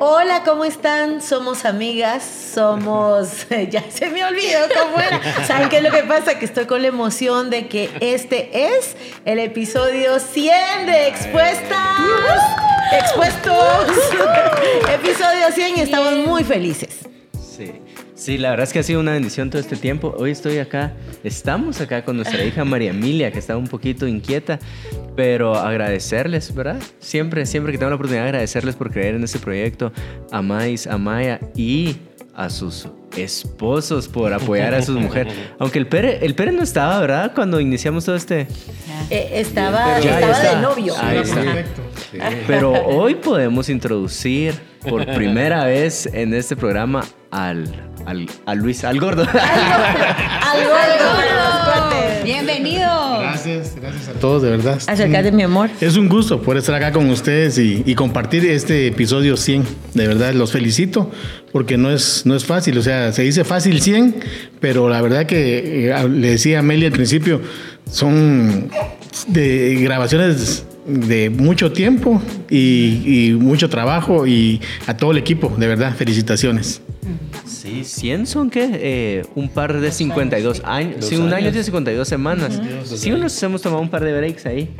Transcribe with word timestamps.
Hola, 0.00 0.44
¿cómo 0.44 0.64
están? 0.64 1.20
Somos 1.20 1.64
amigas, 1.64 2.22
somos... 2.54 3.48
Ya 3.70 3.82
se 3.90 4.08
me 4.10 4.24
olvidó 4.24 4.60
cómo 4.72 5.00
era. 5.00 5.20
¿Saben 5.44 5.68
qué 5.68 5.78
es 5.78 5.82
lo 5.82 5.90
que 5.90 6.04
pasa? 6.04 6.38
Que 6.38 6.44
estoy 6.44 6.66
con 6.66 6.82
la 6.82 6.88
emoción 6.88 7.50
de 7.50 7.66
que 7.66 7.90
este 8.00 8.76
es 8.76 8.96
el 9.24 9.40
episodio 9.40 10.20
100 10.20 10.86
de 10.86 11.08
Expuestas. 11.08 12.40
Expuestos. 12.92 13.88
episodio 14.94 15.50
100 15.52 15.78
y 15.78 15.80
estamos 15.80 16.14
muy 16.18 16.44
felices. 16.44 17.00
Sí. 18.18 18.36
La 18.36 18.50
verdad 18.50 18.64
es 18.64 18.72
que 18.72 18.80
ha 18.80 18.82
sido 18.82 18.98
una 18.98 19.12
bendición 19.12 19.48
todo 19.48 19.60
este 19.60 19.76
tiempo. 19.76 20.12
Hoy 20.18 20.32
estoy 20.32 20.58
acá, 20.58 20.92
estamos 21.22 21.80
acá 21.80 22.04
con 22.04 22.16
nuestra 22.16 22.44
hija 22.44 22.64
María 22.64 22.90
Emilia, 22.90 23.30
que 23.30 23.38
estaba 23.38 23.58
un 23.58 23.68
poquito 23.68 24.08
inquieta, 24.08 24.58
pero 25.14 25.54
agradecerles, 25.54 26.52
¿verdad? 26.52 26.80
Siempre, 26.98 27.46
siempre 27.46 27.72
que 27.72 27.78
tengo 27.78 27.90
la 27.90 27.94
oportunidad 27.94 28.24
de 28.24 28.28
agradecerles 28.30 28.74
por 28.74 28.90
creer 28.90 29.14
en 29.14 29.22
este 29.22 29.38
proyecto, 29.38 29.92
a 30.32 30.42
Mais, 30.42 30.88
a 30.88 30.98
Maya 30.98 31.38
y 31.54 31.96
a 32.34 32.50
sus 32.50 32.88
esposos 33.16 34.08
por 34.08 34.32
apoyar 34.32 34.74
a 34.74 34.82
su 34.82 34.98
mujer. 34.98 35.28
Aunque 35.60 35.78
el 35.78 35.86
Pere, 35.86 36.24
el 36.26 36.34
Pere 36.34 36.50
no 36.50 36.62
estaba, 36.62 36.98
¿verdad? 37.00 37.32
Cuando 37.34 37.60
iniciamos 37.60 38.04
todo 38.04 38.16
este... 38.16 38.48
Eh, 39.10 39.30
estaba 39.34 39.98
estaba 40.00 40.40
de 40.40 40.56
novio. 40.60 40.94
Ahí 41.00 41.18
está. 41.18 41.42
Pero 42.46 42.72
hoy 42.72 43.14
podemos 43.14 43.68
introducir 43.68 44.54
por 44.86 45.06
primera 45.14 45.64
vez 45.66 46.06
en 46.12 46.34
este 46.34 46.56
programa 46.56 47.04
al 47.30 47.88
al, 48.08 48.26
a 48.46 48.54
Luis, 48.54 48.84
al 48.84 48.98
gordo. 48.98 49.22
al 49.22 49.28
gordo. 50.64 52.24
Bienvenido. 52.24 53.20
Gracias, 53.20 53.76
gracias 53.76 54.08
a 54.08 54.12
todos, 54.14 54.42
de 54.42 54.50
verdad. 54.50 54.80
Acércate, 54.86 55.30
mi 55.30 55.42
amor. 55.42 55.68
Es 55.80 55.96
un 55.96 56.08
gusto 56.08 56.40
poder 56.40 56.60
estar 56.60 56.74
acá 56.74 56.90
con 56.90 57.08
ustedes 57.10 57.58
y, 57.58 57.94
compartir 57.94 58.46
este 58.46 58.86
episodio 58.86 59.36
100. 59.36 59.64
De 59.94 60.06
verdad, 60.06 60.32
los 60.32 60.52
felicito 60.52 61.10
porque 61.52 61.76
no 61.76 61.90
es, 61.90 62.24
no 62.24 62.34
es 62.34 62.46
fácil. 62.46 62.78
O 62.78 62.82
sea, 62.82 63.12
se 63.12 63.22
dice 63.22 63.44
fácil 63.44 63.82
100, 63.82 64.16
pero 64.60 64.88
la 64.88 65.02
verdad 65.02 65.26
que 65.26 65.90
eh, 65.90 66.08
le 66.08 66.30
decía 66.30 66.56
a 66.56 66.60
Amelia 66.60 66.88
al 66.88 66.94
principio, 66.94 67.42
son 67.90 68.70
de 69.26 69.76
grabaciones 69.82 70.64
de 70.88 71.30
mucho 71.30 71.72
tiempo 71.72 72.20
y, 72.50 73.36
mucho 73.38 73.68
trabajo 73.68 74.26
y 74.26 74.60
a 74.86 74.96
todo 74.96 75.12
el 75.12 75.18
equipo, 75.18 75.54
de 75.56 75.66
verdad, 75.66 75.94
felicitaciones. 75.94 76.80
Sí, 77.46 77.84
100 77.84 78.26
son 78.26 78.50
qué? 78.50 78.68
Eh, 78.72 79.26
un 79.34 79.48
par 79.48 79.80
de 79.80 79.92
52 79.92 80.62
años. 80.64 81.04
Sí, 81.04 81.16
un 81.16 81.32
año 81.32 81.52
de 81.52 81.62
52 81.62 82.08
semanas. 82.08 82.60
Sí, 82.84 83.10
nos 83.10 83.42
hemos 83.42 83.62
tomado 83.62 83.82
un 83.82 83.90
par 83.90 84.04
de 84.04 84.16
breaks 84.16 84.46
ahí. 84.46 84.70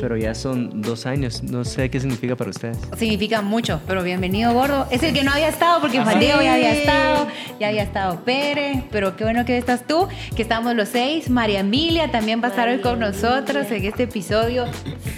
Pero 0.00 0.16
ya 0.16 0.34
son 0.34 0.82
dos 0.82 1.06
años. 1.06 1.42
No 1.42 1.64
sé 1.64 1.90
qué 1.90 2.00
significa 2.00 2.36
para 2.36 2.50
ustedes. 2.50 2.78
Significa 2.96 3.42
mucho, 3.42 3.80
pero 3.86 4.02
bienvenido, 4.02 4.52
Gordo. 4.52 4.86
Es 4.90 5.02
el 5.02 5.12
que 5.12 5.22
no 5.22 5.32
había 5.32 5.48
estado 5.48 5.80
porque 5.80 6.00
Juan 6.00 6.20
Diego 6.20 6.42
ya 6.42 6.54
había 6.54 6.74
estado, 6.74 7.26
ya 7.60 7.68
había 7.68 7.82
estado 7.82 8.24
Pérez, 8.24 8.82
pero 8.90 9.16
qué 9.16 9.24
bueno 9.24 9.44
que 9.44 9.58
estás 9.58 9.86
tú, 9.86 10.08
que 10.36 10.42
estamos 10.42 10.74
los 10.74 10.88
seis. 10.88 11.30
María 11.30 11.60
Emilia 11.60 12.10
también 12.10 12.42
va 12.42 12.48
a 12.48 12.50
estar 12.50 12.68
hoy 12.68 12.80
con 12.80 12.98
nosotros 12.98 13.70
en 13.70 13.84
este 13.84 14.04
episodio 14.04 14.66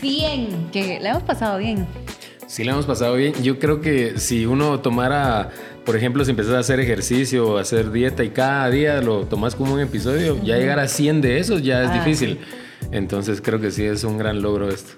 100, 0.01 0.71
que 0.73 1.01
le 1.01 1.09
hemos 1.09 1.23
pasado 1.23 1.59
bien. 1.59 1.87
Sí, 2.47 2.63
le 2.63 2.71
hemos 2.71 2.87
pasado 2.87 3.17
bien. 3.17 3.35
Yo 3.43 3.59
creo 3.59 3.81
que 3.81 4.19
si 4.19 4.47
uno 4.47 4.79
tomara, 4.81 5.51
por 5.85 5.97
ejemplo, 5.97 6.25
si 6.25 6.31
empezás 6.31 6.55
a 6.55 6.59
hacer 6.61 6.79
ejercicio 6.79 7.49
o 7.49 7.59
hacer 7.59 7.91
dieta 7.91 8.23
y 8.23 8.31
cada 8.31 8.71
día 8.71 9.01
lo 9.03 9.27
tomas 9.27 9.57
como 9.57 9.75
un 9.75 9.81
episodio, 9.81 10.41
ya 10.43 10.57
llegar 10.57 10.79
a 10.79 10.87
100 10.87 11.21
de 11.23 11.41
esos 11.41 11.63
ya 11.63 11.83
es 11.83 11.91
ah, 11.91 11.95
difícil. 11.95 12.39
Entonces 12.93 13.41
creo 13.41 13.61
que 13.61 13.71
sí 13.71 13.85
es 13.85 14.05
un 14.05 14.19
gran 14.19 14.43
logro 14.43 14.69
esto. 14.69 14.93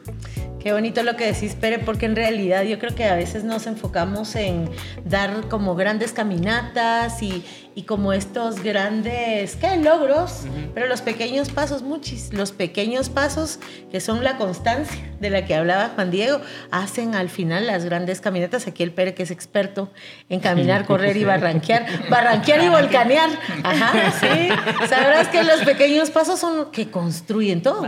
Qué 0.60 0.72
bonito 0.72 1.04
lo 1.04 1.16
que 1.16 1.32
decís, 1.32 1.54
Pere, 1.54 1.78
porque 1.78 2.06
en 2.06 2.16
realidad 2.16 2.64
yo 2.64 2.80
creo 2.80 2.94
que 2.94 3.04
a 3.04 3.14
veces 3.14 3.44
nos 3.44 3.66
enfocamos 3.66 4.34
en 4.34 4.68
dar 5.04 5.48
como 5.48 5.76
grandes 5.76 6.12
caminatas 6.12 7.22
y, 7.22 7.44
y 7.76 7.82
como 7.82 8.12
estos 8.12 8.64
grandes, 8.64 9.54
¿qué? 9.54 9.76
Logros, 9.76 10.46
pero 10.74 10.88
los 10.88 11.00
pequeños 11.00 11.50
pasos, 11.50 11.82
muchis, 11.82 12.32
los 12.32 12.50
pequeños 12.50 13.08
pasos 13.08 13.60
que 13.92 14.00
son 14.00 14.24
la 14.24 14.36
constancia 14.36 15.00
de 15.20 15.30
la 15.30 15.44
que 15.44 15.54
hablaba 15.54 15.90
Juan 15.94 16.10
Diego, 16.10 16.40
hacen 16.72 17.14
al 17.14 17.28
final 17.28 17.68
las 17.68 17.84
grandes 17.84 18.20
caminatas. 18.20 18.66
Aquí 18.66 18.82
el 18.82 18.90
Pere, 18.90 19.14
que 19.14 19.22
es 19.22 19.30
experto 19.30 19.92
en 20.28 20.40
caminar, 20.40 20.86
correr 20.86 21.16
y 21.16 21.22
barranquear, 21.24 21.86
barranquear 22.10 22.64
y 22.64 22.68
volcanear. 22.68 23.30
Ajá, 23.62 24.12
sí. 24.18 24.48
Sabrás 24.88 25.28
que 25.28 25.44
los 25.44 25.60
pequeños 25.60 26.10
pasos 26.10 26.40
son 26.40 26.56
los 26.56 26.66
que 26.68 26.90
construyen 26.90 27.62
todo. 27.62 27.86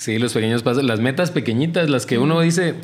Sí, 0.00 0.18
los 0.18 0.32
pequeños 0.32 0.62
pasos, 0.62 0.82
las 0.82 0.98
metas 0.98 1.30
pequeñitas, 1.30 1.90
las 1.90 2.06
que 2.06 2.16
uno 2.16 2.40
dice, 2.40 2.76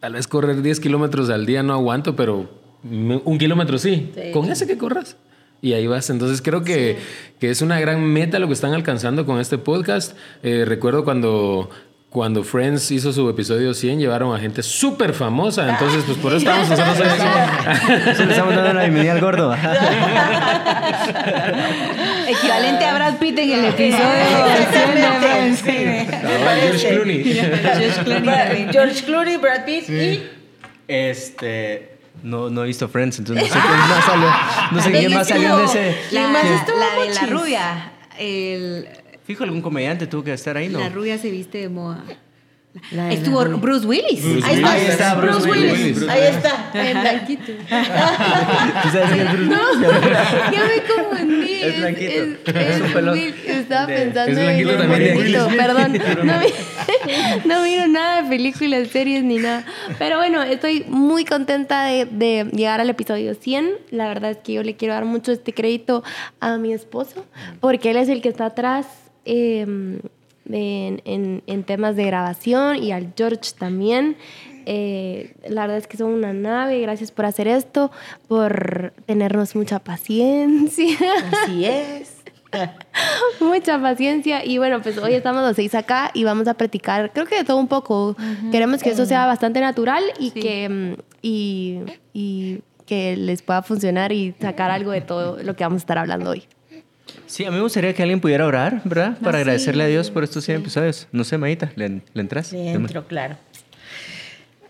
tal 0.00 0.14
vez 0.14 0.26
correr 0.26 0.62
10 0.62 0.80
kilómetros 0.80 1.28
al 1.28 1.44
día 1.44 1.62
no 1.62 1.74
aguanto, 1.74 2.16
pero 2.16 2.48
un 2.82 3.36
kilómetro 3.38 3.76
sí. 3.76 4.10
Con 4.32 4.50
ese 4.50 4.66
que 4.66 4.78
corras. 4.78 5.18
Y 5.60 5.74
ahí 5.74 5.86
vas. 5.86 6.08
Entonces 6.08 6.40
creo 6.40 6.64
que, 6.64 6.96
que, 7.38 7.50
es 7.50 7.60
una 7.60 7.78
gran 7.80 8.02
meta 8.02 8.38
lo 8.38 8.46
que 8.46 8.54
están 8.54 8.72
alcanzando 8.72 9.26
con 9.26 9.40
este 9.40 9.58
podcast. 9.58 10.16
Eh, 10.42 10.64
recuerdo 10.66 11.04
cuando 11.04 11.68
cuando 12.08 12.44
Friends 12.44 12.90
hizo 12.92 13.12
su 13.12 13.28
episodio 13.28 13.74
100, 13.74 13.98
llevaron 13.98 14.34
a 14.34 14.38
gente 14.38 14.62
súper 14.62 15.12
famosa. 15.12 15.68
Entonces, 15.68 16.02
pues 16.06 16.16
por 16.16 16.32
eso 16.32 16.38
estamos 16.38 16.70
nosotros 16.70 16.98
le 18.26 18.32
estamos 18.32 18.54
dando 18.54 18.72
la 18.72 18.84
bienvenida 18.84 19.12
al 19.12 19.20
gordo. 19.20 19.54
Equivalente 22.32 22.84
a 22.84 22.94
Brad 22.94 23.18
Pitt 23.18 23.38
en 23.38 23.52
el 23.52 23.64
episodio 23.66 24.06
George 26.60 26.88
Clooney. 26.88 27.24
George 27.24 28.04
Clooney. 28.04 28.68
George 28.72 29.04
Clooney, 29.04 29.36
Brad 29.36 29.64
Pitt 29.64 29.88
y... 29.88 30.22
Este... 30.88 31.90
No, 32.22 32.50
no 32.50 32.62
he 32.62 32.66
visto 32.66 32.88
Friends, 32.88 33.18
entonces 33.18 33.48
no 33.48 33.54
sé 33.54 33.60
quién 33.60 33.78
más 33.88 34.04
salió. 34.06 34.28
No 34.70 34.82
sé 34.82 34.92
quién 34.92 35.14
más 35.14 35.28
salió 35.28 35.58
en 35.58 35.64
ese. 35.64 35.96
La, 36.12 36.28
la 36.30 36.42
de 36.42 37.14
la 37.14 37.26
rubia. 37.26 37.92
El, 38.18 38.86
Fijo, 39.24 39.44
algún 39.44 39.62
comediante 39.62 40.06
tuvo 40.06 40.22
que 40.24 40.32
estar 40.32 40.56
ahí, 40.56 40.68
¿no? 40.68 40.78
La 40.78 40.88
rubia 40.88 41.16
se 41.18 41.30
viste 41.30 41.58
de 41.58 41.68
moda. 41.68 42.04
Estuvo 43.10 43.44
Bruce 43.58 43.86
Willis. 43.86 44.24
ahí, 44.44 44.86
está, 44.88 45.14
Bruce, 45.14 45.48
Willis. 45.48 46.08
Ahí 46.08 46.22
está, 46.22 46.70
en 46.74 47.00
blanquito. 47.00 47.52
¿Tú 48.82 48.88
sabes 48.88 49.10
quién 49.12 49.26
es 49.26 49.32
Bruce 49.32 49.50
No, 49.50 49.72
yo 50.52 50.60
me 50.66 50.82
confundí. 50.94 51.62
Es 51.62 51.78
blanquito. 51.78 52.12
Es, 52.46 52.56
es, 52.56 52.80
un 52.80 52.92
pelón. 52.92 53.18
Estaba 53.18 53.86
pensando 53.86 54.40
es 54.40 54.48
en 54.48 54.64
blanquito 54.64 55.48
Perdón, 55.56 55.92
no, 56.24 56.40
no 57.44 57.62
miro 57.62 57.86
nada 57.88 58.22
de 58.22 58.28
películas, 58.28 58.88
series 58.88 59.22
ni 59.22 59.36
nada. 59.36 59.66
Pero 59.98 60.16
bueno, 60.16 60.42
estoy 60.42 60.84
muy 60.88 61.24
contenta 61.24 61.84
de, 61.84 62.06
de 62.06 62.48
llegar 62.52 62.80
al 62.80 62.88
episodio 62.88 63.34
100. 63.34 63.70
La 63.90 64.08
verdad 64.08 64.30
es 64.30 64.38
que 64.38 64.54
yo 64.54 64.62
le 64.62 64.76
quiero 64.76 64.94
dar 64.94 65.04
mucho 65.04 65.30
este 65.32 65.52
crédito 65.52 66.02
a 66.40 66.56
mi 66.56 66.72
esposo, 66.72 67.26
porque 67.60 67.90
él 67.90 67.98
es 67.98 68.08
el 68.08 68.22
que 68.22 68.30
está 68.30 68.46
atrás. 68.46 68.86
Eh, 69.24 70.00
en, 70.50 71.42
en, 71.46 71.64
temas 71.64 71.96
de 71.96 72.04
grabación 72.04 72.82
y 72.82 72.92
al 72.92 73.12
George 73.16 73.52
también. 73.58 74.16
Eh, 74.64 75.34
la 75.48 75.62
verdad 75.62 75.78
es 75.78 75.86
que 75.86 75.96
son 75.96 76.10
una 76.10 76.32
nave. 76.32 76.80
Gracias 76.80 77.10
por 77.10 77.24
hacer 77.24 77.48
esto, 77.48 77.90
por 78.28 78.92
tenernos 79.06 79.56
mucha 79.56 79.78
paciencia. 79.78 80.98
Así 81.32 81.64
es. 81.64 82.22
mucha 83.40 83.80
paciencia. 83.80 84.44
Y 84.44 84.58
bueno, 84.58 84.82
pues 84.82 84.98
hoy 84.98 85.14
estamos 85.14 85.42
los 85.42 85.56
seis 85.56 85.74
acá 85.74 86.10
y 86.14 86.24
vamos 86.24 86.48
a 86.48 86.54
practicar, 86.54 87.12
creo 87.12 87.26
que 87.26 87.36
de 87.36 87.44
todo 87.44 87.56
un 87.56 87.68
poco. 87.68 88.16
Queremos 88.50 88.82
que 88.82 88.90
eso 88.90 89.06
sea 89.06 89.26
bastante 89.26 89.60
natural 89.60 90.02
y 90.18 90.30
que. 90.30 90.68
Mm, 90.68 90.94
y, 91.22 91.78
y 92.12 92.62
que 92.86 93.16
les 93.16 93.42
pueda 93.42 93.62
funcionar 93.62 94.12
y 94.12 94.34
sacar 94.40 94.70
algo 94.70 94.90
de 94.90 95.00
todo 95.00 95.42
lo 95.42 95.54
que 95.54 95.64
vamos 95.64 95.80
a 95.80 95.82
estar 95.84 95.98
hablando 95.98 96.30
hoy. 96.30 96.44
Sí, 97.32 97.46
a 97.46 97.50
mí 97.50 97.56
me 97.56 97.62
gustaría 97.62 97.94
que 97.94 98.02
alguien 98.02 98.20
pudiera 98.20 98.46
orar, 98.46 98.82
¿verdad? 98.84 99.16
Para 99.22 99.38
agradecerle 99.38 99.84
a 99.84 99.86
Dios 99.86 100.10
por 100.10 100.22
estos 100.22 100.44
100 100.44 100.60
episodios. 100.60 101.08
No 101.12 101.24
sé, 101.24 101.38
Maíta, 101.38 101.72
¿le, 101.76 101.88
le 101.88 102.20
entras? 102.20 102.52
Le 102.52 102.72
entro, 102.72 103.06
claro. 103.06 103.38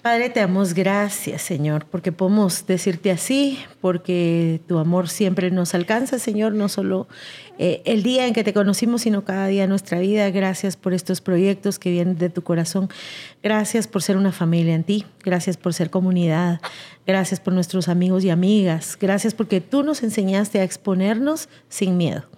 Padre, 0.00 0.30
te 0.30 0.38
damos 0.38 0.72
gracias, 0.72 1.42
Señor, 1.42 1.86
porque 1.86 2.12
podemos 2.12 2.64
decirte 2.64 3.10
así, 3.10 3.58
porque 3.80 4.60
tu 4.68 4.78
amor 4.78 5.08
siempre 5.08 5.50
nos 5.50 5.74
alcanza, 5.74 6.20
Señor, 6.20 6.54
no 6.54 6.68
solo 6.68 7.08
eh, 7.58 7.82
el 7.84 8.04
día 8.04 8.28
en 8.28 8.32
que 8.32 8.44
te 8.44 8.52
conocimos, 8.52 9.02
sino 9.02 9.24
cada 9.24 9.48
día 9.48 9.62
de 9.62 9.68
nuestra 9.68 9.98
vida. 9.98 10.30
Gracias 10.30 10.76
por 10.76 10.94
estos 10.94 11.20
proyectos 11.20 11.80
que 11.80 11.90
vienen 11.90 12.16
de 12.16 12.30
tu 12.30 12.42
corazón. 12.42 12.88
Gracias 13.42 13.88
por 13.88 14.02
ser 14.02 14.16
una 14.16 14.30
familia 14.30 14.76
en 14.76 14.84
ti. 14.84 15.04
Gracias 15.24 15.56
por 15.56 15.74
ser 15.74 15.90
comunidad. 15.90 16.60
Gracias 17.08 17.40
por 17.40 17.54
nuestros 17.54 17.88
amigos 17.88 18.22
y 18.22 18.30
amigas. 18.30 18.96
Gracias 19.00 19.34
porque 19.34 19.60
tú 19.60 19.82
nos 19.82 20.04
enseñaste 20.04 20.60
a 20.60 20.62
exponernos 20.62 21.48
sin 21.68 21.96
miedo 21.96 22.31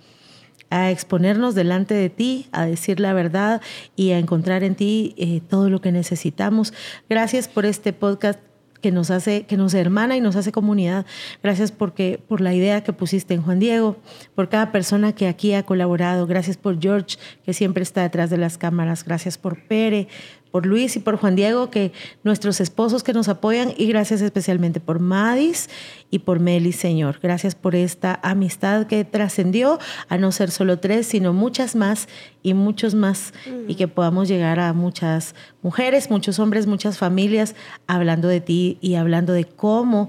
a 0.74 0.90
exponernos 0.90 1.54
delante 1.54 1.94
de 1.94 2.10
ti, 2.10 2.48
a 2.50 2.66
decir 2.66 2.98
la 2.98 3.12
verdad 3.12 3.62
y 3.94 4.10
a 4.10 4.18
encontrar 4.18 4.64
en 4.64 4.74
ti 4.74 5.14
eh, 5.16 5.40
todo 5.48 5.70
lo 5.70 5.80
que 5.80 5.92
necesitamos. 5.92 6.74
Gracias 7.08 7.46
por 7.46 7.64
este 7.64 7.92
podcast 7.92 8.40
que 8.80 8.90
nos 8.90 9.12
hace, 9.12 9.46
que 9.46 9.56
nos 9.56 9.72
hermana 9.72 10.16
y 10.16 10.20
nos 10.20 10.34
hace 10.34 10.50
comunidad. 10.50 11.06
Gracias 11.44 11.70
porque, 11.70 12.20
por 12.26 12.40
la 12.40 12.54
idea 12.54 12.82
que 12.82 12.92
pusiste 12.92 13.34
en 13.34 13.42
Juan 13.42 13.60
Diego, 13.60 13.98
por 14.34 14.48
cada 14.48 14.72
persona 14.72 15.14
que 15.14 15.28
aquí 15.28 15.54
ha 15.54 15.62
colaborado. 15.62 16.26
Gracias 16.26 16.56
por 16.56 16.80
George, 16.80 17.18
que 17.44 17.54
siempre 17.54 17.84
está 17.84 18.02
detrás 18.02 18.28
de 18.28 18.36
las 18.36 18.58
cámaras. 18.58 19.04
Gracias 19.04 19.38
por 19.38 19.62
Pere, 19.62 20.08
por 20.54 20.66
Luis 20.66 20.94
y 20.94 21.00
por 21.00 21.16
Juan 21.16 21.34
Diego, 21.34 21.68
que 21.68 21.90
nuestros 22.22 22.60
esposos 22.60 23.02
que 23.02 23.12
nos 23.12 23.28
apoyan 23.28 23.74
y 23.76 23.88
gracias 23.88 24.20
especialmente 24.20 24.78
por 24.78 25.00
Madis 25.00 25.68
y 26.12 26.20
por 26.20 26.38
Meli, 26.38 26.70
Señor. 26.70 27.18
Gracias 27.20 27.56
por 27.56 27.74
esta 27.74 28.20
amistad 28.22 28.86
que 28.86 29.04
trascendió 29.04 29.80
a 30.08 30.16
no 30.16 30.30
ser 30.30 30.52
solo 30.52 30.78
tres, 30.78 31.08
sino 31.08 31.32
muchas 31.32 31.74
más 31.74 32.06
y 32.44 32.54
muchos 32.54 32.94
más 32.94 33.34
y 33.66 33.74
que 33.74 33.88
podamos 33.88 34.28
llegar 34.28 34.60
a 34.60 34.72
muchas 34.74 35.34
mujeres, 35.60 36.08
muchos 36.08 36.38
hombres, 36.38 36.68
muchas 36.68 36.98
familias 36.98 37.56
hablando 37.88 38.28
de 38.28 38.40
ti 38.40 38.78
y 38.80 38.94
hablando 38.94 39.32
de 39.32 39.46
cómo 39.46 40.08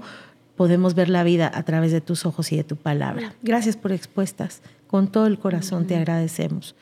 podemos 0.54 0.94
ver 0.94 1.08
la 1.08 1.24
vida 1.24 1.50
a 1.52 1.64
través 1.64 1.90
de 1.90 2.00
tus 2.00 2.24
ojos 2.24 2.52
y 2.52 2.56
de 2.56 2.62
tu 2.62 2.76
palabra. 2.76 3.34
Gracias 3.42 3.76
por 3.76 3.90
expuestas. 3.90 4.62
Con 4.86 5.08
todo 5.08 5.26
el 5.26 5.40
corazón 5.40 5.88
te 5.88 5.96
agradecemos. 5.96 6.76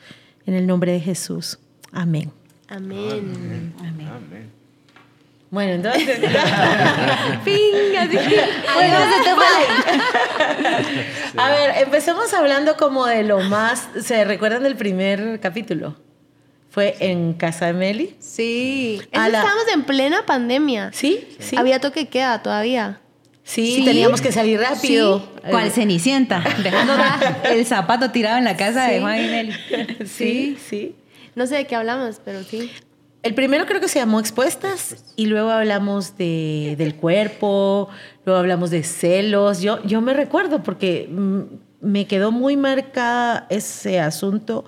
En 0.45 0.53
el 0.53 0.67
nombre 0.67 0.91
de 0.91 0.99
Jesús. 0.99 1.57
Amén. 1.91 2.31
Amén. 2.67 3.73
Amén. 3.79 4.51
Bueno, 5.51 5.73
entonces. 5.73 6.19
fin, 7.43 7.95
así 7.97 8.17
que. 8.17 8.41
A 11.37 11.49
ver, 11.49 11.71
empecemos 11.83 12.33
hablando 12.33 12.75
como 12.77 13.05
de 13.05 13.23
lo 13.23 13.39
más. 13.41 13.87
¿Se 14.01 14.25
recuerdan 14.25 14.63
del 14.63 14.75
primer 14.75 15.39
capítulo? 15.39 15.95
Fue 16.71 16.95
en 16.99 17.33
casa 17.33 17.67
de 17.67 17.73
Meli. 17.73 18.15
Sí. 18.19 19.01
La- 19.13 19.27
Estábamos 19.27 19.63
en 19.73 19.83
plena 19.83 20.25
pandemia. 20.25 20.91
Sí, 20.93 21.25
sí. 21.39 21.55
Había 21.55 21.79
toque 21.79 22.01
de 22.01 22.07
queda 22.09 22.41
todavía. 22.41 22.99
Sí, 23.43 23.75
Sí. 23.77 23.85
teníamos 23.85 24.21
que 24.21 24.31
salir 24.31 24.59
rápido. 24.59 25.25
¿Cuál 25.49 25.71
cenicienta? 25.71 26.43
Dejando 26.63 26.95
el 27.49 27.65
zapato 27.65 28.09
tirado 28.11 28.39
en 28.39 28.43
la 28.43 28.57
casa 28.57 28.87
de 28.87 28.95
Sí. 28.95 29.01
Juan 29.01 29.21
y 29.23 29.27
Nelly. 29.27 29.53
Sí, 30.05 30.57
sí. 30.67 30.95
No 31.35 31.47
sé 31.47 31.55
de 31.55 31.67
qué 31.67 31.75
hablamos, 31.75 32.21
pero 32.23 32.43
sí. 32.43 32.71
El 33.23 33.33
primero 33.33 33.65
creo 33.65 33.81
que 33.81 33.87
se 33.87 33.99
llamó 33.99 34.19
Expuestas 34.19 35.03
y 35.15 35.25
luego 35.25 35.49
hablamos 35.49 36.15
de, 36.15 36.75
del 36.77 36.95
cuerpo, 36.95 37.89
luego 38.23 38.39
hablamos 38.39 38.69
de 38.69 38.83
celos. 38.83 39.61
Yo, 39.61 39.81
yo 39.83 39.99
me 39.99 40.13
recuerdo 40.13 40.61
porque 40.61 41.09
mm, 41.11 41.41
me 41.81 42.05
quedó 42.05 42.31
muy 42.31 42.55
marcada 42.55 43.47
ese 43.49 43.99
asunto. 43.99 44.65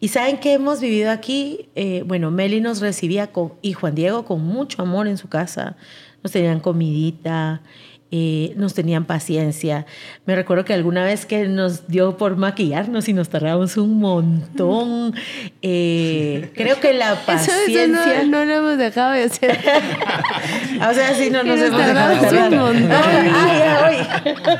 Y 0.00 0.08
saben 0.08 0.38
que 0.38 0.54
hemos 0.54 0.80
vivido 0.80 1.10
aquí, 1.10 1.68
Eh, 1.74 2.02
bueno, 2.06 2.30
Meli 2.30 2.60
nos 2.60 2.80
recibía 2.80 3.30
con, 3.30 3.52
y 3.62 3.74
Juan 3.74 3.94
Diego 3.94 4.24
con 4.24 4.42
mucho 4.42 4.82
amor 4.82 5.06
en 5.06 5.18
su 5.18 5.28
casa. 5.28 5.76
Nos 6.22 6.32
tenían 6.32 6.60
comidita, 6.60 7.62
eh, 8.14 8.52
nos 8.56 8.74
tenían 8.74 9.06
paciencia. 9.06 9.86
Me 10.26 10.36
recuerdo 10.36 10.66
que 10.66 10.74
alguna 10.74 11.02
vez 11.02 11.24
que 11.24 11.48
nos 11.48 11.88
dio 11.88 12.18
por 12.18 12.36
maquillarnos 12.36 13.08
y 13.08 13.14
nos 13.14 13.30
tardamos 13.30 13.78
un 13.78 13.98
montón. 14.00 15.14
Eh, 15.62 16.50
creo 16.54 16.78
que 16.78 16.92
la 16.92 17.14
paciencia... 17.24 17.84
eso 17.84 17.92
no, 17.92 18.24
no 18.26 18.44
lo 18.44 18.52
hemos 18.52 18.76
dejado 18.78 19.12
de 19.12 19.22
hacer. 19.24 19.58
O 20.74 20.94
sea, 20.94 21.14
sí, 21.14 21.30
no 21.30 21.44
nos 21.44 21.58
Que 21.58 21.70
nos 21.70 21.80
hemos 21.80 22.20
dejado 22.20 22.48
un 22.48 22.58
montón. 22.58 22.90
Ay, 22.92 23.60
ay, 23.62 24.06
ay. 24.44 24.56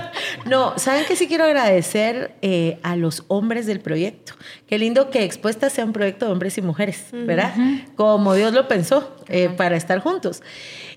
No, 0.47 0.79
¿saben 0.79 1.05
qué 1.07 1.17
sí 1.17 1.27
quiero 1.27 1.45
agradecer 1.45 2.35
eh, 2.43 2.79
a 2.83 2.97
los 2.97 3.25
hombres 3.29 3.67
del 3.67 3.81
proyecto? 3.81 4.35
Qué 4.67 4.79
lindo 4.79 5.11
que 5.11 5.25
Expuesta 5.25 5.69
sea 5.69 5.85
un 5.85 5.93
proyecto 5.93 6.27
de 6.27 6.33
hombres 6.33 6.57
y 6.59 6.63
mujeres, 6.63 7.07
¿verdad? 7.13 7.53
Como 7.97 8.35
Dios 8.35 8.53
lo 8.53 8.69
pensó, 8.69 9.17
eh, 9.29 9.51
para 9.51 9.77
estar 9.77 9.99
juntos. 9.99 10.43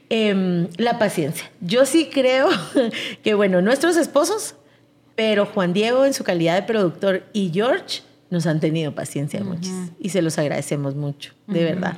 Em, 0.10 0.68
la 0.78 1.00
paciencia. 1.00 1.50
Yo 1.62 1.86
sí 1.86 2.10
creo 2.14 2.48
que, 3.24 3.34
bueno, 3.34 3.62
nuestros 3.62 3.98
esposos, 3.98 4.56
pero 5.16 5.46
Juan 5.46 5.74
Diego 5.74 6.06
en 6.06 6.14
su 6.14 6.24
calidad 6.24 6.56
de 6.56 6.64
productor 6.64 7.24
y 7.34 7.52
George 7.54 8.02
nos 8.30 8.46
han 8.48 8.60
tenido 8.60 8.94
paciencia 8.94 9.44
muchis 9.44 9.72
y 10.00 10.10
se 10.10 10.22
los 10.22 10.38
agradecemos 10.38 10.96
mucho, 10.96 11.34
de 11.48 11.64
verdad. 11.64 11.96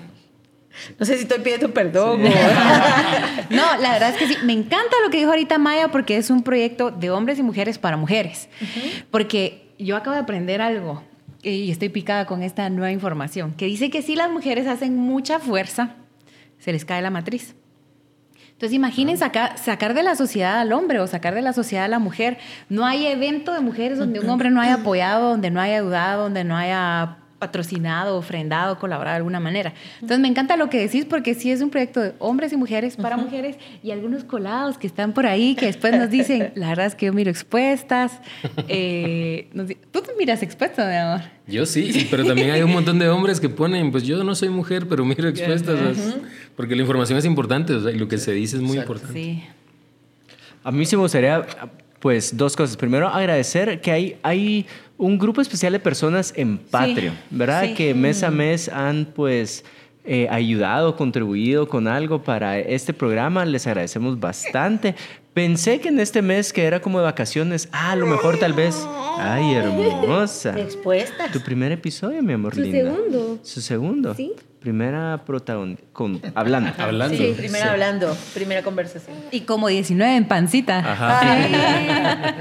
No 1.00 1.06
sé 1.08 1.16
si 1.16 1.24
estoy 1.24 1.40
pidiendo 1.40 1.74
perdón. 1.74 2.24
o- 2.24 2.30
No, 3.50 3.78
la 3.82 3.94
verdad 3.94 4.10
es 4.12 4.18
que 4.18 4.28
sí. 4.28 4.36
Me 4.46 4.54
encanta 4.54 4.96
lo 5.04 5.10
que 5.10 5.18
dijo 5.18 5.30
ahorita 5.32 5.58
Maya 5.58 5.88
porque 5.90 6.18
es 6.18 6.30
un 6.30 6.44
proyecto 6.44 6.92
de 6.92 7.10
hombres 7.10 7.40
y 7.40 7.44
mujeres 7.44 7.78
para 7.80 7.98
mujeres. 7.98 8.48
Porque 9.10 9.74
yo 9.80 9.96
acabo 9.98 10.14
de 10.14 10.22
aprender 10.22 10.62
algo 10.62 11.02
y 11.42 11.72
estoy 11.72 11.90
picada 11.90 12.26
con 12.28 12.44
esta 12.44 12.70
nueva 12.70 12.92
información 12.92 13.54
que 13.54 13.66
dice 13.66 13.90
que 13.90 14.02
si 14.04 14.16
las 14.16 14.30
mujeres 14.30 14.68
hacen 14.68 14.96
mucha 14.98 15.40
fuerza, 15.40 15.96
se 16.60 16.72
les 16.72 16.86
cae 16.86 17.02
la 17.02 17.10
matriz. 17.10 17.56
Entonces 18.58 18.74
imaginen 18.74 19.20
sacar, 19.20 19.56
sacar 19.60 19.94
de 19.94 20.02
la 20.02 20.16
sociedad 20.16 20.60
al 20.60 20.74
hombre 20.74 21.00
o 21.00 21.06
sacar 21.06 21.36
de 21.36 21.44
la 21.44 21.54
sociedad 21.54 21.86
a 21.86 21.88
la 21.88 22.00
mujer. 22.00 22.40
No 22.70 22.88
hay 22.88 23.06
evento 23.06 23.54
de 23.54 23.60
mujeres 23.60 24.00
donde 24.00 24.20
un 24.20 24.28
hombre 24.28 24.50
no 24.50 24.60
haya 24.60 24.74
apoyado, 24.82 25.30
donde 25.30 25.52
no 25.52 25.62
haya 25.62 25.78
ayudado, 25.78 26.24
donde 26.24 26.44
no 26.44 26.58
haya 26.58 27.18
patrocinado, 27.40 28.18
ofrendado, 28.18 28.80
colaborado 28.80 29.14
de 29.14 29.18
alguna 29.18 29.40
manera. 29.40 29.74
Entonces 29.96 30.20
me 30.20 30.28
encanta 30.28 30.58
lo 30.58 30.70
que 30.70 30.80
decís 30.80 31.06
porque 31.06 31.34
sí 31.36 31.52
es 31.52 31.62
un 31.62 31.70
proyecto 31.70 32.02
de 32.02 32.14
hombres 32.20 32.52
y 32.54 32.58
mujeres 32.58 32.98
para 32.98 33.18
mujeres 33.18 33.58
y 33.84 33.92
algunos 33.92 34.24
colados 34.24 34.78
que 34.78 34.88
están 34.88 35.14
por 35.14 35.26
ahí 35.26 35.56
que 35.56 35.68
después 35.68 35.96
nos 35.96 36.10
dicen, 36.10 36.52
la 36.56 36.70
verdad 36.70 36.88
es 36.88 36.96
que 36.96 37.08
yo 37.08 37.14
miro 37.14 37.30
expuestas. 37.30 38.20
Eh, 38.68 39.50
nos 39.54 39.68
Tú 39.92 40.02
te 40.02 40.14
miras 40.18 40.42
expuestas, 40.42 40.88
mi 40.88 40.96
amor. 40.96 41.22
Yo 41.48 41.66
sí, 41.66 42.08
pero 42.10 42.26
también 42.26 42.52
hay 42.52 42.62
un 42.62 42.72
montón 42.72 43.00
de 43.00 43.08
hombres 43.10 43.40
que 43.40 43.50
ponen, 43.50 43.92
pues 43.92 44.04
yo 44.04 44.24
no 44.24 44.36
soy 44.36 44.50
mujer, 44.50 44.88
pero 44.88 45.06
miro 45.06 45.30
expuestas, 45.30 45.80
porque 46.56 46.76
la 46.76 46.82
información 46.82 47.18
es 47.18 47.26
importante, 47.26 47.74
o 47.74 47.82
sea, 47.82 47.92
y 47.92 47.98
lo 47.98 48.08
que 48.08 48.18
se 48.18 48.34
dice 48.34 48.58
es 48.58 48.62
muy 48.62 48.78
importante. 48.78 49.14
Sí. 49.14 49.44
A 50.64 50.72
mí 50.72 50.86
sí 50.86 50.98
me 50.98 51.04
gustaría, 51.04 51.46
pues, 52.00 52.36
dos 52.36 52.56
cosas. 52.56 52.76
Primero, 52.76 53.08
agradecer 53.08 53.80
que 53.80 53.92
hay, 53.92 54.18
hay 54.24 54.66
un 54.98 55.18
grupo 55.18 55.42
especial 55.42 55.74
de 55.74 55.80
personas 55.80 56.34
en 56.36 56.58
Patreon, 56.58 57.16
¿verdad? 57.30 57.64
sí. 57.66 57.74
Que 57.74 57.94
mes 57.94 58.24
a 58.24 58.32
mes 58.32 58.70
han, 58.70 59.06
pues, 59.06 59.64
eh, 60.06 60.28
ayudado, 60.32 60.96
contribuido 60.96 61.68
con 61.68 61.88
algo 61.88 62.24
para 62.24 62.58
este 62.60 62.94
programa. 62.94 63.46
Les 63.46 63.68
agradecemos 63.68 64.20
bastante. 64.20 64.96
Pensé 65.34 65.80
que 65.80 65.90
en 65.90 66.00
este 66.00 66.22
mes, 66.22 66.52
que 66.52 66.64
era 66.64 66.82
como 66.82 66.98
de 67.00 67.04
vacaciones, 67.06 67.70
ah, 67.72 67.92
a 67.92 67.96
lo 67.96 68.08
mejor 68.08 68.40
tal 68.40 68.54
vez. 68.54 68.76
Ay, 69.20 69.54
hermosa. 69.54 70.58
Expuesta. 70.60 71.30
Tu 71.32 71.42
primer 71.42 71.72
episodio, 71.72 72.24
mi 72.24 72.34
amor 72.34 72.56
Su 72.56 72.62
linda. 72.62 72.78
segundo. 72.80 73.40
Su 73.44 73.62
segundo. 73.62 74.16
Sí. 74.16 74.32
Primera 74.68 75.24
protagonista. 75.26 75.86
Hablando. 76.36 76.72
Hablando. 76.78 77.16
Sí, 77.18 77.34
primera 77.38 77.72
hablando, 77.72 78.18
primera 78.34 78.64
conversación. 78.64 79.16
Y 79.32 79.42
como 79.42 79.70
19 79.70 80.14
en 80.18 80.28
pancita. 80.28 80.80
Ajá. 80.80 82.36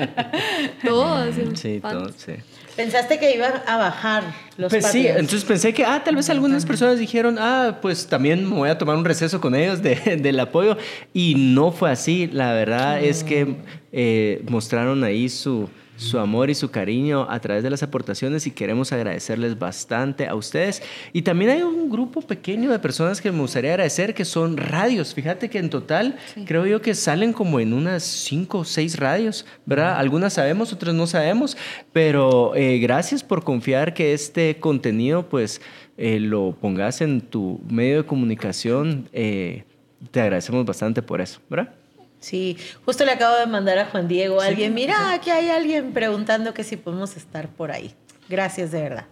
Todos. 0.84 1.36
Sí, 1.54 1.78
todo, 1.80 2.08
sí. 2.16 2.32
¿Pensaste 2.74 3.20
que 3.20 3.32
iban 3.32 3.52
a 3.64 3.76
bajar 3.76 4.24
los 4.58 4.72
Pues 4.72 4.86
sí, 4.88 5.06
entonces 5.06 5.44
pensé 5.44 5.72
que, 5.72 5.84
ah, 5.84 6.02
tal 6.04 6.16
vez 6.16 6.28
algunas 6.28 6.66
personas 6.66 6.98
dijeron, 6.98 7.36
ah, 7.38 7.78
pues 7.80 8.08
también 8.08 8.44
me 8.44 8.56
voy 8.56 8.70
a 8.70 8.76
tomar 8.76 8.96
un 8.96 9.04
receso 9.04 9.40
con 9.40 9.54
ellos 9.54 9.80
de- 9.80 10.16
del 10.20 10.40
apoyo. 10.40 10.76
Y 11.14 11.36
no 11.36 11.70
fue 11.70 11.92
así. 11.92 12.26
La 12.26 12.52
verdad 12.54 13.00
es 13.00 13.22
que 13.22 13.54
eh, 13.92 14.44
mostraron 14.48 15.04
ahí 15.04 15.28
su, 15.28 15.70
su 15.96 16.18
amor 16.18 16.50
y 16.50 16.54
su 16.54 16.70
cariño 16.70 17.26
a 17.28 17.40
través 17.40 17.62
de 17.62 17.70
las 17.70 17.82
aportaciones 17.82 18.46
y 18.46 18.50
queremos 18.50 18.92
agradecerles 18.92 19.58
bastante 19.58 20.26
a 20.26 20.34
ustedes. 20.34 20.82
Y 21.12 21.22
también 21.22 21.50
hay 21.50 21.62
un 21.62 21.90
grupo 21.90 22.20
pequeño 22.20 22.70
de 22.70 22.78
personas 22.78 23.20
que 23.20 23.32
me 23.32 23.40
gustaría 23.40 23.70
agradecer 23.72 24.14
que 24.14 24.24
son 24.24 24.56
radios. 24.56 25.14
Fíjate 25.14 25.48
que 25.48 25.58
en 25.58 25.70
total 25.70 26.16
creo 26.46 26.66
yo 26.66 26.80
que 26.82 26.94
salen 26.94 27.32
como 27.32 27.60
en 27.60 27.72
unas 27.72 28.02
cinco 28.02 28.58
o 28.58 28.64
seis 28.64 28.98
radios, 28.98 29.46
¿verdad? 29.64 29.98
Algunas 29.98 30.34
sabemos, 30.34 30.72
otras 30.72 30.94
no 30.94 31.06
sabemos, 31.06 31.56
pero 31.92 32.54
eh, 32.54 32.78
gracias 32.78 33.22
por 33.22 33.42
confiar 33.42 33.94
que 33.94 34.12
este 34.12 34.58
contenido 34.58 35.28
pues 35.28 35.60
eh, 35.96 36.20
lo 36.20 36.56
pongas 36.60 37.00
en 37.00 37.20
tu 37.20 37.60
medio 37.68 37.98
de 37.98 38.06
comunicación. 38.06 39.08
eh, 39.12 39.64
te 40.10 40.20
agradecemos 40.20 40.64
bastante 40.64 41.02
por 41.02 41.20
eso, 41.20 41.40
¿verdad? 41.48 41.72
Sí, 42.20 42.56
justo 42.84 43.04
le 43.04 43.12
acabo 43.12 43.36
de 43.38 43.46
mandar 43.46 43.78
a 43.78 43.86
Juan 43.86 44.08
Diego 44.08 44.40
a 44.40 44.46
alguien, 44.46 44.74
mira, 44.74 45.12
aquí 45.12 45.30
hay 45.30 45.48
alguien 45.50 45.92
preguntando 45.92 46.52
que 46.54 46.64
si 46.64 46.76
podemos 46.76 47.16
estar 47.16 47.48
por 47.48 47.70
ahí. 47.70 47.94
Gracias, 48.28 48.72
de 48.72 48.82
verdad. 48.82 49.04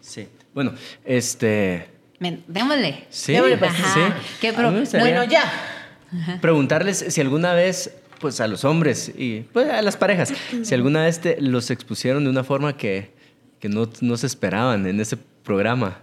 Sí. 0.00 0.28
Bueno, 0.54 0.72
este... 1.04 1.88
Men- 2.18 2.44
démosle. 2.48 3.06
Sí, 3.10 3.32
Démosle, 3.32 3.56
pues. 3.58 3.70
Ajá. 3.70 3.94
sí. 4.20 4.36
¿Qué 4.40 4.48
A 4.48 4.52
pro- 4.54 4.68
mí 4.68 4.74
me 4.74 4.80
gustaría 4.80 5.06
Bueno, 5.06 5.24
ya. 5.24 6.40
Preguntarles 6.40 7.04
si 7.08 7.20
alguna 7.20 7.52
vez, 7.54 7.94
pues 8.20 8.40
a 8.40 8.48
los 8.48 8.64
hombres 8.64 9.12
y 9.16 9.40
pues 9.52 9.68
a 9.70 9.80
las 9.82 9.96
parejas, 9.96 10.32
si 10.62 10.74
alguna 10.74 11.04
vez 11.04 11.20
te 11.20 11.40
los 11.40 11.70
expusieron 11.70 12.24
de 12.24 12.30
una 12.30 12.44
forma 12.44 12.76
que, 12.76 13.12
que 13.60 13.68
no, 13.68 13.88
no 14.00 14.16
se 14.16 14.26
esperaban 14.26 14.86
en 14.86 15.00
ese 15.00 15.16
programa. 15.16 16.00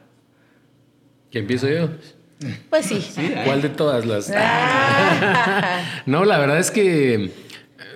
¿Que 1.32 1.40
empiezo 1.40 1.68
yo? 1.70 1.90
Pues 2.70 2.86
sí. 2.86 3.02
¿Cuál 3.46 3.62
de 3.62 3.70
todas 3.70 4.06
las? 4.06 4.30
no, 6.06 6.26
la 6.26 6.38
verdad 6.38 6.60
es 6.60 6.72
que 6.72 7.32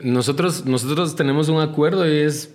nosotros, 0.02 0.66
nosotros 0.66 1.16
tenemos 1.16 1.50
un 1.50 1.60
acuerdo 1.62 2.08
y 2.08 2.20
es, 2.22 2.54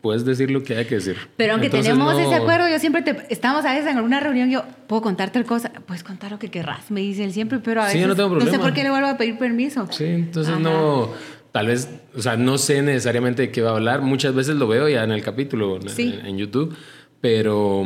puedes 0.00 0.24
decir 0.24 0.50
lo 0.50 0.62
que 0.62 0.76
hay 0.76 0.84
que 0.86 0.96
decir. 0.96 1.16
Pero 1.36 1.52
aunque 1.52 1.66
Entonces, 1.66 1.92
tenemos 1.92 2.14
no- 2.14 2.20
ese 2.20 2.34
acuerdo, 2.34 2.68
yo 2.68 2.78
siempre 2.78 3.02
te... 3.02 3.26
Estamos 3.32 3.64
a 3.64 3.72
veces 3.72 3.90
en 3.90 3.96
alguna 3.98 4.18
reunión, 4.20 4.50
yo 4.50 4.64
puedo 4.86 5.02
contarte 5.02 5.44
cosa, 5.44 5.70
puedes 5.86 6.02
contar 6.02 6.30
lo 6.32 6.38
que 6.38 6.50
querrás, 6.50 6.90
me 6.90 7.00
dice 7.00 7.22
él 7.24 7.32
siempre, 7.32 7.58
pero 7.60 7.82
a 7.82 7.88
Sí, 7.88 7.98
veces 7.98 8.02
yo 8.02 8.08
no 8.08 8.16
tengo 8.16 8.30
sé 8.30 8.36
problema. 8.46 8.64
por 8.64 8.72
qué 8.74 8.82
le 8.82 8.90
vuelvo 8.90 9.08
a 9.08 9.16
pedir 9.16 9.38
permiso. 9.38 9.86
Sí, 9.90 10.04
entonces 10.04 10.52
Ajá. 10.54 10.62
no, 10.62 11.10
tal 11.52 11.66
vez, 11.66 11.88
o 12.16 12.22
sea, 12.22 12.36
no 12.36 12.56
sé 12.58 12.82
necesariamente 12.82 13.42
de 13.42 13.50
qué 13.52 13.60
va 13.62 13.70
a 13.70 13.74
hablar. 13.74 14.00
Muchas 14.00 14.34
veces 14.34 14.56
lo 14.56 14.66
veo 14.66 14.88
ya 14.88 15.04
en 15.04 15.12
el 15.12 15.22
capítulo 15.22 15.76
en, 15.76 15.88
Sí. 15.90 16.18
en- 16.18 16.26
en 16.26 16.38
YouTube, 16.38 16.74
pero 17.20 17.84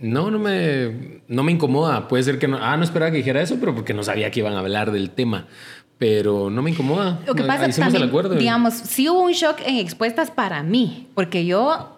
No, 0.00 0.30
no 0.30 0.38
me, 0.38 1.20
no 1.28 1.42
me 1.42 1.52
incomoda. 1.52 2.08
Puede 2.08 2.22
ser 2.22 2.38
que 2.38 2.48
no. 2.48 2.58
Ah, 2.60 2.76
no 2.76 2.84
esperaba 2.84 3.10
que 3.10 3.18
dijera 3.18 3.40
eso, 3.40 3.56
pero 3.60 3.74
porque 3.74 3.94
no 3.94 4.02
sabía 4.02 4.30
que 4.30 4.40
iban 4.40 4.54
a 4.54 4.58
hablar 4.60 4.92
del 4.92 5.10
tema. 5.10 5.46
Pero 5.98 6.50
no 6.50 6.60
me 6.62 6.70
incomoda. 6.70 7.20
Lo 7.26 7.34
que 7.34 7.44
pasa 7.44 7.68
Hicimos 7.68 7.86
también, 7.86 8.02
el 8.02 8.08
acuerdo. 8.08 8.34
digamos, 8.34 8.74
sí 8.74 9.08
hubo 9.08 9.22
un 9.22 9.32
shock 9.32 9.60
en 9.64 9.76
expuestas 9.76 10.30
para 10.30 10.62
mí, 10.62 11.08
porque 11.14 11.46
yo 11.46 11.94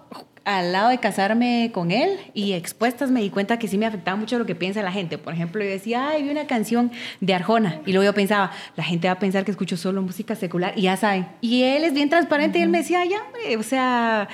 al 0.46 0.70
lado 0.70 0.90
de 0.90 0.98
casarme 0.98 1.72
con 1.74 1.90
él 1.90 2.18
y 2.32 2.52
expuestas 2.52 3.10
me 3.10 3.20
di 3.20 3.30
cuenta 3.30 3.58
que 3.58 3.66
sí 3.66 3.78
me 3.78 3.86
afectaba 3.86 4.16
mucho 4.16 4.38
lo 4.38 4.46
que 4.46 4.54
piensa 4.54 4.80
la 4.80 4.92
gente. 4.92 5.18
Por 5.18 5.34
ejemplo, 5.34 5.62
yo 5.62 5.68
decía, 5.68 6.10
ay, 6.10 6.22
vi 6.22 6.30
una 6.30 6.46
canción 6.46 6.92
de 7.20 7.34
Arjona. 7.34 7.80
Y 7.84 7.92
luego 7.92 8.04
yo 8.04 8.14
pensaba, 8.14 8.52
la 8.76 8.84
gente 8.84 9.08
va 9.08 9.14
a 9.14 9.18
pensar 9.18 9.44
que 9.44 9.50
escucho 9.50 9.76
solo 9.76 10.02
música 10.02 10.36
secular. 10.36 10.72
Y 10.76 10.82
ya 10.82 10.96
saben. 10.96 11.26
Y 11.40 11.64
él 11.64 11.82
es 11.82 11.94
bien 11.94 12.10
transparente 12.10 12.60
y 12.60 12.62
él 12.62 12.68
me 12.68 12.78
decía, 12.78 13.04
ya, 13.04 13.16
hombre, 13.24 13.56
o 13.56 13.62
sea... 13.64 14.28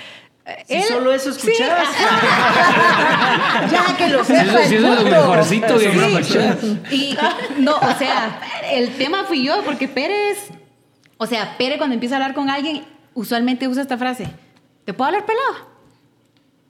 Si 0.67 0.75
él- 0.75 0.83
solo 0.85 1.13
eso 1.13 1.33
Sí, 1.33 1.51
escuchabas. 1.53 1.89
ya 3.71 3.97
que 3.97 4.09
lo 4.09 4.25
Sí, 4.25 4.33
eso 4.35 4.45
sepa 4.51 4.65
sí 4.65 4.75
es 4.77 4.81
lo 4.83 5.03
mejorcito 5.05 5.79
que 5.79 5.93
Sí. 5.93 5.99
escuchas. 5.99 6.59
Y 6.91 7.17
no, 7.59 7.77
o 7.77 7.95
sea, 7.99 8.41
el 8.73 8.91
tema 8.97 9.25
fui 9.25 9.45
yo, 9.45 9.63
porque 9.65 9.89
Pérez, 9.89 10.49
o 11.19 11.27
sea, 11.27 11.57
Pérez 11.59 11.79
cuando 11.79 11.95
empieza 11.95 12.17
a 12.17 12.19
hablar 12.19 12.35
con 12.35 12.51
alguien, 12.51 12.85
usualmente 13.15 13.69
usa 13.69 13.83
esta 13.83 13.97
frase, 13.99 14.27
¿te 14.85 14.93
puedo 14.93 15.09
hablar 15.09 15.25
pelado? 15.27 15.71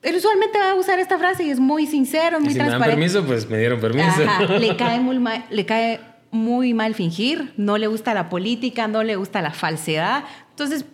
Él 0.03 0.17
usualmente 0.17 0.59
va 0.59 0.73
a 0.73 0.75
usar 0.75 0.99
esta 0.99 1.17
frase 1.19 1.45
y 1.45 1.51
es 1.51 1.61
muy 1.61 1.87
sincero, 1.87 2.39
Y 2.41 2.43
muy 2.43 2.53
si 2.53 2.59
me 2.59 2.65
dan 2.65 2.69
transparente. 2.79 3.01
permiso, 3.01 3.25
pues 3.27 3.49
me 3.49 3.59
dieron 3.59 3.81
permiso. 3.81 4.23
Ajá, 4.27 4.43
le 4.59 4.77
cae 4.77 4.99
muy 5.01 5.19
mal, 5.19 5.45
le 5.49 5.65
cae 5.65 6.01
muy 6.33 6.75
mal 6.75 6.95
fingir, 6.95 7.53
no 7.57 7.79
le 7.79 7.87
gusta 7.87 8.13
la 8.13 8.29
política, 8.29 8.89
no 8.89 9.03
le 9.05 9.17
gusta 9.17 9.41
la 9.43 9.53
falsedad. 9.53 10.25
Entonces, 10.51 10.85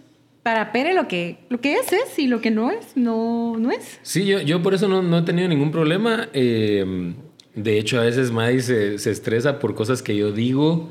para 0.42 0.72
Pérez 0.72 0.94
lo 0.94 1.08
que, 1.08 1.38
lo 1.50 1.60
que 1.60 1.74
es 1.74 1.92
es 1.92 2.18
y 2.18 2.26
lo 2.26 2.40
que 2.40 2.50
no 2.50 2.70
es, 2.70 2.96
no, 2.96 3.56
no 3.58 3.70
es. 3.70 3.98
Sí, 4.02 4.24
yo, 4.24 4.40
yo 4.40 4.62
por 4.62 4.74
eso 4.74 4.88
no, 4.88 5.02
no 5.02 5.18
he 5.18 5.22
tenido 5.22 5.48
ningún 5.48 5.70
problema. 5.70 6.28
Eh, 6.32 7.14
de 7.54 7.78
hecho, 7.78 7.98
a 8.00 8.04
veces 8.04 8.30
Maddy 8.30 8.60
se, 8.60 8.98
se 8.98 9.10
estresa 9.10 9.58
por 9.58 9.74
cosas 9.74 10.02
que 10.02 10.16
yo 10.16 10.32
digo, 10.32 10.90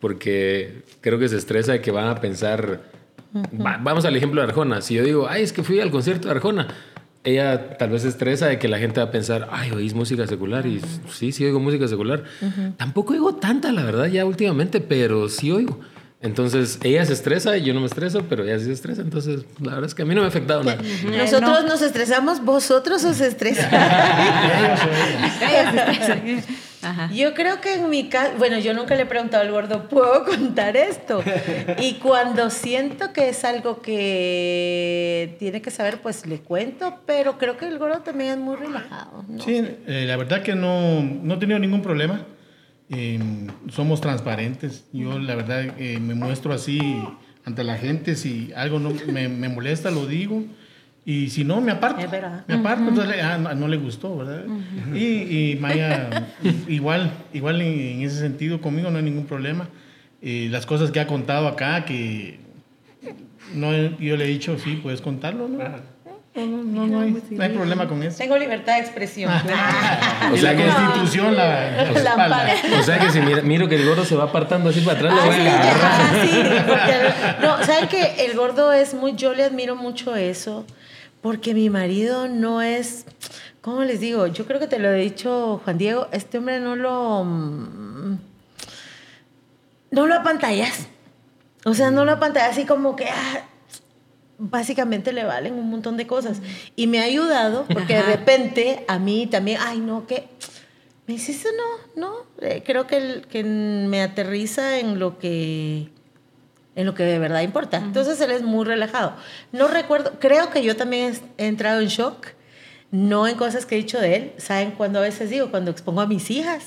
porque 0.00 0.82
creo 1.00 1.18
que 1.18 1.28
se 1.28 1.36
estresa 1.36 1.72
de 1.72 1.80
que 1.80 1.90
van 1.90 2.08
a 2.08 2.20
pensar. 2.20 2.82
Va- 3.34 3.78
vamos 3.82 4.04
al 4.04 4.16
ejemplo 4.16 4.40
de 4.40 4.48
Arjona. 4.48 4.80
Si 4.80 4.94
yo 4.94 5.04
digo, 5.04 5.26
ay, 5.28 5.42
es 5.42 5.52
que 5.52 5.62
fui 5.62 5.78
al 5.80 5.90
concierto 5.90 6.28
de 6.28 6.32
Arjona, 6.34 6.68
ella 7.24 7.76
tal 7.76 7.90
vez 7.90 8.02
se 8.02 8.08
estresa 8.08 8.46
de 8.46 8.58
que 8.58 8.68
la 8.68 8.78
gente 8.78 9.00
va 9.00 9.06
a 9.06 9.10
pensar, 9.10 9.48
ay, 9.50 9.70
oís 9.72 9.94
música 9.94 10.26
secular. 10.26 10.66
Y 10.66 10.80
sí, 11.10 11.32
sí 11.32 11.44
oigo 11.44 11.60
música 11.60 11.86
secular. 11.88 12.24
Tampoco 12.76 13.12
oigo 13.12 13.34
tanta, 13.34 13.72
la 13.72 13.84
verdad, 13.84 14.06
ya 14.06 14.24
últimamente, 14.24 14.80
pero 14.80 15.28
sí 15.28 15.50
oigo. 15.50 15.80
Entonces, 16.22 16.78
ella 16.82 17.04
se 17.04 17.12
estresa 17.12 17.56
y 17.58 17.62
yo 17.62 17.74
no 17.74 17.80
me 17.80 17.86
estreso, 17.86 18.24
pero 18.28 18.44
ella 18.44 18.58
sí 18.58 18.64
se 18.64 18.72
estresa. 18.72 19.02
Entonces, 19.02 19.42
la 19.60 19.74
verdad 19.74 19.86
es 19.86 19.94
que 19.94 20.02
a 20.02 20.04
mí 20.06 20.14
no 20.14 20.22
me 20.22 20.26
ha 20.26 20.28
afectado 20.28 20.64
nada. 20.64 20.78
Nosotros 21.04 21.64
nos 21.64 21.82
estresamos, 21.82 22.42
vosotros 22.42 23.04
os 23.04 23.20
estresan. 23.20 23.70
Ajá. 26.82 27.10
Yo 27.12 27.34
creo 27.34 27.60
que 27.60 27.74
en 27.74 27.90
mi 27.90 28.08
caso, 28.08 28.32
bueno, 28.38 28.58
yo 28.58 28.72
nunca 28.72 28.94
le 28.94 29.02
he 29.02 29.06
preguntado 29.06 29.42
al 29.42 29.50
gordo, 29.50 29.88
¿puedo 29.88 30.24
contar 30.24 30.76
esto? 30.76 31.22
Y 31.80 31.94
cuando 31.94 32.48
siento 32.48 33.12
que 33.12 33.30
es 33.30 33.44
algo 33.44 33.82
que 33.82 35.36
tiene 35.38 35.62
que 35.62 35.70
saber, 35.70 36.00
pues 36.00 36.26
le 36.26 36.38
cuento, 36.38 37.00
pero 37.04 37.38
creo 37.38 37.56
que 37.56 37.66
el 37.66 37.78
gordo 37.78 38.00
también 38.00 38.30
es 38.30 38.38
muy 38.38 38.56
relajado. 38.56 39.24
¿no? 39.28 39.42
Sí, 39.42 39.66
eh, 39.86 40.04
la 40.06 40.16
verdad 40.16 40.42
que 40.42 40.54
no, 40.54 41.02
no 41.02 41.34
he 41.34 41.38
tenido 41.38 41.58
ningún 41.58 41.82
problema. 41.82 42.24
Eh, 42.90 43.18
somos 43.68 44.00
transparentes. 44.00 44.86
Yo 44.92 45.18
la 45.18 45.34
verdad 45.34 45.74
eh, 45.78 45.98
me 45.98 46.14
muestro 46.14 46.52
así 46.52 46.80
ante 47.44 47.64
la 47.64 47.76
gente. 47.76 48.14
Si 48.16 48.52
algo 48.54 48.78
no 48.78 48.92
me, 49.12 49.28
me 49.28 49.48
molesta, 49.48 49.90
lo 49.90 50.06
digo. 50.06 50.44
Y 51.04 51.30
si 51.30 51.44
no, 51.44 51.60
me 51.60 51.70
aparto. 51.70 52.00
Es 52.00 52.10
verdad. 52.10 52.44
Me 52.48 52.54
aparto, 52.54 52.88
entonces 52.88 53.16
ah, 53.22 53.38
no, 53.38 53.54
no 53.54 53.68
le 53.68 53.76
gustó, 53.76 54.16
¿verdad? 54.16 54.44
y, 54.92 55.52
y 55.52 55.58
Maya, 55.60 56.26
igual, 56.68 57.12
igual 57.32 57.60
en, 57.62 57.78
en 57.78 58.02
ese 58.02 58.18
sentido, 58.18 58.60
conmigo 58.60 58.90
no 58.90 58.98
hay 58.98 59.04
ningún 59.04 59.26
problema. 59.26 59.68
Eh, 60.20 60.48
las 60.50 60.66
cosas 60.66 60.90
que 60.90 60.98
ha 60.98 61.06
contado 61.06 61.46
acá, 61.46 61.84
que 61.84 62.40
no, 63.54 63.72
yo 63.98 64.16
le 64.16 64.24
he 64.24 64.28
dicho, 64.28 64.58
sí, 64.58 64.80
puedes 64.82 65.00
contarlo, 65.00 65.46
¿no? 65.46 65.58
No, 65.58 65.95
no, 66.44 66.62
no, 66.64 66.86
no 66.86 67.00
hay, 67.00 67.22
no 67.30 67.42
hay 67.44 67.48
problema 67.50 67.88
con 67.88 68.02
eso. 68.02 68.18
Tengo 68.18 68.36
libertad 68.36 68.74
de 68.74 68.80
expresión. 68.80 69.32
O 70.32 70.36
sea 70.36 70.52
la 70.52 70.56
que- 70.58 70.68
constitución 70.68 71.36
la, 71.36 71.44
la 71.44 71.70
La 71.70 71.84
respalda. 71.84 72.46
O 72.78 72.82
sea 72.82 72.98
que 72.98 73.10
si 73.10 73.20
mira- 73.20 73.42
miro 73.42 73.68
que 73.68 73.76
el 73.76 73.86
gordo 73.86 74.04
se 74.04 74.16
va 74.16 74.24
apartando 74.24 74.70
así 74.70 74.80
para 74.80 74.98
atrás, 74.98 75.14
lo 75.14 75.20
Ah, 75.22 75.24
voy 75.26 75.34
sí, 75.36 75.46
a 75.46 75.54
agarrar. 75.60 75.92
ajá, 75.92 76.26
sí, 76.26 76.42
porque- 76.66 77.46
no, 77.46 77.62
¿saben 77.64 77.88
que 77.88 78.24
El 78.26 78.36
gordo 78.36 78.72
es 78.72 78.92
muy, 78.94 79.14
yo 79.14 79.32
le 79.34 79.44
admiro 79.44 79.76
mucho 79.76 80.16
eso, 80.16 80.66
porque 81.22 81.54
mi 81.54 81.70
marido 81.70 82.28
no 82.28 82.60
es, 82.62 83.06
¿cómo 83.60 83.82
les 83.84 84.00
digo? 84.00 84.26
Yo 84.26 84.46
creo 84.46 84.58
que 84.60 84.66
te 84.66 84.78
lo 84.78 84.90
he 84.90 85.00
dicho, 85.00 85.60
Juan 85.64 85.78
Diego, 85.78 86.08
este 86.12 86.38
hombre 86.38 86.60
no 86.60 86.74
lo, 86.76 87.24
mm, 87.24 88.18
no 89.92 90.06
lo 90.06 90.14
apantallas. 90.14 90.86
O 91.64 91.74
sea, 91.74 91.90
no 91.90 92.04
lo 92.04 92.12
apantallas 92.12 92.50
así 92.50 92.64
como 92.64 92.94
que, 92.96 93.06
ah, 93.08 93.42
básicamente 94.38 95.12
le 95.12 95.24
valen 95.24 95.54
un 95.54 95.70
montón 95.70 95.96
de 95.96 96.06
cosas. 96.06 96.40
Y 96.76 96.86
me 96.86 97.00
ha 97.00 97.04
ayudado, 97.04 97.66
porque 97.72 97.94
de 97.94 98.00
Ajá. 98.00 98.10
repente 98.12 98.84
a 98.88 98.98
mí 98.98 99.26
también, 99.26 99.58
ay, 99.60 99.78
no, 99.80 100.06
que 100.06 100.28
me 101.06 101.14
hiciste, 101.14 101.48
no, 101.96 102.00
no, 102.08 102.16
eh, 102.40 102.62
creo 102.64 102.86
que, 102.86 102.96
el- 102.96 103.26
que 103.28 103.44
me 103.44 104.02
aterriza 104.02 104.78
en 104.78 104.98
lo 104.98 105.18
que 105.18 105.90
en 106.74 106.84
lo 106.84 106.92
que 106.94 107.04
de 107.04 107.18
verdad 107.18 107.40
importa. 107.40 107.78
Entonces 107.78 108.20
él 108.20 108.30
es 108.32 108.42
muy 108.42 108.66
relajado. 108.66 109.14
No 109.50 109.66
recuerdo, 109.66 110.12
creo 110.20 110.50
que 110.50 110.62
yo 110.62 110.76
también 110.76 111.14
he 111.38 111.44
he 111.44 111.46
entrado 111.48 111.80
en 111.80 111.86
shock, 111.88 112.26
no 112.90 113.26
en 113.26 113.36
cosas 113.36 113.64
que 113.64 113.76
he 113.76 113.78
dicho 113.78 113.98
de 113.98 114.14
él. 114.16 114.32
¿Saben 114.36 114.72
cuando 114.72 114.98
a 114.98 115.02
veces 115.02 115.30
digo? 115.30 115.50
Cuando 115.50 115.70
expongo 115.70 116.02
a 116.02 116.06
mis 116.06 116.30
hijas, 116.30 116.64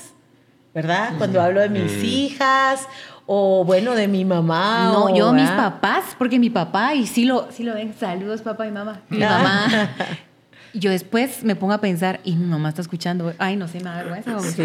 ¿verdad? 0.74 1.14
Cuando 1.16 1.40
hablo 1.40 1.60
de 1.60 1.68
mis 1.68 2.02
hijas 2.02 2.88
o 3.32 3.64
bueno, 3.64 3.94
de 3.94 4.08
mi 4.08 4.24
mamá. 4.24 4.90
No, 4.92 5.04
o, 5.04 5.14
yo 5.14 5.32
mis 5.32 5.48
papás, 5.50 6.16
porque 6.18 6.36
mi 6.40 6.50
papá, 6.50 6.94
y 6.94 7.06
sí 7.06 7.24
lo, 7.24 7.46
sí 7.52 7.62
lo 7.62 7.74
ven, 7.74 7.94
saludos 7.96 8.42
papá 8.42 8.66
y 8.66 8.72
mamá. 8.72 9.02
Mi 9.08 9.22
Ah. 9.22 9.28
mamá. 9.38 9.90
Yo 10.72 10.90
después 10.90 11.42
me 11.42 11.56
pongo 11.56 11.72
a 11.72 11.80
pensar, 11.80 12.20
y 12.24 12.36
mi 12.36 12.46
mamá 12.46 12.68
está 12.68 12.80
escuchando, 12.82 13.32
ay, 13.38 13.56
no 13.56 13.66
sé, 13.68 13.78
me 13.78 13.84
da 13.84 13.96
vergüenza. 14.02 14.38
Sí. 14.40 14.62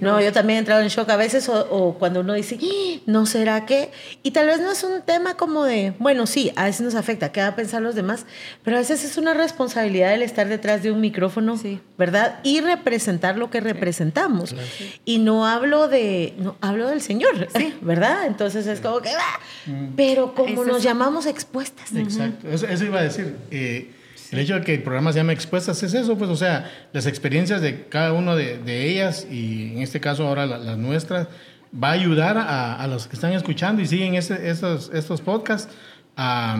como- 0.00 0.12
No, 0.12 0.20
yo 0.20 0.32
también 0.32 0.56
he 0.56 0.60
entrado 0.60 0.82
en 0.82 0.88
shock 0.88 1.08
a 1.08 1.16
veces 1.16 1.48
o, 1.48 1.66
o 1.70 1.94
cuando 1.98 2.20
uno 2.20 2.34
dice, 2.34 2.58
"Ah, 2.62 3.00
¿no 3.06 3.24
será 3.26 3.64
que? 3.64 3.90
Y 4.22 4.32
tal 4.32 4.46
vez 4.46 4.60
no 4.60 4.70
es 4.72 4.84
un 4.84 5.00
tema 5.02 5.36
como 5.36 5.64
de, 5.64 5.94
bueno, 5.98 6.26
sí, 6.26 6.52
a 6.56 6.64
veces 6.64 6.82
nos 6.82 6.94
afecta, 6.94 7.32
qué 7.32 7.40
va 7.40 7.48
a 7.48 7.56
pensar 7.56 7.80
los 7.80 7.94
demás, 7.94 8.26
pero 8.62 8.76
a 8.76 8.80
veces 8.80 9.04
es 9.04 9.16
una 9.16 9.32
responsabilidad 9.34 10.12
el 10.12 10.22
estar 10.22 10.48
detrás 10.48 10.82
de 10.82 10.90
un 10.92 11.00
micrófono, 11.00 11.56
Sí. 11.56 11.80
¿verdad? 11.96 12.40
Y 12.42 12.60
representar 12.60 13.38
lo 13.38 13.50
que 13.50 13.60
representamos. 13.60 14.54
Y 15.04 15.18
no 15.18 15.46
hablo 15.46 15.88
de, 15.88 16.34
no, 16.38 16.56
hablo 16.60 16.88
del 16.88 17.00
Señor, 17.00 17.48
¿verdad? 17.80 18.26
Entonces 18.26 18.66
es 18.66 18.80
como 18.80 19.00
que, 19.00 19.10
"Ah", 19.10 19.40
pero 19.96 20.34
como 20.34 20.48
Eso 20.62 20.64
nos 20.64 20.82
llamamos 20.82 21.26
expuestas. 21.26 21.94
Exacto, 21.94 22.48
eso, 22.50 22.66
eso 22.66 22.84
iba 22.84 23.00
a 23.00 23.02
decir. 23.02 23.34
Eh, 23.50 23.92
el 24.32 24.38
hecho 24.40 24.54
de 24.54 24.60
que 24.62 24.74
el 24.74 24.82
programa 24.82 25.12
se 25.12 25.18
llame 25.18 25.32
Expuestas 25.32 25.82
es 25.82 25.94
eso, 25.94 26.16
pues, 26.18 26.30
o 26.30 26.36
sea, 26.36 26.70
las 26.92 27.06
experiencias 27.06 27.60
de 27.62 27.86
cada 27.86 28.12
una 28.12 28.34
de, 28.34 28.58
de 28.58 28.86
ellas, 28.90 29.26
y 29.30 29.72
en 29.72 29.78
este 29.82 30.00
caso 30.00 30.26
ahora 30.26 30.46
la- 30.46 30.58
las 30.58 30.76
nuestras, 30.78 31.28
va 31.72 31.88
a 31.90 31.92
ayudar 31.92 32.36
a, 32.38 32.74
a 32.82 32.86
los 32.86 33.06
que 33.06 33.16
están 33.16 33.32
escuchando 33.32 33.80
y 33.82 33.86
siguen 33.86 34.14
este- 34.14 34.48
estos, 34.50 34.90
estos 34.94 35.20
podcasts 35.20 35.72
a, 36.16 36.56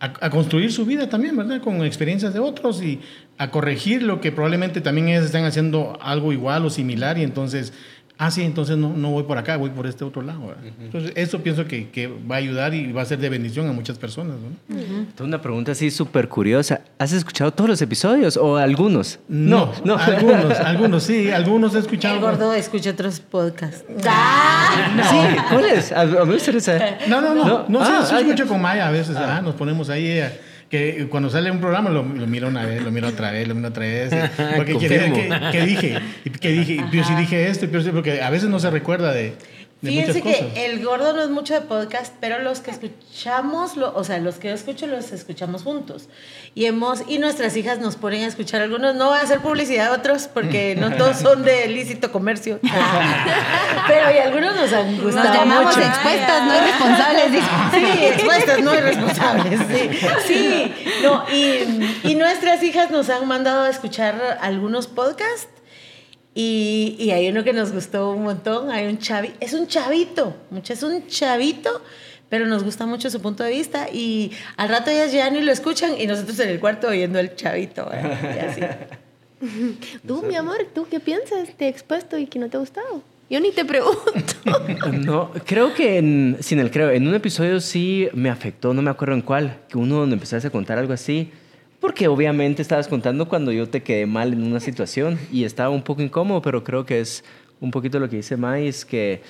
a- 0.00 0.30
construir 0.30 0.72
su 0.72 0.84
vida 0.86 1.08
también, 1.08 1.36
¿verdad? 1.36 1.60
Con 1.60 1.84
experiencias 1.84 2.32
de 2.32 2.38
otros 2.40 2.82
y 2.82 3.00
a 3.36 3.50
corregir 3.50 4.02
lo 4.02 4.20
que 4.20 4.32
probablemente 4.32 4.80
también 4.80 5.08
ellos 5.08 5.24
están 5.24 5.44
haciendo 5.44 5.96
algo 6.00 6.32
igual 6.32 6.64
o 6.64 6.70
similar 6.70 7.18
y 7.18 7.22
entonces, 7.22 7.72
ah, 8.18 8.30
sí, 8.30 8.42
entonces 8.42 8.76
no, 8.76 8.92
no 8.94 9.10
voy 9.10 9.22
por 9.22 9.38
acá, 9.38 9.56
voy 9.56 9.70
por 9.70 9.86
este 9.86 10.04
otro 10.04 10.22
lado. 10.22 10.48
¿verdad? 10.48 10.64
Entonces, 10.80 11.12
eso 11.14 11.40
pienso 11.40 11.66
que, 11.66 11.88
que 11.90 12.08
va 12.08 12.36
a 12.36 12.38
ayudar 12.38 12.74
y 12.74 12.92
va 12.92 13.02
a 13.02 13.04
ser 13.04 13.18
de 13.18 13.28
bendición 13.28 13.68
a 13.68 13.72
muchas 13.72 13.98
personas, 13.98 14.36
¿no? 14.36 14.76
Tengo 15.14 15.28
una 15.28 15.40
pregunta 15.40 15.72
así 15.72 15.90
súper 15.90 16.28
curiosa. 16.28 16.80
¿Has 16.98 17.12
escuchado 17.12 17.52
todos 17.52 17.70
los 17.70 17.82
episodios 17.82 18.36
o 18.36 18.56
algunos? 18.56 19.20
No, 19.28 19.72
algunos, 20.00 20.58
algunos, 20.58 21.02
sí, 21.02 21.30
algunos 21.30 21.74
he 21.74 21.78
escuchado. 21.78 22.16
El 22.16 22.20
gordo 22.20 22.52
escucha 22.54 22.90
otros 22.90 23.20
podcasts. 23.20 23.84
¡Ah! 24.06 24.68
Sí, 25.10 25.36
¿cuáles? 25.50 25.92
A, 25.92 26.04
mí 26.04 26.12
me 26.12 26.34
gustaría 26.34 26.60
saber. 26.60 26.98
No, 27.08 27.20
no, 27.20 27.34
no, 27.34 27.66
no, 27.68 27.84
sí, 27.84 27.92
Ah, 27.94 28.04
sí 28.06 28.14
ah, 28.16 28.20
escucho 28.20 28.46
con 28.46 28.60
Maya 28.60 28.88
a 28.88 28.90
veces, 28.90 29.16
ah, 29.16 29.40
nos 29.42 29.54
ponemos 29.54 29.88
ahí, 29.90 30.06
eh, 30.08 30.40
que 30.68 31.06
cuando 31.08 31.30
sale 31.30 31.50
un 31.50 31.60
programa 31.60 31.90
lo, 31.90 32.02
lo 32.02 32.26
miro 32.26 32.48
una 32.48 32.66
vez, 32.66 32.82
lo 32.82 32.90
miro 32.90 33.08
otra 33.08 33.30
vez, 33.30 33.48
lo 33.48 33.54
miro 33.54 33.68
otra 33.68 33.84
vez, 33.84 34.12
porque 34.56 34.74
quiere. 34.76 35.12
¿qué, 35.12 35.30
qué 35.52 35.66
dije? 35.66 35.98
¿Y 36.24 36.30
¿Qué 36.30 36.52
dije? 36.52 36.72
Y 36.74 36.96
Yo 36.96 37.04
sí 37.04 37.14
dije 37.14 37.48
esto, 37.48 37.66
y 37.66 37.70
yo 37.70 37.80
sí, 37.80 37.90
porque 37.90 38.22
a 38.22 38.30
veces 38.30 38.48
no 38.50 38.58
se 38.58 38.70
recuerda 38.70 39.12
de... 39.12 39.34
Fíjense 39.80 40.22
que 40.22 40.64
el 40.66 40.84
gordo 40.84 41.12
no 41.12 41.22
es 41.22 41.30
mucho 41.30 41.54
de 41.54 41.60
podcast, 41.60 42.12
pero 42.20 42.40
los 42.40 42.58
que 42.58 42.72
escuchamos, 42.72 43.76
o 43.76 44.02
sea, 44.02 44.18
los 44.18 44.36
que 44.36 44.48
yo 44.48 44.54
escucho 44.54 44.88
los 44.88 45.12
escuchamos 45.12 45.62
juntos. 45.62 46.08
Y 46.56 46.64
hemos 46.64 47.02
y 47.06 47.18
nuestras 47.20 47.56
hijas 47.56 47.78
nos 47.78 47.94
ponen 47.94 48.24
a 48.24 48.26
escuchar 48.26 48.60
algunos, 48.60 48.96
no 48.96 49.10
voy 49.10 49.18
a 49.18 49.22
hacer 49.22 49.38
publicidad 49.38 49.88
a 49.88 49.92
otros 49.92 50.26
porque 50.26 50.74
no 50.74 50.90
todos 50.96 51.18
son 51.18 51.44
de 51.44 51.68
lícito 51.68 52.10
comercio. 52.10 52.58
pero 53.86 54.10
y 54.10 54.18
algunos 54.18 54.56
nos 54.56 54.72
han 54.72 55.00
gustado 55.00 55.28
Nos 55.28 55.36
llamamos 55.36 55.76
expuestas, 55.76 56.44
no 56.44 56.56
irresponsables. 56.56 57.44
sí, 57.72 58.04
expuestas, 58.04 58.60
no 58.60 58.74
irresponsables. 58.74 59.60
Sí, 59.70 59.90
sí. 60.26 60.74
No, 61.04 61.24
y, 61.32 62.00
y 62.02 62.14
nuestras 62.16 62.64
hijas 62.64 62.90
nos 62.90 63.10
han 63.10 63.28
mandado 63.28 63.62
a 63.62 63.70
escuchar 63.70 64.38
algunos 64.40 64.88
podcasts 64.88 65.48
y, 66.40 66.94
y, 67.00 67.10
hay 67.10 67.28
uno 67.28 67.42
que 67.42 67.52
nos 67.52 67.72
gustó 67.72 68.12
un 68.12 68.22
montón, 68.22 68.70
hay 68.70 68.86
un 68.86 68.98
chavito, 68.98 69.34
es 69.40 69.54
un 69.54 69.66
chavito, 69.66 70.36
es 70.68 70.82
un 70.84 71.04
chavito, 71.08 71.82
pero 72.28 72.46
nos 72.46 72.62
gusta 72.62 72.86
mucho 72.86 73.10
su 73.10 73.20
punto 73.20 73.42
de 73.42 73.50
vista 73.50 73.88
y 73.92 74.30
al 74.56 74.68
rato 74.68 74.88
ellas 74.88 75.10
ya 75.10 75.28
ni 75.30 75.40
lo 75.40 75.50
escuchan 75.50 76.00
y 76.00 76.06
nosotros 76.06 76.38
en 76.38 76.50
el 76.50 76.60
cuarto 76.60 76.86
oyendo 76.86 77.18
el 77.18 77.34
chavito. 77.34 77.90
Tú, 80.06 80.22
mi 80.22 80.36
amor, 80.36 80.58
¿tú 80.72 80.86
qué 80.88 81.00
piensas 81.00 81.58
de 81.58 81.66
expuesto 81.66 82.16
y 82.16 82.26
que 82.26 82.38
no 82.38 82.48
te 82.48 82.56
ha 82.56 82.60
gustado? 82.60 83.02
Yo 83.28 83.40
ni 83.40 83.50
te 83.50 83.64
pregunto. 83.64 84.34
No, 84.92 85.32
creo 85.44 85.74
que 85.74 85.98
en, 85.98 86.36
sin 86.40 86.60
el 86.60 86.70
creo, 86.70 86.90
en 86.90 87.08
un 87.08 87.14
episodio 87.16 87.60
sí 87.60 88.08
me 88.12 88.30
afectó, 88.30 88.74
no 88.74 88.82
me 88.82 88.90
acuerdo 88.90 89.14
en 89.14 89.22
cuál, 89.22 89.58
que 89.68 89.76
uno 89.76 89.96
donde 89.96 90.14
empezaste 90.14 90.46
a 90.46 90.50
contar 90.50 90.78
algo 90.78 90.92
así 90.92 91.32
porque 91.80 92.08
obviamente 92.08 92.62
estabas 92.62 92.88
contando 92.88 93.28
cuando 93.28 93.52
yo 93.52 93.68
te 93.68 93.82
quedé 93.82 94.06
mal 94.06 94.32
en 94.32 94.42
una 94.42 94.60
situación 94.60 95.18
y 95.30 95.44
estaba 95.44 95.70
un 95.70 95.82
poco 95.82 96.02
incómodo, 96.02 96.42
pero 96.42 96.64
creo 96.64 96.84
que 96.84 97.00
es 97.00 97.24
un 97.60 97.70
poquito 97.70 98.00
lo 98.00 98.08
que 98.08 98.16
dice 98.16 98.36
Mais, 98.36 98.84
que, 98.84 99.22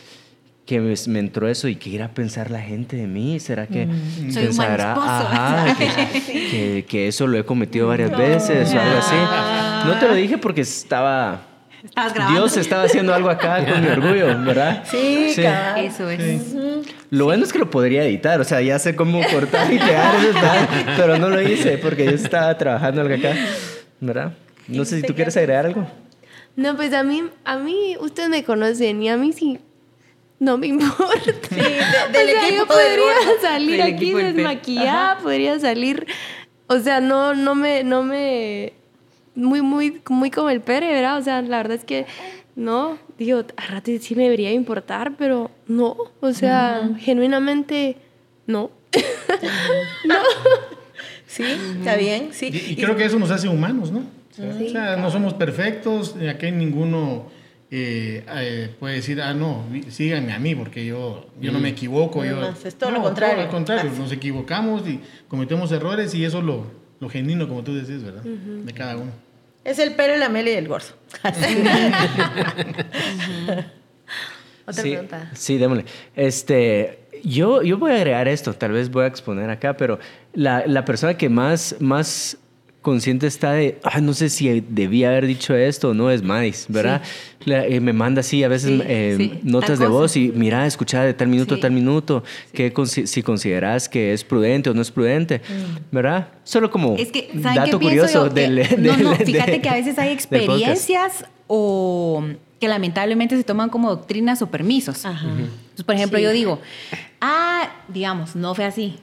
que 0.64 0.80
me, 0.80 1.18
entró 1.18 1.48
eso 1.48 1.68
y 1.68 1.76
que 1.76 1.90
irá 1.90 2.06
a 2.06 2.14
pensar 2.14 2.50
la 2.50 2.60
gente 2.60 2.96
de 2.96 3.06
mí. 3.06 3.40
¿Será 3.40 3.66
que 3.66 3.86
mm. 3.86 4.34
pensará 4.34 4.92
ajá, 4.92 5.76
que, 5.78 6.84
que, 6.88 7.08
eso 7.08 7.26
lo 7.26 7.38
he 7.38 7.44
cometido 7.44 7.88
varias 7.88 8.16
veces 8.16 8.72
o 8.74 8.80
algo 8.80 8.98
así? 8.98 9.16
No 9.86 9.98
te 9.98 10.08
lo 10.08 10.14
dije 10.14 10.38
porque 10.38 10.62
estaba... 10.62 11.47
Dios 12.30 12.56
estaba 12.56 12.84
haciendo 12.84 13.14
algo 13.14 13.30
acá 13.30 13.64
con 13.70 13.80
mi 13.82 13.88
orgullo, 13.88 14.26
¿verdad? 14.44 14.84
Sí, 14.84 15.32
sí. 15.34 15.42
eso 15.76 16.08
es. 16.10 16.54
Lo 17.10 17.24
bueno 17.24 17.44
es 17.44 17.52
que 17.52 17.58
lo 17.58 17.70
podría 17.70 18.04
editar, 18.04 18.40
o 18.40 18.44
sea, 18.44 18.60
ya 18.60 18.78
sé 18.78 18.96
cómo 18.96 19.20
cortar 19.32 19.72
y 19.72 19.76
eso, 19.76 19.86
pero 20.96 21.18
no 21.18 21.30
lo 21.30 21.40
hice 21.40 21.78
porque 21.78 22.04
yo 22.04 22.10
estaba 22.12 22.56
trabajando 22.58 23.00
algo 23.00 23.14
acá, 23.14 23.34
¿verdad? 24.00 24.32
No 24.66 24.84
sé 24.84 25.00
si 25.00 25.06
tú 25.06 25.14
quieres 25.14 25.36
agregar 25.36 25.66
algo. 25.66 25.86
No, 26.56 26.76
pues 26.76 26.92
a 26.92 27.04
mí, 27.04 27.24
a 27.44 27.56
mí, 27.56 27.96
ustedes 28.00 28.28
me 28.28 28.44
conocen 28.44 29.02
y 29.02 29.08
a 29.08 29.16
mí 29.16 29.32
sí 29.32 29.60
no 30.40 30.58
me 30.58 30.66
importa. 30.68 31.48
Sí, 31.48 31.56
del 32.12 32.28
equipo 32.30 32.56
yo 32.56 32.66
podría 32.66 33.40
salir 33.40 33.82
aquí 33.82 34.12
desmaquillada, 34.12 35.18
podría 35.18 35.58
salir, 35.58 36.06
o 36.66 36.78
sea, 36.78 37.00
no, 37.00 37.34
no 37.34 37.54
me, 37.54 37.84
no 37.84 38.02
me, 38.02 38.72
muy, 39.38 39.62
muy, 39.62 40.00
muy 40.08 40.30
como 40.30 40.50
el 40.50 40.60
Pere, 40.60 40.88
¿verdad? 40.88 41.18
O 41.18 41.22
sea, 41.22 41.40
la 41.42 41.58
verdad 41.58 41.76
es 41.76 41.84
que 41.84 42.06
no, 42.56 42.98
digo, 43.18 43.44
a 43.56 43.66
rato 43.66 43.90
sí 44.00 44.16
me 44.16 44.24
debería 44.24 44.52
importar, 44.52 45.12
pero 45.16 45.50
no, 45.68 45.96
o 46.20 46.32
sea, 46.32 46.90
genuinamente 46.98 47.96
no. 48.46 48.70
no. 50.04 50.14
Sí, 51.26 51.44
está 51.78 51.96
bien, 51.96 52.30
sí. 52.32 52.50
Y, 52.52 52.74
creo 52.76 52.96
que 52.96 53.04
eso 53.04 53.18
nos 53.18 53.30
hace 53.30 53.48
humanos, 53.48 53.92
¿no? 53.92 54.00
O 54.00 54.68
sea, 54.70 54.96
no 54.96 55.10
somos 55.10 55.34
perfectos, 55.34 56.16
aquí 56.28 56.50
ninguno 56.50 57.26
eh, 57.70 58.24
eh, 58.28 58.74
puede 58.78 58.96
decir, 58.96 59.20
ah, 59.20 59.34
no, 59.34 59.64
síganme 59.88 60.32
a 60.32 60.38
mí 60.38 60.54
porque 60.54 60.84
yo, 60.84 61.28
yo 61.40 61.52
no 61.52 61.60
me 61.60 61.68
equivoco. 61.68 62.24
yo, 62.24 62.42
es 62.64 62.74
todo 62.74 62.90
lo 62.90 63.02
contrario. 63.02 63.36
Todo 63.36 63.46
lo 63.46 63.52
contrario, 63.52 63.92
nos 63.96 64.10
equivocamos 64.10 64.88
y 64.88 65.00
cometemos 65.28 65.70
errores 65.70 66.14
y 66.14 66.24
eso 66.24 66.38
es 66.38 66.44
lo, 66.44 66.66
lo 66.98 67.08
genuino, 67.08 67.46
como 67.46 67.62
tú 67.62 67.74
decís, 67.74 68.02
¿verdad? 68.02 68.22
De 68.22 68.72
cada 68.72 68.96
uno. 68.96 69.27
Es 69.68 69.78
el 69.78 69.94
pelo, 69.94 70.16
la 70.16 70.30
mele 70.30 70.52
y 70.52 70.56
el 70.56 70.66
gordo. 70.66 70.86
Otra 74.66 74.82
pregunta. 74.82 75.30
Sí, 75.34 75.58
démosle. 75.58 75.84
Este, 76.16 77.00
yo, 77.22 77.60
yo 77.60 77.76
voy 77.76 77.92
a 77.92 77.96
agregar 77.96 78.28
esto, 78.28 78.54
tal 78.54 78.72
vez 78.72 78.90
voy 78.90 79.04
a 79.04 79.08
exponer 79.08 79.50
acá, 79.50 79.76
pero 79.76 79.98
la, 80.32 80.66
la 80.66 80.86
persona 80.86 81.18
que 81.18 81.28
más, 81.28 81.76
más 81.80 82.38
consciente 82.82 83.26
está 83.26 83.52
de, 83.52 83.78
ah, 83.82 84.00
no 84.00 84.14
sé 84.14 84.28
si 84.28 84.60
debía 84.68 85.08
haber 85.08 85.26
dicho 85.26 85.54
esto 85.54 85.90
o 85.90 85.94
no, 85.94 86.10
es 86.10 86.22
Mais, 86.22 86.66
¿verdad? 86.68 87.02
Eh, 87.44 87.80
me 87.80 87.92
manda 87.92 88.20
así 88.20 88.44
a 88.44 88.48
veces 88.48 88.80
eh, 88.84 89.40
notas 89.42 89.78
de 89.78 89.86
voz 89.86 90.16
y 90.16 90.32
mira, 90.34 90.66
escucha 90.66 91.02
de 91.02 91.12
tal 91.14 91.28
minuto 91.28 91.56
a 91.56 91.60
tal 91.60 91.72
minuto, 91.72 92.22
que 92.52 92.72
si 92.86 93.22
consideras 93.22 93.88
que 93.88 94.12
es 94.12 94.22
prudente 94.24 94.70
o 94.70 94.74
no 94.74 94.82
es 94.82 94.90
prudente, 94.90 95.38
mm. 95.38 95.94
¿verdad? 95.94 96.28
Solo 96.44 96.70
como 96.70 96.96
es 96.96 97.10
que, 97.10 97.30
dato 97.34 97.80
curioso 97.80 98.28
del, 98.28 98.66
No, 98.78 98.96
no, 98.96 99.14
fíjate 99.16 99.60
que 99.60 99.68
a 99.68 99.74
veces 99.74 99.98
hay 99.98 100.10
experiencias 100.10 101.24
o 101.46 102.24
que 102.60 102.68
lamentablemente 102.68 103.36
se 103.36 103.44
toman 103.44 103.70
como 103.70 103.90
doctrinas 103.90 104.42
o 104.42 104.48
permisos. 104.48 105.04
Entonces, 105.04 105.84
por 105.84 105.94
ejemplo, 105.94 106.18
yo 106.18 106.32
digo, 106.32 106.60
ah, 107.20 107.70
digamos, 107.88 108.34
no 108.36 108.54
fue 108.54 108.64
así, 108.64 108.96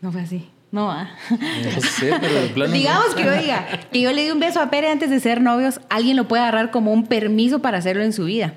no 0.00 0.12
fue 0.12 0.22
así. 0.22 0.51
No, 0.72 0.90
¿ah? 0.90 1.10
no 1.30 1.80
sé, 1.82 2.14
pero 2.18 2.34
de 2.34 2.48
plano 2.48 2.72
Digamos 2.72 3.14
que 3.14 3.24
yo 3.24 3.32
diga 3.32 3.66
que 3.92 4.00
yo 4.00 4.10
le 4.10 4.24
di 4.24 4.30
un 4.30 4.40
beso 4.40 4.58
a 4.58 4.70
Pere 4.70 4.90
antes 4.90 5.10
de 5.10 5.20
ser 5.20 5.42
novios, 5.42 5.80
alguien 5.90 6.16
lo 6.16 6.26
puede 6.26 6.42
agarrar 6.42 6.70
como 6.70 6.94
un 6.94 7.06
permiso 7.06 7.58
para 7.60 7.76
hacerlo 7.76 8.02
en 8.02 8.14
su 8.14 8.24
vida. 8.24 8.54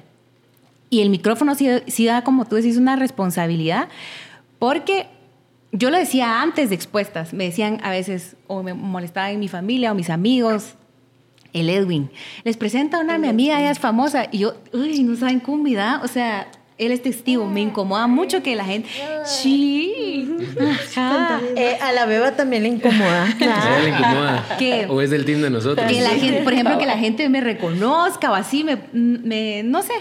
Y 0.89 1.01
el 1.01 1.09
micrófono 1.09 1.55
sí, 1.55 2.05
da, 2.05 2.23
como 2.23 2.45
tú 2.45 2.55
decís, 2.55 2.77
una 2.77 2.95
responsabilidad, 2.95 3.89
porque 4.59 5.07
yo 5.73 5.89
lo 5.89 5.97
decía 5.97 6.41
antes 6.41 6.69
de 6.69 6.75
expuestas, 6.75 7.33
me 7.33 7.43
decían 7.43 7.81
a 7.83 7.89
veces, 7.89 8.37
o 8.47 8.63
me 8.63 8.73
molestaba 8.73 9.31
en 9.31 9.41
mi 9.41 9.49
familia 9.49 9.91
o 9.91 9.95
mis 9.95 10.09
amigos, 10.09 10.75
el 11.51 11.69
Edwin, 11.69 12.09
les 12.45 12.55
presenta 12.55 12.97
a 12.97 13.01
una 13.01 13.17
mi 13.17 13.27
amiga, 13.27 13.59
ella 13.59 13.71
es 13.71 13.79
famosa, 13.79 14.27
y 14.31 14.39
yo, 14.39 14.55
uy, 14.71 15.03
no 15.03 15.17
saben 15.17 15.41
cómo 15.41 15.63
me 15.63 15.77
o 15.77 16.07
sea, 16.07 16.47
él 16.77 16.91
es 16.91 17.01
testigo. 17.01 17.45
Me 17.45 17.61
incomoda 17.61 18.07
mucho 18.07 18.43
que 18.43 18.55
la 18.55 18.65
gente. 18.65 18.89
Sí. 19.25 20.25
Eh, 21.55 21.77
a 21.81 21.91
la 21.93 22.05
beba 22.05 22.31
también 22.31 22.63
le 22.63 22.69
incomoda. 22.69 23.25
le 23.83 23.89
incomoda. 23.89 24.45
o 24.89 25.01
es 25.01 25.09
del 25.09 25.25
team 25.25 25.41
de 25.41 25.49
nosotros. 25.49 25.89
Que 25.89 26.01
la 26.01 26.09
gente, 26.09 26.41
por 26.43 26.53
ejemplo, 26.53 26.77
que 26.77 26.85
la 26.85 26.97
gente 26.97 27.29
me 27.29 27.41
reconozca 27.41 28.31
o 28.31 28.35
así, 28.35 28.63
me, 28.63 28.77
me, 28.93 29.63
no 29.63 29.81
sé. 29.81 29.93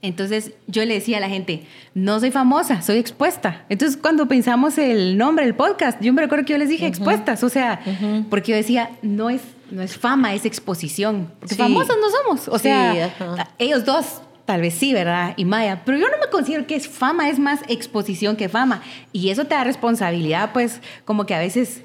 Entonces 0.00 0.52
yo 0.68 0.84
le 0.84 0.94
decía 0.94 1.16
a 1.16 1.20
la 1.20 1.28
gente, 1.28 1.66
no 1.94 2.20
soy 2.20 2.30
famosa, 2.30 2.82
soy 2.82 2.98
expuesta. 2.98 3.64
Entonces 3.68 3.98
cuando 4.00 4.28
pensamos 4.28 4.78
el 4.78 5.18
nombre 5.18 5.44
del 5.44 5.56
podcast, 5.56 6.00
yo 6.00 6.12
me 6.12 6.22
recuerdo 6.22 6.44
que 6.44 6.52
yo 6.52 6.58
les 6.58 6.68
dije 6.68 6.86
expuestas, 6.86 7.42
o 7.42 7.48
sea, 7.48 7.80
porque 8.30 8.52
yo 8.52 8.56
decía, 8.56 8.90
no 9.02 9.28
es, 9.28 9.42
no 9.72 9.82
es 9.82 9.96
fama, 9.96 10.34
es 10.34 10.44
exposición. 10.44 11.32
Porque 11.40 11.56
famosos 11.56 11.96
no 12.00 12.10
somos. 12.10 12.48
O 12.48 12.60
sea, 12.60 13.12
ellos 13.58 13.84
dos 13.84 14.22
Tal 14.48 14.62
vez 14.62 14.72
sí, 14.72 14.94
¿verdad? 14.94 15.34
Y 15.36 15.44
Maya. 15.44 15.82
Pero 15.84 15.98
yo 15.98 16.06
no 16.06 16.16
me 16.16 16.30
considero 16.30 16.66
que 16.66 16.74
es 16.74 16.88
fama, 16.88 17.28
es 17.28 17.38
más 17.38 17.60
exposición 17.68 18.34
que 18.34 18.48
fama. 18.48 18.80
Y 19.12 19.28
eso 19.28 19.44
te 19.44 19.54
da 19.54 19.62
responsabilidad, 19.62 20.54
pues, 20.54 20.80
como 21.04 21.26
que 21.26 21.34
a 21.34 21.38
veces 21.38 21.82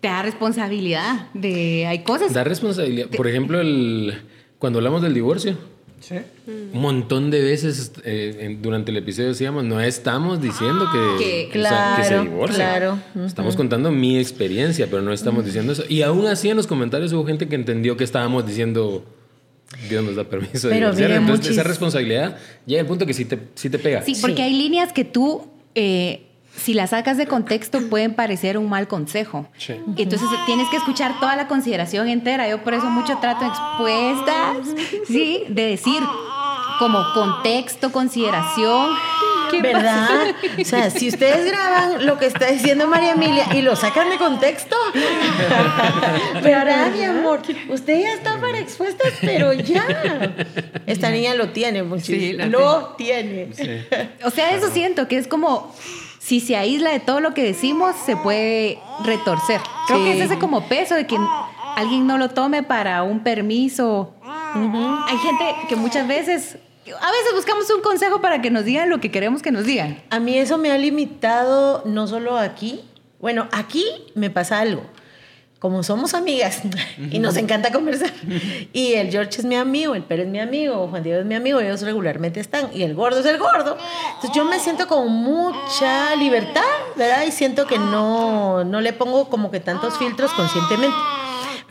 te 0.00 0.08
da 0.08 0.22
responsabilidad 0.22 1.28
de. 1.34 1.84
Hay 1.86 2.02
cosas. 2.02 2.32
Da 2.32 2.44
responsabilidad. 2.44 3.08
Por 3.14 3.28
ejemplo, 3.28 3.60
el, 3.60 4.22
cuando 4.58 4.78
hablamos 4.78 5.02
del 5.02 5.12
divorcio. 5.12 5.58
Sí. 6.00 6.14
Un 6.72 6.80
montón 6.80 7.30
de 7.30 7.42
veces 7.42 7.92
eh, 8.04 8.56
durante 8.62 8.90
el 8.90 8.96
episodio 8.96 9.28
decíamos, 9.28 9.62
no 9.64 9.78
estamos 9.78 10.40
diciendo 10.40 10.86
que, 11.18 11.50
que, 11.52 11.62
se 12.04 12.20
divorcia. 12.20 12.56
Claro. 12.56 12.98
Estamos 13.26 13.54
contando 13.54 13.90
mi 13.90 14.18
experiencia, 14.18 14.86
pero 14.88 15.02
no 15.02 15.12
estamos 15.12 15.44
diciendo 15.44 15.74
eso. 15.74 15.84
Y 15.90 16.00
aún 16.00 16.26
así 16.26 16.48
en 16.48 16.56
los 16.56 16.66
comentarios 16.66 17.12
hubo 17.12 17.26
gente 17.26 17.48
que 17.48 17.54
entendió 17.54 17.98
que 17.98 18.04
estábamos 18.04 18.46
diciendo 18.46 19.04
Dios 19.88 20.04
nos 20.04 20.16
da 20.16 20.24
permiso 20.24 20.68
de 20.68 20.78
Entonces, 20.78 21.52
esa 21.52 21.62
responsabilidad 21.62 22.36
llega 22.66 22.80
al 22.80 22.86
punto 22.86 23.06
que 23.06 23.14
sí 23.14 23.24
te, 23.24 23.38
sí 23.54 23.70
te 23.70 23.78
pega. 23.78 24.02
Sí, 24.02 24.16
porque 24.20 24.42
hay 24.42 24.52
líneas 24.52 24.92
que 24.92 25.04
tú, 25.04 25.46
eh, 25.74 26.22
si 26.56 26.74
las 26.74 26.90
sacas 26.90 27.16
de 27.16 27.26
contexto, 27.26 27.80
pueden 27.88 28.14
parecer 28.14 28.58
un 28.58 28.68
mal 28.68 28.88
consejo. 28.88 29.48
Sí. 29.56 29.74
Entonces, 29.96 30.28
tienes 30.46 30.68
que 30.68 30.76
escuchar 30.76 31.18
toda 31.20 31.36
la 31.36 31.48
consideración 31.48 32.08
entera. 32.08 32.48
Yo 32.48 32.62
por 32.62 32.74
eso 32.74 32.86
mucho 32.86 33.18
trato 33.20 33.46
expuestas, 33.46 34.68
¿sí? 35.06 35.44
De 35.48 35.66
decir 35.66 36.00
como 36.78 37.00
contexto, 37.14 37.92
consideración 37.92 38.90
¿Verdad? 39.60 40.34
O 40.60 40.64
sea, 40.64 40.90
si 40.90 41.08
ustedes 41.08 41.50
graban 41.50 42.06
lo 42.06 42.18
que 42.18 42.26
está 42.26 42.46
diciendo 42.46 42.86
María 42.86 43.12
Emilia 43.12 43.46
y 43.54 43.62
lo 43.62 43.76
sacan 43.76 44.10
de 44.10 44.16
contexto, 44.16 44.76
¿verdad, 46.42 46.90
mi 46.92 47.04
amor? 47.04 47.42
Usted 47.68 48.00
ya 48.00 48.12
está 48.14 48.40
para 48.40 48.58
expuestas, 48.58 49.12
pero 49.20 49.52
ya. 49.52 49.86
Esta 50.86 51.10
niña 51.10 51.34
lo 51.34 51.50
tiene, 51.50 51.82
muchísimo. 51.82 52.46
lo 52.46 52.94
tiene. 52.96 53.50
O 54.24 54.30
sea, 54.30 54.54
eso 54.54 54.70
siento 54.70 55.08
que 55.08 55.18
es 55.18 55.26
como 55.26 55.74
si 56.18 56.40
se 56.40 56.56
aísla 56.56 56.90
de 56.90 57.00
todo 57.00 57.20
lo 57.20 57.34
que 57.34 57.42
decimos, 57.42 57.96
se 58.06 58.16
puede 58.16 58.78
retorcer. 59.04 59.60
Creo 59.88 60.04
que 60.04 60.12
es 60.12 60.20
ese 60.20 60.38
como 60.38 60.68
peso 60.68 60.94
de 60.94 61.06
que 61.06 61.18
alguien 61.76 62.06
no 62.06 62.16
lo 62.16 62.30
tome 62.30 62.62
para 62.62 63.02
un 63.02 63.20
permiso. 63.24 64.14
Hay 64.24 65.18
gente 65.18 65.44
que 65.68 65.76
muchas 65.76 66.06
veces 66.06 66.58
A 66.84 67.10
veces 67.12 67.32
buscamos 67.34 67.70
un 67.70 67.80
consejo 67.80 68.20
para 68.20 68.42
que 68.42 68.50
nos 68.50 68.64
digan 68.64 68.90
lo 68.90 69.00
que 69.00 69.10
queremos 69.12 69.40
que 69.40 69.52
nos 69.52 69.64
digan. 69.64 70.02
A 70.10 70.18
mí 70.18 70.36
eso 70.36 70.58
me 70.58 70.72
ha 70.72 70.78
limitado 70.78 71.82
no 71.84 72.08
solo 72.08 72.36
aquí. 72.36 72.80
Bueno, 73.20 73.48
aquí 73.52 73.84
me 74.14 74.30
pasa 74.30 74.58
algo. 74.58 74.82
Como 75.60 75.84
somos 75.84 76.12
amigas 76.12 76.62
y 77.12 77.20
nos 77.20 77.36
encanta 77.36 77.70
conversar, 77.70 78.10
y 78.72 78.94
el 78.94 79.12
George 79.12 79.38
es 79.38 79.44
mi 79.44 79.54
amigo, 79.54 79.94
el 79.94 80.02
Pérez 80.02 80.26
es 80.26 80.32
mi 80.32 80.40
amigo, 80.40 80.88
Juan 80.88 81.04
Diego 81.04 81.20
es 81.20 81.26
mi 81.26 81.36
amigo, 81.36 81.60
ellos 81.60 81.82
regularmente 81.82 82.40
están, 82.40 82.70
y 82.74 82.82
el 82.82 82.96
gordo 82.96 83.20
es 83.20 83.26
el 83.26 83.38
gordo. 83.38 83.78
Entonces 84.14 84.32
yo 84.34 84.44
me 84.44 84.58
siento 84.58 84.88
con 84.88 85.08
mucha 85.08 86.16
libertad, 86.16 86.62
¿verdad? 86.96 87.22
Y 87.28 87.30
siento 87.30 87.68
que 87.68 87.78
no, 87.78 88.64
no 88.64 88.80
le 88.80 88.92
pongo 88.92 89.30
como 89.30 89.52
que 89.52 89.60
tantos 89.60 89.96
filtros 89.98 90.32
conscientemente. 90.32 90.96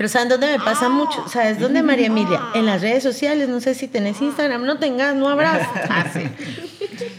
Pero 0.02 0.10
¿saben 0.10 0.30
dónde 0.30 0.48
me 0.48 0.58
pasa 0.58 0.90
mucho? 0.90 1.28
¿Sabes 1.28 1.60
dónde, 1.60 1.84
María 1.84 2.08
Emilia? 2.08 2.42
En 2.56 2.66
las 2.66 2.82
redes 2.82 3.04
sociales, 3.04 3.48
no 3.48 3.62
sé 3.62 3.76
si 3.76 3.88
tenés 3.88 4.20
Instagram, 4.20 4.66
no 4.66 4.80
tengas, 4.80 5.14
no 5.14 5.30
habrás. 5.30 5.68
Ah, 5.92 6.08
sí. 6.12 6.22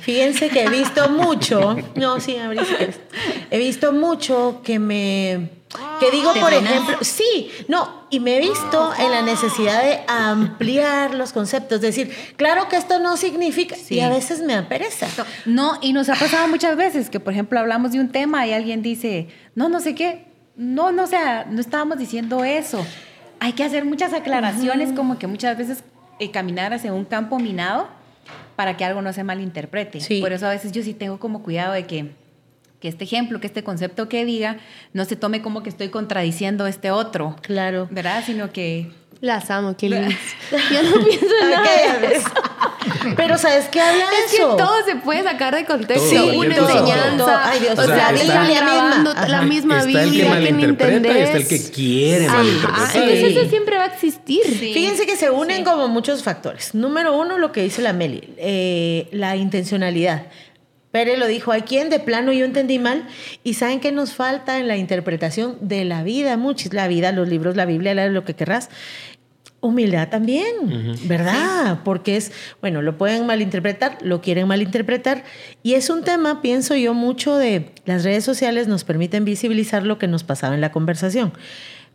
Fíjense 0.01 0.49
que 0.49 0.65
he 0.65 0.69
visto 0.69 1.09
mucho, 1.09 1.77
no, 1.95 2.19
sí, 2.19 2.37
abrí. 2.39 2.59
He 3.53 3.59
visto 3.59 3.93
mucho 3.93 4.63
que 4.65 4.81
me, 4.81 5.51
que 6.01 6.11
digo, 6.11 6.35
por 6.35 6.53
ejemplo, 6.53 6.99
sí, 7.03 7.53
no, 7.69 8.07
y 8.11 8.19
me 8.19 8.39
he 8.39 8.41
visto 8.41 8.93
en 8.99 9.13
la 9.13 9.23
necesidad 9.23 9.85
de 9.85 10.01
ampliar 10.09 11.15
los 11.15 11.33
conceptos, 11.33 11.81
decir, 11.81 12.13
claro 12.37 12.69
que 12.69 12.75
esto 12.75 12.99
no 12.99 13.17
significa, 13.17 13.77
y 13.91 14.01
a 14.01 14.09
veces 14.09 14.41
me 14.41 14.55
da 14.55 14.69
pereza. 14.69 15.07
No, 15.45 15.79
y 15.81 15.93
nos 15.93 16.09
ha 16.09 16.17
pasado 16.17 16.49
muchas 16.49 16.77
veces 16.77 17.11
que, 17.11 17.21
por 17.21 17.33
ejemplo, 17.33 17.61
hablamos 17.61 17.93
de 17.93 18.01
un 18.01 18.11
tema 18.11 18.45
y 18.49 18.53
alguien 18.53 18.83
dice, 18.83 19.29
no, 19.55 19.69
no 19.69 19.79
sé 19.79 19.95
qué, 19.95 20.32
no, 20.57 20.93
no, 20.93 21.05
o 21.05 21.07
sea, 21.07 21.47
no 21.49 21.61
estábamos 21.61 21.99
diciendo 21.99 22.45
eso. 22.45 22.85
Hay 23.41 23.53
que 23.53 23.65
hacer 23.65 23.85
muchas 23.85 24.13
aclaraciones, 24.13 24.93
como 24.93 25.19
que 25.19 25.27
muchas 25.27 25.57
veces 25.59 25.83
eh, 26.19 26.31
caminar 26.31 26.73
hacia 26.73 26.93
un 26.93 27.05
campo 27.05 27.39
minado 27.39 27.89
para 28.57 28.77
que 28.77 28.85
algo 28.85 29.03
no 29.03 29.13
se 29.13 29.25
malinterprete. 29.25 29.99
Por 30.21 30.33
eso 30.33 30.47
a 30.47 30.51
veces 30.51 30.73
yo 30.73 30.83
sí 30.83 30.95
tengo 30.95 31.19
como 31.19 31.43
cuidado 31.43 31.73
de 31.73 31.87
que, 31.87 32.13
que 32.81 32.89
este 32.89 33.05
ejemplo, 33.05 33.41
que 33.41 33.47
este 33.47 33.65
concepto 33.65 34.09
que 34.09 34.25
diga, 34.25 34.59
no 34.93 35.05
se 35.05 35.17
tome 35.17 35.43
como 35.43 35.63
que 35.63 35.71
estoy 35.71 35.89
contradiciendo 35.89 36.67
este 36.67 36.91
otro. 36.91 37.37
Claro. 37.43 37.89
¿Verdad? 37.91 38.23
Sino 38.25 38.53
que 38.53 38.93
las 39.21 39.51
amo, 39.51 39.77
qué 39.77 39.89
lindas. 39.91 40.19
Yo 40.51 40.83
no 40.83 41.05
pienso 41.05 41.27
en 41.43 41.51
nada 41.51 41.99
de 41.99 42.17
eso. 42.17 42.29
Pero 43.17 43.39
¿sabes 43.39 43.69
qué 43.69 43.81
habla 43.81 44.05
es 44.25 44.35
eso? 44.35 44.57
que 44.57 44.63
todo 44.63 44.85
se 44.85 44.97
puede 44.97 45.23
sacar 45.23 45.55
de 45.55 45.65
contexto. 45.65 46.09
Sí, 46.09 46.17
una 46.37 46.57
enseñanza. 46.57 47.49
Ay, 47.51 47.61
Dios. 47.61 47.79
O, 47.79 47.85
sea, 47.85 48.13
la 48.13 48.43
Biblia 48.43 48.63
misma. 48.63 49.29
La 49.29 49.43
misma 49.43 49.79
está 49.79 50.05
Biblia 50.05 50.25
el 50.25 50.45
que 50.45 50.53
malinterpreta 50.53 51.19
y 51.19 51.21
está 51.23 51.37
el 51.39 51.49
que 51.49 51.71
quiere 51.71 52.29
malinterpretar. 52.29 52.97
Entonces 52.97 53.37
eso 53.37 53.49
siempre 53.49 53.77
va 53.77 53.85
a 53.85 53.89
existir. 53.89 54.43
Fíjense 54.45 55.07
que 55.07 55.17
se 55.17 55.31
unen 55.31 55.65
como 55.65 55.89
muchos 55.89 56.23
factores. 56.23 56.75
Número 56.75 57.17
uno, 57.17 57.39
lo 57.39 57.53
que 57.53 57.63
dice 57.63 57.83
la 57.83 57.93
Meli, 57.93 58.35
eh, 58.39 59.09
la 59.13 59.37
intencionalidad. 59.37 60.27
Pérez 60.93 61.19
lo 61.19 61.27
dijo, 61.27 61.53
hay 61.53 61.63
quien 61.63 61.89
de 61.89 62.01
plano 62.01 62.33
yo 62.33 62.45
entendí 62.45 62.79
mal 62.79 63.09
y 63.43 63.55
saben 63.55 63.81
que 63.81 63.93
nos 63.93 64.13
falta 64.13 64.59
en 64.59 64.69
la 64.69 64.77
interpretación 64.77 65.57
de 65.63 65.87
la 65.87 66.03
vida, 66.03 66.37
muchis, 66.37 66.75
la 66.75 66.87
vida, 66.87 67.13
los 67.13 67.29
libros, 67.29 67.57
la 67.57 67.65
Biblia, 67.65 67.95
lo 68.11 68.25
que 68.27 68.35
querrás, 68.35 68.69
humildad 69.63 70.09
también, 70.09 70.97
¿verdad? 71.05 71.79
Porque 71.85 72.17
es, 72.17 72.33
bueno, 72.61 72.83
lo 72.83 72.99
pueden 72.99 73.27
malinterpretar, 73.27 73.97
lo 74.03 74.21
quieren 74.21 74.49
malinterpretar 74.49 75.25
y 75.63 75.75
es 75.75 75.89
un 75.89 76.03
tema, 76.03 76.43
pienso 76.43 76.75
yo, 76.75 76.93
mucho 76.93 77.37
de 77.37 77.71
las 77.87 78.03
redes 78.03 78.25
sociales 78.25 78.67
nos 78.67 78.83
permiten 78.85 79.25
visibilizar 79.25 79.85
lo 79.85 79.99
que 79.99 80.09
nos 80.09 80.25
pasaba 80.25 80.55
en 80.55 80.61
la 80.61 80.73
conversación. 80.73 81.33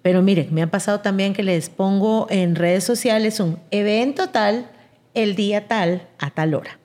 Pero 0.01 0.21
miren, 0.21 0.47
me 0.53 0.61
ha 0.61 0.71
pasado 0.71 1.01
también 1.01 1.33
que 1.33 1.43
les 1.43 1.69
pongo 1.69 2.27
en 2.29 2.55
redes 2.55 2.85
sociales 2.85 3.41
un 3.41 3.59
evento 3.69 4.29
tal, 4.29 4.71
el 5.13 5.35
día 5.35 5.67
tal, 5.67 6.07
a 6.19 6.29
tal 6.29 6.55
hora. 6.55 6.79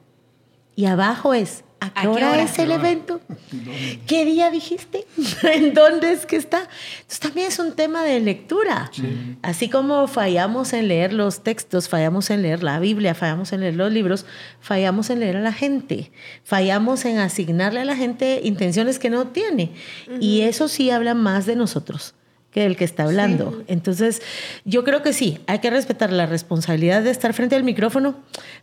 Y 0.74 0.86
abajo 0.86 1.32
es 1.32 1.62
¿A 1.82 2.02
qué, 2.02 2.06
hora, 2.06 2.40
es 2.40 2.56
el 2.60 2.70
evento? 2.70 3.20
¿Qué 4.06 4.24
día 4.24 4.52
dijiste? 4.52 5.04
¿En 5.42 5.74
dónde 5.74 6.12
es 6.12 6.26
que 6.26 6.36
está? 6.36 6.68
Entonces 7.00 7.18
también 7.18 7.48
es 7.48 7.58
un 7.58 7.72
tema 7.72 8.04
de 8.04 8.20
lectura. 8.20 8.88
Así 9.42 9.68
como 9.68 10.06
fallamos 10.06 10.74
en 10.74 10.86
leer 10.86 11.12
los 11.12 11.42
textos, 11.42 11.88
fallamos 11.88 12.30
en 12.30 12.42
leer 12.42 12.62
la 12.62 12.78
Biblia, 12.78 13.16
fallamos 13.16 13.52
en 13.52 13.60
leer 13.62 13.74
los 13.74 13.90
libros, 13.90 14.26
fallamos 14.60 15.10
en 15.10 15.18
leer 15.18 15.38
a 15.38 15.40
la 15.40 15.52
gente, 15.52 16.12
fallamos 16.44 17.04
en 17.04 17.18
asignarle 17.18 17.80
a 17.80 17.84
la 17.84 17.96
gente 17.96 18.42
intenciones 18.44 19.00
que 19.00 19.10
no 19.10 19.26
tiene. 19.28 19.72
Y 20.20 20.42
eso 20.42 20.68
sí 20.68 20.90
habla 20.90 21.14
más 21.14 21.46
de 21.46 21.56
nosotros 21.56 22.14
que 22.52 22.66
el 22.66 22.76
que 22.76 22.84
está 22.84 23.04
hablando. 23.04 23.64
Entonces, 23.66 24.22
yo 24.64 24.84
creo 24.84 25.02
que 25.02 25.14
sí, 25.14 25.40
hay 25.46 25.60
que 25.60 25.70
respetar 25.70 26.12
la 26.12 26.26
responsabilidad 26.26 27.02
de 27.02 27.10
estar 27.10 27.32
frente 27.32 27.56
al 27.56 27.64
micrófono, 27.64 28.14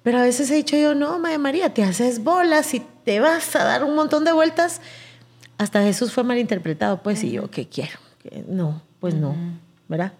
pero 0.03 0.19
a 0.19 0.21
veces 0.21 0.49
he 0.51 0.55
dicho 0.55 0.77
yo, 0.77 0.93
no, 0.93 1.17
María 1.17 1.39
María, 1.39 1.73
te 1.73 1.83
haces 1.83 2.23
bolas 2.23 2.73
y 2.75 2.83
te 3.03 3.19
vas 3.19 3.55
a 3.55 3.63
dar 3.63 3.83
un 3.83 3.95
montón 3.95 4.23
de 4.25 4.31
vueltas. 4.31 4.79
Hasta 5.57 5.81
Jesús 5.81 6.13
fue 6.13 6.23
malinterpretado, 6.23 7.01
pues, 7.01 7.23
y 7.23 7.31
yo, 7.31 7.49
¿qué 7.49 7.67
quiero? 7.67 7.97
No, 8.47 8.81
pues 8.99 9.15
no, 9.15 9.35
¿verdad? 9.87 10.13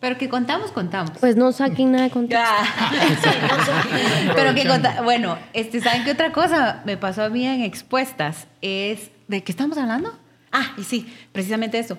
Pero 0.00 0.16
que 0.16 0.30
contamos, 0.30 0.72
contamos. 0.72 1.12
Pues 1.20 1.36
no 1.36 1.52
saquen 1.52 1.92
nada 1.92 2.04
de 2.04 2.10
contexto. 2.10 2.42
Pero 4.34 4.54
que 4.54 4.66
contamos. 4.66 5.04
Bueno, 5.04 5.36
este, 5.52 5.82
¿saben 5.82 6.04
qué 6.04 6.12
otra 6.12 6.32
cosa 6.32 6.80
me 6.86 6.96
pasó 6.96 7.22
a 7.22 7.28
mí 7.28 7.46
en 7.46 7.60
expuestas? 7.60 8.46
Es, 8.62 9.10
¿de 9.28 9.44
qué 9.44 9.52
estamos 9.52 9.76
hablando? 9.76 10.18
Ah, 10.52 10.72
y 10.78 10.84
sí, 10.84 11.12
precisamente 11.32 11.78
eso 11.78 11.98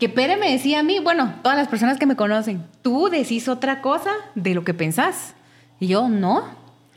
que 0.00 0.08
Pere 0.08 0.38
me 0.38 0.50
decía 0.50 0.80
a 0.80 0.82
mí, 0.82 0.98
bueno, 0.98 1.34
todas 1.42 1.58
las 1.58 1.68
personas 1.68 1.98
que 1.98 2.06
me 2.06 2.16
conocen, 2.16 2.64
tú 2.80 3.10
decís 3.10 3.48
otra 3.48 3.82
cosa 3.82 4.10
de 4.34 4.54
lo 4.54 4.64
que 4.64 4.72
pensás. 4.72 5.34
Y 5.78 5.88
yo, 5.88 6.08
no. 6.08 6.44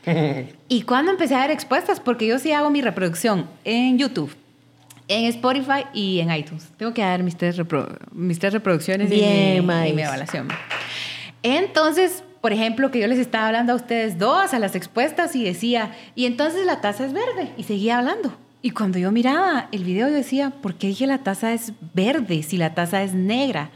y 0.68 0.82
cuando 0.82 1.12
empecé 1.12 1.34
a 1.34 1.42
ver 1.42 1.50
expuestas, 1.50 2.00
porque 2.00 2.26
yo 2.26 2.38
sí 2.38 2.50
hago 2.52 2.70
mi 2.70 2.80
reproducción 2.80 3.46
en 3.64 3.98
YouTube, 3.98 4.34
en 5.06 5.26
Spotify 5.26 5.84
y 5.92 6.20
en 6.20 6.32
iTunes. 6.32 6.70
Tengo 6.78 6.94
que 6.94 7.02
dar 7.02 7.22
mis 7.22 7.36
tres, 7.36 7.60
mis 8.10 8.38
tres 8.38 8.54
reproducciones 8.54 9.10
Bien, 9.10 9.58
y, 9.58 9.60
mi, 9.60 9.88
y 9.88 9.92
mi 9.92 10.02
evaluación. 10.02 10.48
Entonces, 11.42 12.24
por 12.40 12.54
ejemplo, 12.54 12.90
que 12.90 13.00
yo 13.00 13.06
les 13.06 13.18
estaba 13.18 13.48
hablando 13.48 13.74
a 13.74 13.76
ustedes 13.76 14.18
dos, 14.18 14.54
a 14.54 14.58
las 14.58 14.74
expuestas, 14.74 15.36
y 15.36 15.44
decía, 15.44 15.92
y 16.14 16.24
entonces 16.24 16.64
la 16.64 16.80
taza 16.80 17.04
es 17.04 17.12
verde, 17.12 17.52
y 17.58 17.64
seguía 17.64 17.98
hablando. 17.98 18.34
Y 18.64 18.70
cuando 18.70 18.98
yo 18.98 19.12
miraba 19.12 19.68
el 19.72 19.84
video, 19.84 20.08
yo 20.08 20.14
decía, 20.14 20.48
¿por 20.48 20.76
qué 20.76 20.86
dije 20.86 21.06
la 21.06 21.18
taza 21.18 21.52
es 21.52 21.74
verde 21.92 22.42
si 22.42 22.56
la 22.56 22.72
taza 22.72 23.02
es 23.02 23.12
negra? 23.12 23.68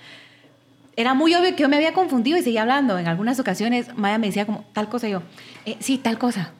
Era 0.96 1.12
muy 1.12 1.34
obvio 1.34 1.54
que 1.54 1.62
yo 1.62 1.68
me 1.68 1.76
había 1.76 1.92
confundido 1.92 2.38
y 2.38 2.42
seguía 2.42 2.62
hablando. 2.62 2.98
En 2.98 3.06
algunas 3.06 3.38
ocasiones 3.38 3.94
Maya 3.96 4.16
me 4.16 4.28
decía 4.28 4.46
como 4.46 4.64
tal 4.72 4.88
cosa 4.88 5.06
y 5.06 5.10
yo, 5.10 5.22
eh, 5.66 5.76
sí, 5.80 5.98
tal 5.98 6.16
cosa. 6.16 6.52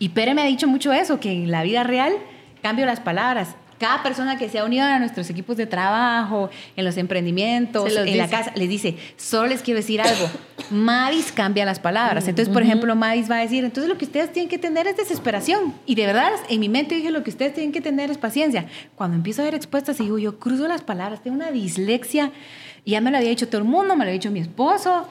Y 0.00 0.08
Pere 0.08 0.34
me 0.34 0.42
ha 0.42 0.46
dicho 0.46 0.66
mucho 0.66 0.92
eso, 0.92 1.20
que 1.20 1.30
en 1.30 1.52
la 1.52 1.62
vida 1.62 1.84
real 1.84 2.12
cambio 2.60 2.86
las 2.86 2.98
palabras 2.98 3.54
cada 3.78 4.02
persona 4.02 4.36
que 4.36 4.48
se 4.48 4.58
ha 4.58 4.64
unido 4.64 4.84
a 4.84 4.98
nuestros 4.98 5.30
equipos 5.30 5.56
de 5.56 5.66
trabajo, 5.66 6.50
en 6.76 6.84
los 6.84 6.96
emprendimientos, 6.96 7.94
en 7.96 8.18
la 8.18 8.28
casa, 8.28 8.52
les 8.54 8.68
dice, 8.68 8.96
solo 9.16 9.48
les 9.48 9.62
quiero 9.62 9.78
decir 9.78 10.00
algo. 10.00 10.28
Madis 10.70 11.32
cambia 11.32 11.64
las 11.64 11.78
palabras. 11.78 12.26
Entonces, 12.28 12.52
por 12.52 12.62
ejemplo, 12.62 12.94
Madis 12.96 13.30
va 13.30 13.36
a 13.36 13.40
decir, 13.40 13.64
entonces 13.64 13.88
lo 13.88 13.96
que 13.96 14.04
ustedes 14.04 14.32
tienen 14.32 14.48
que 14.48 14.58
tener 14.58 14.86
es 14.86 14.96
desesperación. 14.96 15.74
Y 15.86 15.94
de 15.94 16.06
verdad, 16.06 16.30
en 16.48 16.60
mi 16.60 16.68
mente 16.68 16.94
dije, 16.94 17.10
lo 17.10 17.22
que 17.22 17.30
ustedes 17.30 17.54
tienen 17.54 17.72
que 17.72 17.80
tener 17.80 18.10
es 18.10 18.18
paciencia. 18.18 18.66
Cuando 18.96 19.16
empiezo 19.16 19.42
a 19.42 19.44
ver 19.44 19.54
expuestas, 19.54 19.98
digo, 19.98 20.18
yo 20.18 20.38
cruzo 20.38 20.66
las 20.68 20.82
palabras, 20.82 21.22
tengo 21.22 21.36
una 21.36 21.50
dislexia. 21.50 22.32
Y 22.84 22.92
ya 22.92 23.00
me 23.00 23.10
lo 23.10 23.18
había 23.18 23.30
dicho 23.30 23.48
todo 23.48 23.60
el 23.60 23.68
mundo, 23.68 23.94
me 23.94 24.04
lo 24.04 24.10
había 24.10 24.14
dicho 24.14 24.30
mi 24.30 24.40
esposo. 24.40 25.08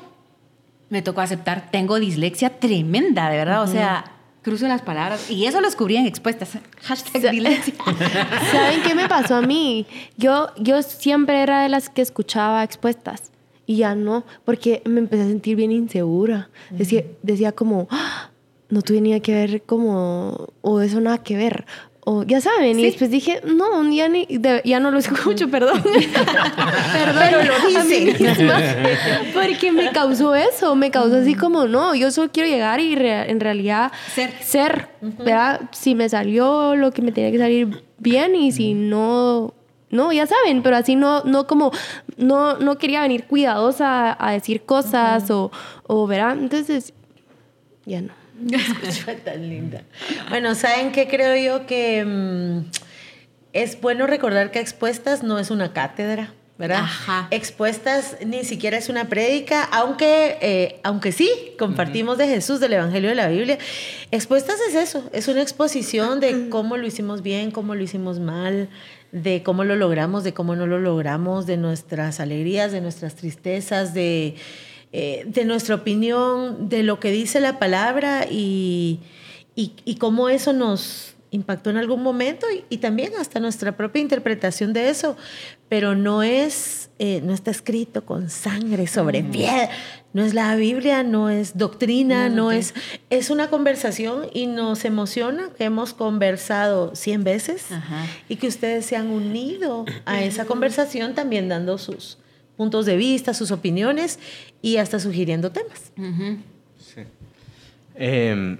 Me 0.89 1.01
tocó 1.01 1.21
aceptar, 1.21 1.69
tengo 1.71 1.99
dislexia 1.99 2.59
tremenda, 2.59 3.29
de 3.29 3.37
verdad. 3.37 3.63
O 3.63 3.67
sea, 3.67 4.16
cruzo 4.47 4.65
las 4.65 4.81
palabras. 4.81 5.29
Y 5.29 5.45
eso 5.45 5.59
lo 5.59 5.67
descubrí 5.67 5.97
en 5.97 6.05
expuestas. 6.05 6.57
Hashtag 6.83 7.21
¿Saben 8.51 8.81
qué 8.81 8.95
me 8.95 9.09
pasó 9.09 9.35
a 9.35 9.41
mí? 9.41 9.85
Yo, 10.15 10.47
yo 10.57 10.81
siempre 10.83 11.41
era 11.41 11.63
de 11.63 11.69
las 11.69 11.89
que 11.89 12.01
escuchaba 12.01 12.63
expuestas. 12.63 13.31
Y 13.65 13.77
ya 13.77 13.93
no, 13.93 14.23
porque 14.45 14.81
me 14.85 14.99
empecé 14.99 15.23
a 15.23 15.27
sentir 15.27 15.57
bien 15.57 15.73
insegura. 15.73 16.49
Decía, 16.69 17.03
decía 17.23 17.51
como, 17.51 17.89
ah, 17.91 18.29
no 18.69 18.81
tuve 18.81 19.19
que 19.19 19.33
ver 19.33 19.63
como, 19.63 20.47
o 20.61 20.79
eso 20.79 21.01
nada 21.01 21.17
que 21.17 21.35
ver 21.35 21.65
o 22.09 22.23
ya 22.23 22.39
saben, 22.39 22.79
y 22.79 22.83
después 22.83 23.11
dije, 23.11 23.41
no, 23.43 23.83
ya, 23.91 24.07
ni, 24.07 24.25
ya 24.63 24.79
no 24.79 24.91
lo 24.91 24.97
escucho, 24.97 25.49
perdón. 25.51 25.83
perdón, 25.83 27.15
pero 27.19 27.43
lo 27.43 27.69
hice. 27.69 28.15
porque 29.33 29.73
me 29.73 29.91
causó 29.91 30.33
eso, 30.33 30.73
me 30.77 30.89
causó 30.89 31.17
así 31.17 31.35
como, 31.35 31.67
no, 31.67 31.95
yo 31.95 32.09
solo 32.11 32.31
quiero 32.31 32.47
llegar 32.47 32.79
y 32.79 32.93
en 32.93 33.41
realidad 33.41 33.91
ser, 34.15 34.31
ser 34.39 34.87
¿verdad? 35.01 35.69
Si 35.73 35.95
me 35.95 36.07
salió 36.07 36.77
lo 36.77 36.91
que 36.91 37.01
me 37.01 37.11
tenía 37.11 37.29
que 37.29 37.39
salir 37.39 37.83
bien 37.97 38.35
y 38.35 38.53
si 38.53 38.73
no, 38.73 39.53
no, 39.89 40.13
ya 40.13 40.27
saben, 40.27 40.63
pero 40.63 40.77
así 40.77 40.95
no, 40.95 41.25
no 41.25 41.45
como, 41.45 41.73
no, 42.15 42.57
no 42.57 42.77
quería 42.77 43.01
venir 43.01 43.25
cuidadosa 43.25 44.15
a, 44.17 44.31
decir 44.31 44.61
cosas 44.61 45.29
o, 45.29 45.51
o, 45.83 46.07
¿verdad? 46.07 46.37
Entonces, 46.39 46.93
ya 47.85 47.99
no. 47.99 48.16
tan 49.25 49.49
linda. 49.49 49.83
Bueno, 50.29 50.55
¿saben 50.55 50.91
qué 50.91 51.07
creo 51.07 51.35
yo? 51.35 51.65
Que 51.65 52.05
mm, 52.05 52.69
es 53.53 53.79
bueno 53.81 54.07
recordar 54.07 54.51
que 54.51 54.59
Expuestas 54.59 55.23
no 55.23 55.39
es 55.39 55.51
una 55.51 55.73
cátedra. 55.73 56.33
¿verdad? 56.57 56.85
Expuestas 57.29 58.17
ni 58.25 58.43
siquiera 58.43 58.77
es 58.77 58.89
una 58.89 59.07
prédica, 59.09 59.63
aunque, 59.63 60.37
eh, 60.41 60.79
aunque 60.83 61.11
sí, 61.11 61.29
compartimos 61.59 62.17
de 62.17 62.27
Jesús, 62.27 62.59
del 62.59 62.73
Evangelio 62.73 63.09
de 63.09 63.15
la 63.15 63.27
Biblia. 63.27 63.59
Expuestas 64.09 64.59
es 64.67 64.73
eso, 64.73 65.07
es 65.13 65.27
una 65.27 65.43
exposición 65.43 66.19
de 66.19 66.49
cómo 66.49 66.77
lo 66.77 66.87
hicimos 66.87 67.21
bien, 67.21 67.51
cómo 67.51 67.75
lo 67.75 67.83
hicimos 67.83 68.19
mal, 68.19 68.69
de 69.11 69.43
cómo 69.43 69.65
lo 69.65 69.75
logramos, 69.75 70.23
de 70.23 70.33
cómo 70.33 70.55
no 70.55 70.65
lo 70.65 70.79
logramos, 70.79 71.45
de 71.45 71.57
nuestras 71.57 72.19
alegrías, 72.19 72.71
de 72.71 72.81
nuestras 72.81 73.15
tristezas, 73.15 73.93
de, 73.93 74.35
eh, 74.93 75.25
de 75.27 75.43
nuestra 75.43 75.75
opinión, 75.75 76.69
de 76.69 76.81
lo 76.81 76.99
que 76.99 77.11
dice 77.11 77.41
la 77.41 77.59
palabra 77.59 78.25
y, 78.29 79.01
y, 79.55 79.95
cómo 79.95 80.29
eso 80.29 80.53
nos 80.53 81.15
impactó 81.29 81.69
en 81.69 81.77
algún 81.77 82.01
momento 82.03 82.47
y, 82.69 82.77
también 82.77 83.11
hasta 83.19 83.41
nuestra 83.41 83.75
propia 83.75 84.01
interpretación 84.01 84.71
de 84.71 84.89
eso, 84.89 85.17
pero 85.67 85.93
no 85.93 86.23
es, 86.23 86.89
eh, 86.99 87.19
no 87.21 87.33
está 87.33 87.51
escrito 87.51 88.05
con 88.05 88.29
sangre 88.29 88.87
sobre 88.87 89.23
piedra, 89.23 89.69
no 90.13 90.23
es 90.23 90.33
la 90.33 90.55
Biblia, 90.55 91.03
no 91.03 91.29
es 91.29 91.57
doctrina, 91.57 92.29
no, 92.29 92.51
es, 92.51 92.73
es 93.09 93.29
una 93.29 93.49
conversación 93.49 94.27
y 94.33 94.47
nos 94.47 94.85
emociona 94.85 95.49
que 95.57 95.65
hemos 95.65 95.93
conversado 95.93 96.95
100 96.95 97.23
veces 97.25 97.65
y 98.29 98.37
que 98.37 98.47
ustedes 98.47 98.85
se 98.85 98.95
han 98.95 99.09
unido 99.09 99.85
a 100.05 100.23
esa 100.23 100.45
conversación 100.45 101.13
también 101.13 101.49
dando 101.49 101.77
sus 101.77 102.19
puntos 102.57 102.85
de 102.85 102.97
vista, 102.97 103.33
sus 103.33 103.51
opiniones 103.51 104.19
y 104.61 104.77
hasta 104.77 104.99
sugiriendo 104.99 105.51
temas. 105.51 105.91
sí. 106.79 107.01
Em, 107.95 108.57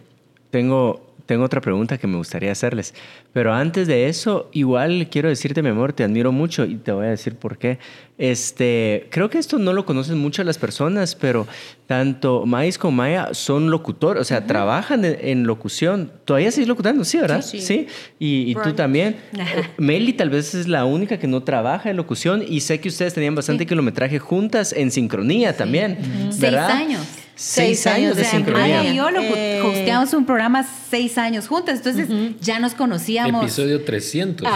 tengo 0.50 1.07
tengo 1.28 1.44
otra 1.44 1.62
pregunta 1.62 1.98
que 1.98 2.08
me 2.08 2.18
gustaría 2.18 2.52
hacerles. 2.52 2.96
Pero 3.34 3.54
antes 3.54 3.88
de 3.88 4.08
eso, 4.08 4.50
igual 4.54 5.10
quiero 5.12 5.30
decirte, 5.30 5.62
mi 5.62 5.70
amor, 5.70 5.94
te 5.94 6.04
admiro 6.04 6.32
mucho 6.32 6.66
y 6.66 6.76
te 6.78 6.92
voy 6.92 7.06
a 7.06 7.10
decir 7.10 7.36
por 7.36 7.58
qué. 7.58 7.78
Este, 8.18 9.08
creo 9.12 9.30
que 9.30 9.38
esto 9.38 9.60
no 9.60 9.74
lo 9.74 9.86
conocen 9.86 10.18
mucho 10.18 10.44
las 10.44 10.58
personas, 10.58 11.14
pero 11.14 11.46
tanto 11.86 12.48
Mais 12.48 12.80
como 12.80 12.98
Maya 12.98 13.34
son 13.34 13.70
locutores, 13.70 14.22
o 14.22 14.24
sea, 14.24 14.48
trabajan 14.48 15.06
en, 15.06 15.46
locución. 15.46 16.12
Todavía 16.26 16.50
sigues 16.52 16.68
locutando, 16.68 17.04
sí, 17.04 17.20
¿verdad? 17.20 17.42
Sí. 17.44 17.62
¿Sí? 17.62 17.88
Y, 18.18 18.56
tú 18.56 18.74
también. 18.74 19.18
Meli 19.78 20.14
tal 20.14 20.30
vez 20.30 20.56
es 20.56 20.68
la 20.68 20.86
única 20.86 21.20
que 21.20 21.28
no 21.28 21.44
trabaja 21.44 21.92
en 21.92 21.98
locución 21.98 22.44
y 22.48 22.62
sé 22.62 22.80
que 22.80 22.88
ustedes 22.88 23.14
tenían 23.14 23.36
bastante 23.36 23.66
kilometraje 23.66 24.18
juntas 24.18 24.74
en 24.74 24.90
sincronía 24.90 25.56
también. 25.56 25.98
¿verdad? 26.40 26.70
Seis 26.70 26.82
años. 26.82 27.27
Seis, 27.38 27.86
años, 27.86 28.18
de 28.18 28.26
sincronía. 28.26 28.78
Maya 28.80 28.92
y 28.92 28.96
yo 28.96 29.12
lo 29.12 29.22
eh... 29.22 29.62
hosteamos 29.62 30.12
un 30.14 30.26
programa 30.26 30.68
seis 30.90 31.20
años 31.20 31.48
juntas, 31.48 31.78
entonces 31.78 32.10
ya 32.42 32.60
nos 32.60 32.74
conocíamos. 32.74 33.44
Episodio 33.44 33.86
300. 33.86 34.48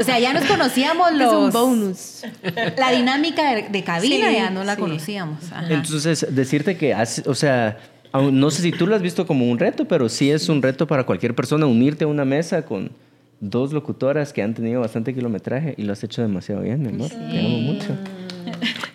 o 0.00 0.04
sea, 0.04 0.18
ya 0.18 0.32
nos 0.32 0.44
conocíamos 0.46 1.12
los... 1.12 1.28
Es 1.28 1.38
un 1.38 1.50
bonus. 1.50 2.22
La 2.78 2.90
dinámica 2.90 3.54
de, 3.54 3.84
cabina 3.84 4.32
ya 4.32 4.48
no 4.50 4.64
la 4.64 4.76
conocíamos. 4.76 5.40
Entonces, 5.68 6.26
decirte 6.30 6.78
que, 6.78 6.96
o 7.26 7.34
sea, 7.34 7.76
no 8.14 8.50
sé 8.50 8.62
si 8.62 8.72
tú 8.72 8.86
lo 8.86 8.96
has 8.96 9.02
visto 9.02 9.26
como 9.26 9.50
un 9.50 9.58
reto, 9.58 9.84
pero 9.86 10.08
sí 10.08 10.30
es 10.30 10.48
un 10.48 10.62
reto 10.62 10.86
para 10.86 11.04
cualquier 11.04 11.34
persona 11.34 11.66
unirte 11.66 12.04
a 12.04 12.06
una 12.06 12.24
mesa 12.24 12.62
con 12.62 12.92
dos 13.40 13.72
locutoras 13.72 14.32
que 14.32 14.42
han 14.42 14.54
tenido 14.54 14.80
bastante 14.80 15.14
kilometraje 15.14 15.74
y 15.76 15.82
lo 15.82 15.92
has 15.92 16.02
hecho 16.02 16.22
demasiado 16.22 16.62
bien, 16.62 16.80
mi 16.82 16.88
amor. 16.88 17.10
Te 17.10 17.38
amo 17.38 17.58
mucho. 17.58 17.96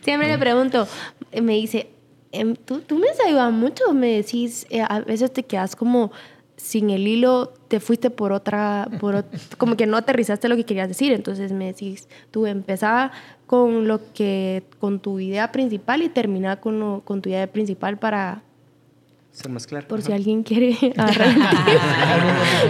Siempre 0.05 0.27
le 0.27 0.37
pregunto, 0.37 0.87
eh, 1.31 1.41
me 1.41 1.53
dice, 1.53 1.89
em, 2.31 2.55
¿tú, 2.55 2.81
tú 2.81 2.99
me 2.99 3.09
has 3.09 3.19
ayudado 3.19 3.51
mucho, 3.51 3.91
me 3.91 4.17
decís, 4.17 4.67
eh, 4.69 4.83
a 4.87 4.99
veces 4.99 5.33
te 5.33 5.41
quedas 5.41 5.75
como 5.75 6.11
sin 6.57 6.91
el 6.91 7.07
hilo, 7.07 7.53
te 7.69 7.79
fuiste 7.79 8.11
por 8.11 8.31
otra, 8.31 8.87
por 8.99 9.25
como 9.57 9.75
que 9.75 9.87
no 9.87 9.97
aterrizaste 9.97 10.47
lo 10.47 10.55
que 10.55 10.63
querías 10.63 10.89
decir, 10.89 11.11
entonces 11.11 11.51
me 11.53 11.65
decís, 11.65 12.07
tú 12.29 12.45
empezaba 12.45 13.13
con 13.47 13.87
lo 13.87 13.99
que, 14.13 14.61
con 14.79 14.99
tu 14.99 15.19
idea 15.19 15.51
principal 15.51 16.03
y 16.03 16.09
termina 16.09 16.61
con, 16.61 17.01
con 17.01 17.23
tu 17.23 17.29
idea 17.29 17.47
principal 17.47 17.97
para 17.97 18.43
ser 19.35 19.51
más 19.51 19.67
claro. 19.67 19.85
Por 19.87 20.01
si 20.01 20.13
alguien 20.13 20.43
quiere 20.43 20.77
agarrar 20.97 21.35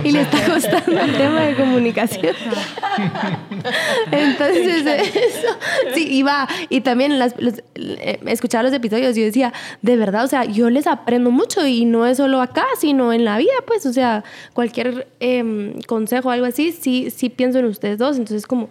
y 0.04 0.12
le 0.12 0.22
está 0.22 0.46
costando 0.52 1.00
el 1.00 1.16
tema 1.16 1.42
de 1.42 1.56
comunicación. 1.56 2.36
Entonces, 4.12 4.86
eso, 5.16 5.48
sí, 5.94 6.08
iba. 6.18 6.48
Y 6.70 6.82
también 6.82 7.20
las, 7.20 7.40
los, 7.40 7.62
eh, 7.76 8.20
escuchaba 8.26 8.64
los 8.64 8.74
episodios 8.74 9.16
y 9.16 9.20
yo 9.20 9.26
decía, 9.28 9.54
de 9.84 9.96
verdad, 9.96 10.24
o 10.24 10.28
sea, 10.28 10.46
yo 10.46 10.72
les 10.72 10.88
aprendo 10.88 11.30
mucho 11.30 11.66
y 11.68 11.86
no 11.86 12.08
es 12.08 12.18
solo 12.18 12.42
acá, 12.42 12.66
sino 12.80 13.14
en 13.14 13.26
la 13.26 13.38
vida, 13.38 13.54
pues, 13.68 13.86
o 13.86 13.94
sea, 13.94 14.24
cualquier 14.54 15.08
eh, 15.20 15.80
consejo 15.86 16.30
o 16.30 16.32
algo 16.32 16.48
así, 16.48 16.72
sí, 16.72 17.12
sí 17.16 17.30
pienso 17.30 17.60
en 17.60 17.66
ustedes 17.66 18.00
dos. 18.00 18.18
Entonces, 18.18 18.48
como, 18.48 18.70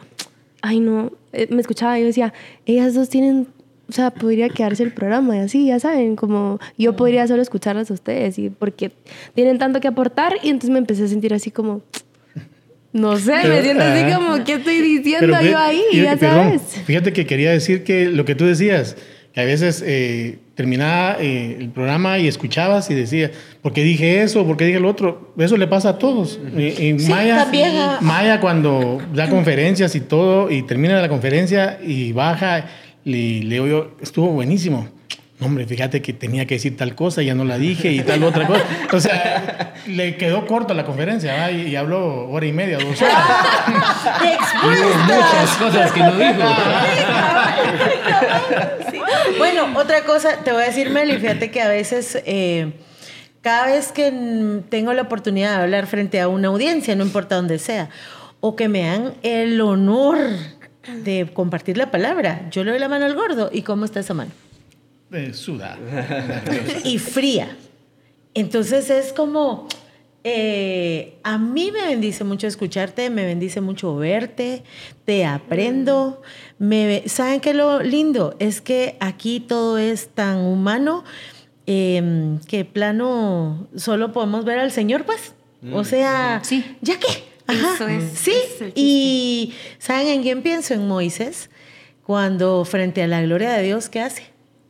ay, 0.63 0.81
no, 0.81 1.13
eh, 1.33 1.47
me 1.51 1.61
escuchaba 1.61 1.97
y 1.97 2.03
yo 2.03 2.09
decía, 2.09 2.35
ellas 2.67 2.95
dos 2.95 3.09
tienen 3.09 3.47
sea, 3.95 4.11
podría 4.11 4.49
quedarse 4.49 4.83
el 4.83 4.93
programa 4.93 5.37
y 5.37 5.41
así, 5.41 5.67
ya 5.67 5.79
saben, 5.79 6.17
como 6.17 6.59
yo 6.77 6.97
podría 6.97 7.27
solo 7.27 7.43
escucharlas 7.43 7.91
a 7.91 7.95
ustedes 7.95 8.39
y 8.39 8.51
porque 8.51 8.93
tienen 9.35 9.59
tanto 9.59 9.81
que 9.81 9.89
aportar 9.89 10.35
y 10.43 10.49
entonces 10.49 10.71
me 10.71 10.79
empecé 10.79 11.05
a 11.05 11.09
sentir 11.09 11.33
así 11.35 11.51
como, 11.51 11.83
no 12.93 13.17
sé, 13.17 13.37
me 13.49 13.63
siento 13.63 13.85
así 13.85 14.13
como, 14.13 14.45
¿qué 14.45 14.55
estoy 14.55 14.81
diciendo 14.81 15.41
yo 15.43 15.59
ahí? 15.59 15.83
ya 15.93 16.17
sabes. 16.17 16.63
Fíjate 16.85 17.13
que 17.13 17.27
quería 17.27 17.51
decir 17.51 17.85
que 17.85 18.07
lo 18.07 18.25
que 18.25 18.35
tú 18.35 18.45
decías, 18.45 18.97
que 19.33 19.41
a 19.41 19.45
veces 19.45 19.83
eh, 19.85 20.39
terminaba 20.55 21.17
eh, 21.21 21.57
el 21.59 21.71
programa 21.71 22.19
y 22.21 22.29
escuchabas 22.29 22.89
y 22.91 22.95
decías, 22.95 23.33
¿por 23.63 23.73
qué 23.73 23.83
dije 23.83 24.23
eso? 24.23 24.47
¿Por 24.47 24.57
qué 24.57 24.67
dije 24.67 24.79
lo 24.79 24.89
otro? 24.89 25.35
Eso 25.37 25.57
le 25.57 25.67
pasa 25.67 25.89
a 25.91 25.99
todos. 25.99 26.39
Y, 26.57 26.93
Maya, 27.09 27.49
Maya 28.01 28.41
cuando 28.41 29.03
da 29.13 29.29
conferencias 29.29 29.97
y 29.97 30.01
todo 30.01 30.51
y 30.51 30.63
termina 30.63 31.01
la 31.01 31.09
conferencia 31.09 31.81
y 31.83 32.13
baja 32.13 32.67
le, 33.05 33.43
le 33.43 33.57
yo, 33.57 33.93
estuvo 34.01 34.29
buenísimo. 34.29 34.89
hombre, 35.41 35.67
fíjate 35.67 36.01
que 36.01 36.13
tenía 36.13 36.47
que 36.47 36.55
decir 36.55 36.77
tal 36.77 36.95
cosa, 36.95 37.23
ya 37.23 37.35
no 37.35 37.45
la 37.45 37.59
dije 37.59 37.93
y 37.93 38.01
tal 38.01 38.25
otra 38.25 38.47
cosa. 38.47 38.65
O 38.93 39.01
sea, 39.01 39.75
le 39.87 40.17
quedó 40.17 40.47
corta 40.47 40.75
la 40.75 40.85
conferencia 40.85 41.51
y, 41.51 41.77
habló 41.77 42.29
hora 42.31 42.47
y 42.47 42.53
media, 42.53 42.79
dos 42.79 43.01
horas. 43.01 43.15
muchas 45.07 45.57
cosas 45.57 45.93
que 45.93 46.01
no 46.01 46.17
dijo. 46.17 46.41
Bueno, 49.39 49.69
otra 49.79 50.05
cosa, 50.05 50.39
te 50.45 50.53
voy 50.53 50.63
a 50.63 50.67
decir, 50.67 50.91
Meli, 50.91 51.19
fíjate 51.19 51.51
que 51.51 51.61
a 51.61 51.69
veces... 51.69 52.23
Eh, 52.25 52.73
cada 53.45 53.67
vez 53.67 53.93
que 53.93 54.11
tengo 54.71 54.95
la 54.95 55.03
oportunidad 55.03 55.59
de 55.59 55.63
hablar 55.65 55.87
frente 55.87 56.19
a 56.19 56.29
una 56.29 56.49
audiencia, 56.49 56.97
no 56.97 57.05
importa 57.05 57.37
dónde 57.37 57.59
sea, 57.59 57.91
o 58.41 58.57
que 58.57 58.69
me 58.69 58.85
dan 58.85 59.13
el 59.23 59.61
honor 59.61 60.17
de 61.05 61.31
compartir 61.33 61.77
la 61.77 61.91
palabra. 61.91 62.49
Yo 62.51 62.65
le 62.65 62.73
doy 62.73 62.81
la 62.81 62.89
mano 62.89 63.05
al 63.05 63.15
gordo. 63.15 63.51
¿Y 63.53 63.63
cómo 63.63 63.85
está 63.85 64.01
esa 64.01 64.15
mano? 64.15 64.31
Eh, 65.13 65.33
sudada. 65.33 65.79
y 66.85 66.99
fría. 66.99 67.57
Entonces 68.35 68.91
es 68.91 69.13
como, 69.13 69.69
eh, 70.25 71.19
a 71.23 71.39
mí 71.39 71.71
me 71.71 71.83
bendice 71.83 72.25
mucho 72.25 72.47
escucharte, 72.47 73.11
me 73.11 73.25
bendice 73.25 73.61
mucho 73.61 73.95
verte, 73.97 74.65
te 75.05 75.25
aprendo. 75.25 76.23
Me, 76.59 77.05
¿Saben 77.07 77.41
qué 77.41 77.55
lo 77.55 77.83
lindo? 77.83 78.35
Es 78.39 78.61
que 78.61 78.97
aquí 79.01 79.39
todo 79.39 79.79
es 79.79 80.09
tan 80.09 80.39
humano 80.39 81.05
em, 81.67 82.41
que 82.41 82.65
plano 82.65 83.69
solo 83.77 84.13
podemos 84.13 84.45
ver 84.45 84.59
al 84.59 84.73
Señor, 84.73 85.05
pues. 85.05 85.35
O 85.73 85.83
mm, 85.83 85.85
sea, 85.85 86.41
sí. 86.43 86.77
¿ya 86.81 86.99
qué? 86.99 87.34
Ajá, 87.47 87.77
sí. 88.15 88.33
y 88.75 89.55
¿saben 89.79 90.09
en 90.09 90.23
quién 90.23 90.43
pienso? 90.43 90.75
En 90.75 90.89
Moisés, 90.89 91.51
cuando 92.03 92.65
frente 92.65 93.03
a 93.03 93.07
la 93.07 93.23
gloria 93.23 93.53
de 93.53 93.63
Dios, 93.63 93.89
¿qué 93.89 94.01
hace? 94.01 94.25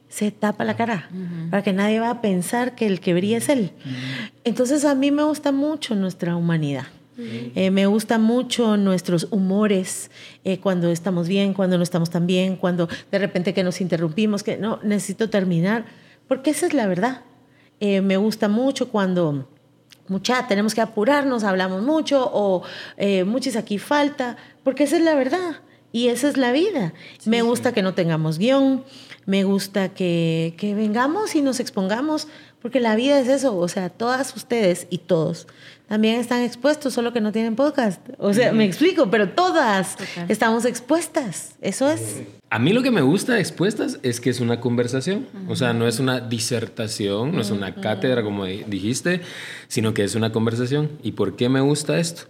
Se 0.08 0.30
tapa 0.30 0.64
la 0.64 0.76
cara 0.76 1.08
para 1.50 1.62
que 1.62 1.72
nadie 1.72 1.98
va 1.98 2.10
a 2.10 2.20
pensar 2.20 2.74
que 2.74 2.86
el 2.86 3.00
que 3.00 3.14
brilla 3.14 3.38
es 3.38 3.48
él. 3.48 3.72
Entonces 4.44 4.84
a 4.84 4.94
mí 4.94 5.10
me 5.10 5.24
gusta 5.24 5.50
mucho 5.50 5.94
nuestra 5.96 6.36
humanidad. 6.36 6.86
Eh, 7.16 7.70
me 7.70 7.86
gusta 7.86 8.18
mucho 8.18 8.76
nuestros 8.76 9.28
humores, 9.30 10.10
eh, 10.42 10.58
cuando 10.58 10.90
estamos 10.90 11.28
bien, 11.28 11.54
cuando 11.54 11.76
no 11.76 11.82
estamos 11.84 12.10
tan 12.10 12.26
bien, 12.26 12.56
cuando 12.56 12.88
de 13.10 13.18
repente 13.18 13.54
que 13.54 13.62
nos 13.62 13.80
interrumpimos, 13.80 14.42
que 14.42 14.56
no, 14.56 14.80
necesito 14.82 15.30
terminar, 15.30 15.84
porque 16.26 16.50
esa 16.50 16.66
es 16.66 16.74
la 16.74 16.86
verdad. 16.86 17.22
Eh, 17.80 18.00
me 18.00 18.16
gusta 18.16 18.48
mucho 18.48 18.88
cuando 18.88 19.48
mucha, 20.08 20.46
tenemos 20.46 20.74
que 20.74 20.80
apurarnos, 20.80 21.44
hablamos 21.44 21.82
mucho 21.82 22.30
o 22.32 22.62
eh, 22.96 23.24
muchis 23.24 23.56
aquí 23.56 23.78
falta, 23.78 24.36
porque 24.62 24.84
esa 24.84 24.96
es 24.96 25.02
la 25.02 25.14
verdad 25.14 25.60
y 25.92 26.08
esa 26.08 26.28
es 26.28 26.36
la 26.36 26.52
vida. 26.52 26.92
me 27.24 27.42
gusta 27.42 27.72
que 27.72 27.82
no 27.82 27.94
tengamos 27.94 28.38
guion, 28.38 28.84
me 29.26 29.44
gusta 29.44 29.90
que, 29.90 30.54
que, 30.58 30.74
vengamos 30.74 31.34
y 31.34 31.42
nos 31.42 31.60
expongamos, 31.60 32.28
porque 32.60 32.80
la 32.80 32.96
vida 32.96 33.18
es 33.18 33.28
eso, 33.28 33.56
o 33.56 33.68
sea, 33.68 33.90
todas 33.90 34.34
ustedes 34.36 34.86
y 34.90 34.98
todos 34.98 35.46
también 35.88 36.18
están 36.18 36.42
expuestos, 36.42 36.94
solo 36.94 37.12
que 37.12 37.20
no 37.20 37.30
tienen 37.30 37.56
podcast. 37.56 38.00
O 38.18 38.32
sea, 38.32 38.52
me 38.52 38.64
explico, 38.64 39.10
pero 39.10 39.30
todas 39.30 39.96
estamos 40.28 40.64
expuestas, 40.64 41.56
eso 41.60 41.90
es. 41.90 42.22
A 42.54 42.60
mí 42.60 42.72
lo 42.72 42.84
que 42.84 42.92
me 42.92 43.02
gusta 43.02 43.32
de 43.34 43.40
expuestas 43.40 43.98
es 44.04 44.20
que 44.20 44.30
es 44.30 44.38
una 44.38 44.60
conversación, 44.60 45.26
o 45.48 45.56
sea, 45.56 45.72
no 45.72 45.88
es 45.88 45.98
una 45.98 46.20
disertación, 46.20 47.32
no 47.32 47.40
es 47.40 47.50
una 47.50 47.74
cátedra 47.74 48.22
como 48.22 48.44
dijiste, 48.44 49.22
sino 49.66 49.92
que 49.92 50.04
es 50.04 50.14
una 50.14 50.30
conversación. 50.30 50.88
¿Y 51.02 51.10
por 51.10 51.34
qué 51.34 51.48
me 51.48 51.60
gusta 51.60 51.98
esto? 51.98 52.28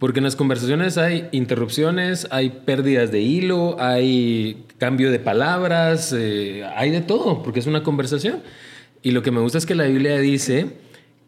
Porque 0.00 0.18
en 0.18 0.24
las 0.24 0.34
conversaciones 0.34 0.98
hay 0.98 1.28
interrupciones, 1.30 2.26
hay 2.32 2.50
pérdidas 2.50 3.12
de 3.12 3.20
hilo, 3.20 3.76
hay 3.78 4.64
cambio 4.78 5.12
de 5.12 5.20
palabras, 5.20 6.12
eh, 6.18 6.64
hay 6.74 6.90
de 6.90 7.02
todo, 7.02 7.44
porque 7.44 7.60
es 7.60 7.68
una 7.68 7.84
conversación. 7.84 8.42
Y 9.04 9.12
lo 9.12 9.22
que 9.22 9.30
me 9.30 9.38
gusta 9.38 9.58
es 9.58 9.66
que 9.66 9.76
la 9.76 9.84
Biblia 9.84 10.18
dice 10.18 10.78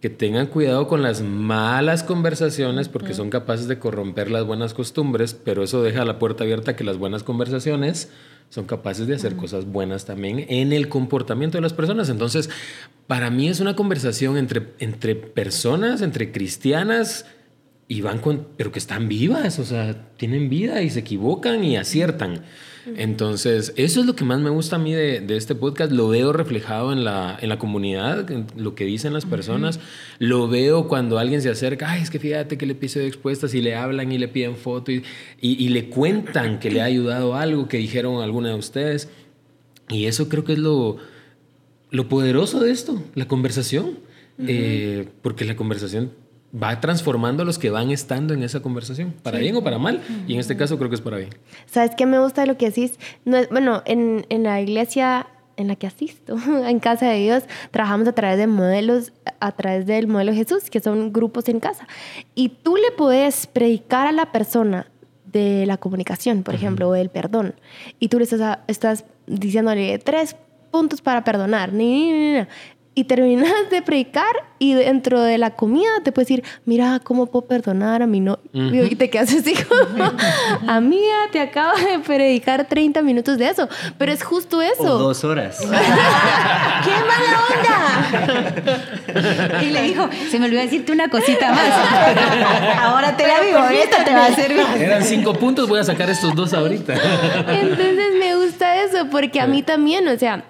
que 0.01 0.11
tengan 0.11 0.49
cuidado 0.49 0.89
con 0.89 1.01
las 1.01 1.23
malas 1.23 2.03
conversaciones 2.03 2.89
porque 2.89 3.15
son 3.15 3.31
capaces 3.31 3.69
de 3.69 3.79
corromper 3.79 4.33
las 4.33 4.45
buenas 4.45 4.75
costumbres, 4.75 5.33
pero 5.33 5.63
eso 5.63 5.81
deja 5.81 6.05
la 6.05 6.19
puerta 6.19 6.43
abierta 6.43 6.75
que 6.75 6.83
las 6.83 6.99
buenas 6.99 7.23
conversaciones 7.23 8.11
son 8.53 8.67
capaces 8.67 9.07
de 9.07 9.15
hacer 9.15 9.35
cosas 9.35 9.65
buenas 9.65 10.05
también 10.05 10.45
en 10.47 10.75
el 10.75 10.91
comportamiento 10.91 11.57
de 11.57 11.63
las 11.63 11.73
personas. 11.73 12.11
Entonces, 12.11 12.51
para 13.07 13.31
mí 13.31 13.49
es 13.49 13.61
una 13.61 13.75
conversación 13.75 14.37
entre, 14.37 14.75
entre 14.79 15.15
personas, 15.15 16.03
entre 16.03 16.33
cristianas, 16.33 17.25
y 17.89 18.03
van 18.03 18.19
con, 18.19 18.49
pero 18.59 18.71
que 18.71 18.79
están 18.79 19.09
vivas, 19.09 19.59
o 19.59 19.65
sea, 19.65 19.97
tienen 20.19 20.51
vida 20.51 20.83
y 20.83 20.91
se 20.91 21.01
equivocan 21.01 21.65
y 21.65 21.79
aciertan. 21.79 22.43
Entonces, 22.97 23.73
eso 23.77 24.01
es 24.01 24.07
lo 24.07 24.17
que 24.17 24.25
más 24.25 24.41
me 24.41 24.51
gusta 24.51 24.77
a 24.77 24.79
mí 24.79 24.93
de, 24.93 25.25
este 25.37 25.55
podcast. 25.55 25.93
Lo 25.93 26.09
veo 26.09 26.33
reflejado 26.33 26.93
en 26.93 27.05
la, 27.05 27.39
en 27.41 27.49
la 27.49 27.59
comunidad, 27.59 28.31
en 28.31 28.47
lo 28.57 28.75
que 28.75 28.85
dicen 28.85 29.13
las 29.13 29.25
personas. 29.25 29.81
Lo 30.19 30.49
veo 30.49 30.89
cuando 30.89 31.19
alguien 31.19 31.43
se 31.43 31.51
acerca, 31.51 31.91
ay, 31.91 32.03
es 32.03 32.11
que 32.11 32.19
fíjate 32.19 32.59
que 32.59 32.67
le 32.67 32.75
de 32.75 33.07
expuestas 33.07 33.55
y 33.55 33.63
le 33.63 33.77
hablan 33.77 34.11
y 34.11 34.19
le 34.19 34.29
piden 34.29 34.57
foto 34.57 34.91
y, 34.91 35.05
y, 35.41 35.69
le 35.69 35.89
cuentan 35.89 36.59
que 36.59 36.71
le 36.71 36.81
ha 36.81 36.85
ayudado 36.85 37.37
algo 37.37 37.69
que 37.69 37.79
dijeron 37.79 38.23
alguna 38.23 38.49
de 38.51 38.57
ustedes. 38.57 39.09
Y 39.89 40.07
eso 40.07 40.29
creo 40.29 40.45
que 40.45 40.55
es 40.55 40.59
lo, 40.59 40.97
lo 41.91 42.09
poderoso 42.09 42.61
de 42.61 42.73
esto, 42.73 43.03
la 43.15 43.29
conversación. 43.29 43.99
Eh, 44.39 45.09
porque 45.21 45.45
la 45.45 45.55
conversación 45.55 46.11
va 46.55 46.81
transformando 46.81 47.43
a 47.43 47.47
los 47.47 47.59
que 47.59 47.71
van 47.71 47.91
estando 47.91 48.35
en 48.35 48.43
esa 48.43 48.61
conversación, 48.61 49.15
para 49.23 49.39
bien 49.39 49.57
o 49.57 49.65
para 49.65 49.79
mal, 49.79 50.03
y 50.27 50.35
en 50.35 50.41
este 50.41 50.57
caso 50.57 50.77
creo 50.79 50.91
que 50.91 50.97
es 50.97 51.01
para 51.01 51.17
bien. 51.17 51.31
¿Sabes 51.67 51.93
qué 51.97 52.07
me 52.07 52.19
gusta 52.19 52.43
de 52.43 52.47
lo 52.47 52.59
que 52.59 52.67
decís? 52.67 52.99
No 53.25 53.39
bueno, 53.51 53.83
en, 53.87 54.27
en 54.29 54.43
la 54.43 54.61
iglesia 54.61 55.27
en 55.57 55.69
la 55.69 55.77
que 55.77 55.87
asisto, 55.87 56.37
en 56.67 56.81
Casa 56.81 57.07
de 57.07 57.19
Dios, 57.19 57.45
trabajamos 57.71 58.09
a 58.09 58.13
través 58.13 58.39
de 58.39 58.47
modelos, 58.47 59.13
a 59.41 59.53
través 59.53 59.87
del 59.87 60.09
modelo 60.09 60.33
Jesús, 60.33 60.71
que 60.71 60.81
son 60.81 61.13
grupos 61.13 61.49
en 61.49 61.61
casa. 61.61 61.87
Y 62.35 62.51
tú 62.51 62.77
le 62.77 62.91
puedes 62.97 63.47
predicar 63.47 64.07
a 64.07 64.13
la 64.13 64.33
persona 64.33 64.87
de 65.25 65.65
la 65.67 65.79
comunicación, 65.79 66.43
por 66.43 66.55
ejemplo, 66.55 66.89
o 66.89 66.93
del 66.93 67.09
perdón, 67.09 67.55
y 67.99 68.09
tú 68.09 68.19
le 68.19 68.25
estás, 68.25 68.59
estás 68.67 69.05
diciéndole 69.27 69.99
tres 69.99 70.37
puntos 70.71 71.01
para 71.01 71.25
perdonar. 71.25 71.73
Ni, 71.73 72.13
ni, 72.13 72.33
ni, 72.33 72.47
y 72.95 73.05
terminas 73.05 73.71
de 73.71 73.81
predicar 73.81 74.27
y 74.59 74.75
dentro 74.75 75.23
de 75.23 75.39
la 75.39 75.51
comida 75.51 75.89
te 76.05 76.13
puedes 76.13 76.29
decir, 76.29 76.45
mira, 76.67 77.01
¿cómo 77.03 77.27
puedo 77.27 77.47
perdonar 77.47 78.03
a 78.03 78.07
mi 78.07 78.21
no 78.21 78.39
Y 78.53 78.95
te 78.97 79.09
quedas 79.09 79.33
así 79.35 79.55
como, 79.55 80.13
amiga, 80.69 81.17
te 81.33 81.41
acabo 81.41 81.75
de 81.79 82.01
predicar 82.01 82.69
30 82.69 83.01
minutos 83.03 83.39
de 83.39 83.49
eso. 83.49 83.67
Pero 83.97 84.13
es 84.13 84.23
justo 84.23 84.61
eso. 84.61 84.97
O 84.97 84.99
dos 84.99 85.25
horas. 85.25 85.59
¡Qué 85.61 86.93
mala 87.09 88.61
onda! 88.61 89.63
y 89.63 89.71
le 89.71 89.83
dijo, 89.83 90.09
se 90.31 90.39
me 90.39 90.47
olvidó 90.47 90.61
decirte 90.61 90.93
una 90.93 91.09
cosita 91.09 91.51
más. 91.51 92.79
Ahora 92.83 93.17
te 93.17 93.27
la 93.27 93.41
digo, 93.41 93.59
esta 93.71 94.05
te 94.05 94.13
va 94.13 94.27
a 94.27 94.35
servir. 94.35 94.61
Eran 94.79 95.03
cinco 95.03 95.33
puntos, 95.35 95.67
voy 95.69 95.81
a 95.81 95.85
sacar 95.85 96.11
estos 96.11 96.35
dos 96.35 96.53
ahorita. 96.53 96.93
Entonces 97.49 98.15
me 98.19 98.37
gusta 98.37 98.83
eso, 98.83 99.07
porque 99.11 99.41
a 99.41 99.47
mí 99.47 99.63
también, 99.63 100.07
o 100.09 100.19
sea, 100.19 100.45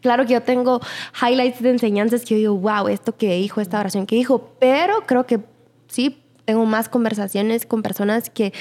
Claro 0.00 0.26
que 0.26 0.34
yo 0.34 0.42
tengo 0.42 0.80
highlights 1.20 1.60
de 1.60 1.70
enseñanzas 1.70 2.22
que 2.24 2.34
yo 2.34 2.38
digo, 2.38 2.56
wow, 2.56 2.88
esto 2.88 3.16
que 3.16 3.34
dijo, 3.36 3.60
esta 3.60 3.80
oración 3.80 4.06
que 4.06 4.16
dijo, 4.16 4.52
pero 4.58 5.02
creo 5.06 5.26
que 5.26 5.40
sí, 5.88 6.18
tengo 6.44 6.64
más 6.64 6.88
conversaciones 6.88 7.66
con 7.66 7.82
personas 7.82 8.30
que, 8.30 8.52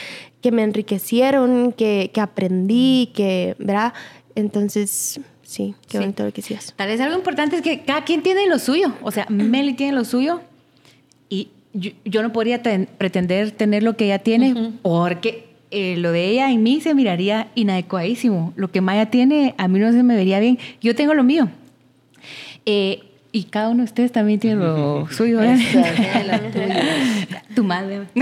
que 0.42 0.52
me 0.52 0.64
enriquecieron, 0.64 1.72
que, 1.72 2.12
que 2.14 2.20
aprendí, 2.20 3.12
que, 3.14 3.56
¿verdad? 3.60 3.94
Entonces, 4.36 5.22
sí, 5.42 5.74
qué 5.88 6.00
bonito 6.00 6.26
lo 6.26 6.32
que 6.32 6.42
decías. 6.42 6.74
Tal 6.76 6.90
vez 6.90 7.00
algo 7.00 7.16
importante 7.16 7.56
es 7.56 7.62
que 7.62 7.84
cada 7.84 8.04
quien 8.04 8.24
tiene 8.24 8.46
lo 8.48 8.60
suyo. 8.60 8.94
O 9.02 9.12
sea, 9.12 9.26
Meli 9.30 9.74
tiene 9.74 9.94
lo 9.94 10.04
suyo 10.04 10.42
y 11.30 11.50
yo, 11.74 12.22
no 12.24 12.34
podría 12.34 12.62
pretender 12.98 13.52
tener 13.52 13.84
lo 13.84 13.96
que 13.96 14.06
ella 14.06 14.20
tiene 14.20 14.74
porque 14.82 15.47
eh, 15.70 15.96
lo 15.98 16.12
de 16.12 16.30
ella 16.30 16.50
en 16.52 16.64
mí 16.64 16.80
se 16.82 16.94
miraría 16.94 17.48
inadecuadísimo. 17.56 18.54
Lo 18.56 18.72
que 18.72 18.80
Maya 18.82 19.08
tiene, 19.08 19.54
a 19.58 19.68
mí 19.68 19.80
no 19.80 19.92
se 19.92 20.04
me 20.04 20.16
vería 20.16 20.40
bien. 20.40 20.60
Yo 20.82 20.96
tengo 20.96 21.14
lo 21.14 21.24
mío. 21.24 21.50
Eh, 22.66 23.04
y 23.34 23.44
cada 23.44 23.70
uno 23.70 23.80
de 23.80 23.84
ustedes 23.84 24.12
también 24.12 24.40
tiene 24.40 24.56
lo 24.58 25.08
suyo. 25.12 25.42
¿eh? 25.44 25.58
tu 27.56 27.64
madre. 27.64 28.04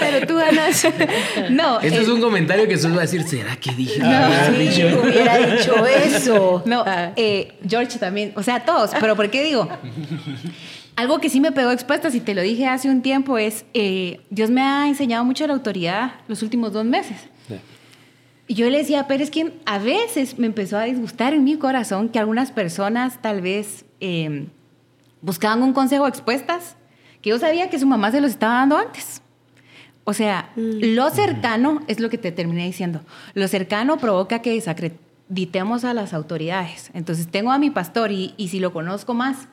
Pero 0.00 0.26
tú 0.26 0.36
ganas. 0.36 0.86
No. 1.50 1.80
Este 1.80 2.00
es 2.00 2.08
un 2.08 2.20
comentario 2.20 2.66
que 2.66 2.78
solo 2.78 2.94
va 2.94 3.02
a 3.02 3.04
decir, 3.04 3.22
¿será 3.24 3.56
que 3.56 3.72
dije? 3.72 4.00
No, 4.00 4.28
sí, 4.56 4.84
hubiera 4.84 5.38
dicho 5.38 5.86
eso. 5.86 6.62
No, 6.64 6.84
George 7.68 7.98
también. 7.98 8.32
O 8.34 8.42
sea, 8.42 8.60
todos. 8.64 8.92
Pero 8.98 9.14
¿por 9.14 9.30
qué 9.30 9.44
digo? 9.44 9.68
Algo 10.96 11.18
que 11.18 11.30
sí 11.30 11.40
me 11.40 11.52
pegó 11.52 11.70
expuestas 11.70 12.14
y 12.14 12.20
te 12.20 12.34
lo 12.34 12.42
dije 12.42 12.66
hace 12.66 12.90
un 12.90 13.02
tiempo 13.02 13.38
es, 13.38 13.64
eh, 13.74 14.20
Dios 14.30 14.50
me 14.50 14.60
ha 14.60 14.86
enseñado 14.88 15.24
mucho 15.24 15.46
la 15.46 15.54
autoridad 15.54 16.12
los 16.28 16.42
últimos 16.42 16.72
dos 16.72 16.84
meses. 16.84 17.16
Y 18.46 18.54
yo 18.54 18.68
le 18.68 18.78
decía, 18.78 19.06
pero 19.06 19.22
es 19.22 19.30
que 19.30 19.52
a 19.64 19.78
veces 19.78 20.36
me 20.36 20.46
empezó 20.46 20.76
a 20.76 20.82
disgustar 20.82 21.34
en 21.34 21.44
mi 21.44 21.56
corazón 21.56 22.08
que 22.08 22.18
algunas 22.18 22.50
personas 22.50 23.22
tal 23.22 23.40
vez 23.42 23.84
em, 24.00 24.48
buscaban 25.22 25.62
un 25.62 25.72
consejo 25.72 26.08
expuestas 26.08 26.74
que 27.22 27.30
yo 27.30 27.38
sabía 27.38 27.70
que 27.70 27.78
su 27.78 27.86
mamá 27.86 28.10
se 28.10 28.20
los 28.20 28.32
estaba 28.32 28.54
dando 28.54 28.76
antes. 28.76 29.22
O 30.02 30.14
sea, 30.14 30.50
mm. 30.56 30.96
lo 30.96 31.10
cercano 31.10 31.82
es 31.86 32.00
lo 32.00 32.10
que 32.10 32.18
te 32.18 32.32
terminé 32.32 32.64
diciendo. 32.64 33.02
Lo 33.34 33.46
cercano 33.46 33.98
provoca 33.98 34.42
que 34.42 34.54
desacreditemos 34.54 35.84
a 35.84 35.94
las 35.94 36.12
autoridades. 36.12 36.90
Entonces 36.92 37.28
tengo 37.28 37.52
a 37.52 37.58
mi 37.58 37.70
pastor 37.70 38.10
y, 38.10 38.34
y 38.36 38.48
si 38.48 38.58
lo 38.58 38.72
conozco 38.72 39.14
más, 39.14 39.46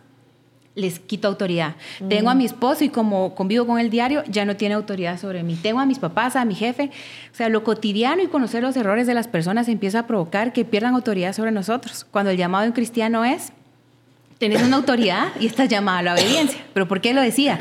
les 0.78 1.00
quito 1.00 1.28
autoridad. 1.28 1.76
Tengo 2.08 2.30
a 2.30 2.36
mi 2.36 2.46
esposo 2.46 2.84
y 2.84 2.90
como 2.90 3.34
convivo 3.34 3.66
con 3.66 3.80
el 3.80 3.90
diario, 3.90 4.24
ya 4.28 4.46
no 4.46 4.56
tiene 4.56 4.76
autoridad 4.76 5.20
sobre 5.20 5.42
mí. 5.42 5.58
Tengo 5.62 5.80
a 5.80 5.88
mis 5.88 5.98
papás, 5.98 6.36
a 6.36 6.46
mi 6.46 6.54
jefe. 6.54 6.92
O 7.32 7.36
sea, 7.36 7.50
lo 7.50 7.64
cotidiano 7.64 8.22
y 8.22 8.28
conocer 8.28 8.62
los 8.62 8.78
errores 8.78 9.08
de 9.08 9.16
las 9.16 9.28
personas 9.28 9.68
empieza 9.70 10.00
a 10.00 10.08
provocar 10.08 10.54
que 10.54 10.66
pierdan 10.66 10.94
autoridad 10.94 11.34
sobre 11.34 11.52
nosotros. 11.52 12.06
Cuando 12.10 12.30
el 12.30 12.38
llamado 12.38 12.62
de 12.62 12.70
un 12.70 12.76
cristiano 12.76 13.26
es, 13.26 13.52
tenés 14.38 14.62
una 14.62 14.76
autoridad 14.78 15.30
y 15.40 15.48
estás 15.48 15.68
llamada 15.68 15.98
a 15.98 16.04
la 16.04 16.14
obediencia. 16.14 16.60
¿Pero 16.76 16.88
por 16.88 17.02
qué 17.02 17.16
lo 17.16 17.22
decía? 17.22 17.60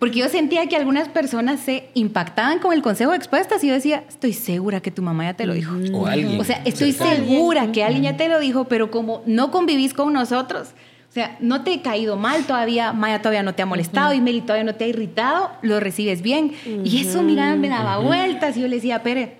Porque 0.00 0.18
yo 0.18 0.28
sentía 0.28 0.66
que 0.66 0.74
algunas 0.74 1.08
personas 1.08 1.60
se 1.60 1.88
impactaban 1.94 2.58
con 2.58 2.72
el 2.72 2.82
consejo 2.82 3.12
de 3.12 3.18
expuestas 3.18 3.62
y 3.62 3.68
yo 3.68 3.74
decía, 3.74 4.02
estoy 4.08 4.32
segura 4.32 4.80
que 4.80 4.90
tu 4.90 5.02
mamá 5.02 5.24
ya 5.24 5.34
te 5.34 5.46
lo 5.46 5.54
dijo. 5.54 5.72
O 5.92 6.06
alguien. 6.08 6.40
O 6.40 6.42
sea, 6.42 6.62
estoy 6.64 6.90
segura 6.90 7.70
que 7.70 7.84
alguien 7.84 8.02
ya 8.02 8.16
te 8.16 8.28
lo 8.28 8.40
dijo, 8.40 8.64
pero 8.64 8.90
como 8.90 9.22
no 9.24 9.52
convivís 9.52 9.94
con 9.94 10.12
nosotros, 10.12 10.70
o 11.16 11.18
sea, 11.18 11.34
no 11.40 11.64
te 11.64 11.72
he 11.72 11.80
caído 11.80 12.18
mal 12.18 12.44
todavía, 12.44 12.92
Maya 12.92 13.22
todavía 13.22 13.42
no 13.42 13.54
te 13.54 13.62
ha 13.62 13.66
molestado 13.66 14.12
y 14.12 14.20
Meli 14.20 14.42
todavía 14.42 14.64
no 14.64 14.74
te 14.74 14.84
ha 14.84 14.88
irritado, 14.88 15.50
lo 15.62 15.80
recibes 15.80 16.20
bien. 16.20 16.52
Y 16.84 17.00
eso, 17.00 17.22
mira, 17.22 17.56
me 17.56 17.70
daba 17.70 17.96
vueltas 17.96 18.54
y 18.58 18.60
yo 18.60 18.68
le 18.68 18.76
decía, 18.76 19.02
Pere, 19.02 19.38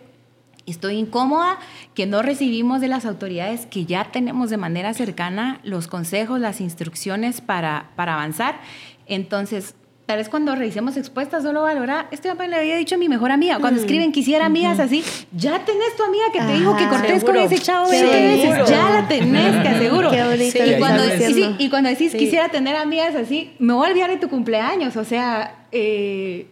estoy 0.64 0.96
incómoda 0.96 1.58
que 1.92 2.06
no 2.06 2.22
recibimos 2.22 2.80
de 2.80 2.88
las 2.88 3.04
autoridades 3.04 3.66
que 3.66 3.84
ya 3.84 4.10
tenemos 4.10 4.48
de 4.48 4.56
manera 4.56 4.94
cercana 4.94 5.60
los 5.64 5.86
consejos, 5.86 6.40
las 6.40 6.62
instrucciones 6.62 7.42
para, 7.42 7.90
para 7.94 8.14
avanzar. 8.14 8.58
Entonces, 9.06 9.74
Tal 10.06 10.18
vez 10.18 10.28
cuando 10.28 10.54
revisemos 10.54 10.96
expuestas 10.96 11.42
solo 11.42 11.62
valora, 11.62 12.06
este 12.12 12.28
papá 12.28 12.46
le 12.46 12.54
había 12.54 12.76
dicho 12.76 12.94
a 12.94 12.98
mi 12.98 13.08
mejor 13.08 13.32
amiga, 13.32 13.58
cuando 13.58 13.80
mm. 13.80 13.84
escriben 13.84 14.12
quisiera 14.12 14.46
amigas 14.46 14.78
así, 14.78 15.02
ya 15.32 15.64
tenés 15.64 15.96
tu 15.96 16.04
amiga 16.04 16.26
que 16.32 16.40
te 16.40 16.52
dijo 16.52 16.76
que 16.76 16.86
cortés 16.86 17.24
con 17.24 17.36
ese 17.36 17.58
chavo 17.58 17.90
20 17.90 18.12
veces, 18.12 18.68
ya 18.68 18.90
la 18.90 19.08
tenés, 19.08 19.62
te 19.64 19.68
aseguro. 19.68 20.12
Qué 20.12 20.22
bonito. 20.22 20.58
y, 20.64 20.78
cuando, 20.78 21.02
y, 21.58 21.70
cuando 21.70 21.90
decís 21.90 22.14
quisiera 22.14 22.48
tener 22.50 22.76
amigas 22.76 23.16
así, 23.16 23.54
me 23.58 23.72
voy 23.72 23.88
a 23.88 23.90
olvidar 23.90 24.10
de 24.10 24.18
tu 24.18 24.28
cumpleaños, 24.28 24.96
o 24.96 25.04
sea, 25.04 25.66
eh, 25.72 26.46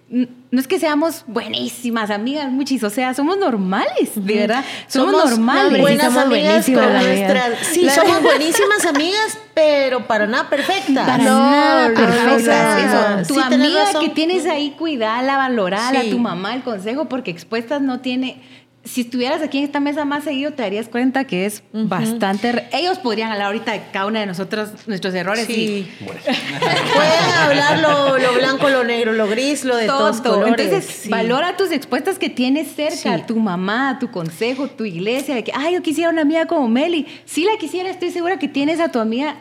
no 0.54 0.60
es 0.60 0.68
que 0.68 0.78
seamos 0.78 1.24
buenísimas 1.26 2.10
amigas, 2.10 2.48
muchis, 2.48 2.84
o 2.84 2.90
sea, 2.90 3.12
somos 3.12 3.36
normales, 3.36 4.12
de 4.14 4.34
verdad. 4.34 4.64
Somos, 4.86 5.12
normales. 5.12 5.80
Buenas 5.80 6.06
somos 6.06 6.22
amigas 6.26 6.66
con 6.66 6.92
nuestras. 6.92 7.58
Sí, 7.72 7.90
somos 7.90 8.22
buenísimas 8.22 8.86
amigas, 8.86 9.36
pero 9.52 10.06
para 10.06 10.28
nada 10.28 10.48
perfectas. 10.48 11.08
Para 11.08 11.24
no, 11.24 11.50
nada 11.50 11.92
perfectas. 11.92 13.26
Tu 13.26 13.40
amiga 13.40 13.98
que 13.98 14.10
tienes 14.10 14.46
ahí, 14.46 14.76
cuidala, 14.78 15.36
valorala, 15.38 15.98
a 15.98 16.04
tu 16.04 16.20
mamá, 16.20 16.54
el 16.54 16.62
consejo, 16.62 17.06
porque 17.06 17.32
expuestas 17.32 17.82
no 17.82 17.98
tiene 17.98 18.40
si 18.84 19.00
estuvieras 19.00 19.40
aquí 19.40 19.58
en 19.58 19.64
esta 19.64 19.80
mesa 19.80 20.04
más 20.04 20.24
seguido, 20.24 20.52
te 20.52 20.62
darías 20.62 20.88
cuenta 20.88 21.24
que 21.24 21.46
es 21.46 21.62
bastante. 21.72 22.68
Ellos 22.72 22.98
podrían 22.98 23.32
hablar 23.32 23.46
ahorita 23.46 23.72
de 23.72 23.82
cada 23.92 24.06
una 24.06 24.20
de 24.20 24.26
nosotros, 24.26 24.70
nuestros 24.86 25.14
errores. 25.14 25.46
Sí. 25.46 25.90
Pueden 26.00 27.34
hablar 27.38 27.78
lo, 27.78 28.34
blanco, 28.34 28.68
lo 28.68 28.84
negro, 28.84 29.12
lo 29.12 29.26
gris, 29.26 29.64
lo 29.64 29.76
de 29.76 29.86
todos 29.86 30.20
colores. 30.20 30.66
Entonces, 30.66 31.08
valora 31.08 31.56
tus 31.56 31.72
expuestas 31.72 32.18
que 32.18 32.28
tienes 32.28 32.74
cerca, 32.74 33.24
tu 33.24 33.36
mamá, 33.36 33.98
tu 33.98 34.10
consejo, 34.10 34.68
tu 34.68 34.84
iglesia, 34.84 35.34
de 35.34 35.44
que, 35.44 35.52
ay, 35.54 35.74
yo 35.74 35.82
quisiera 35.82 36.10
una 36.10 36.22
amiga 36.22 36.46
como 36.46 36.68
Meli. 36.68 37.06
Si 37.24 37.44
la 37.44 37.56
quisiera, 37.56 37.88
estoy 37.88 38.10
segura 38.10 38.38
que 38.38 38.48
tienes 38.48 38.80
a 38.80 38.90
tu 38.92 38.98
amiga 38.98 39.36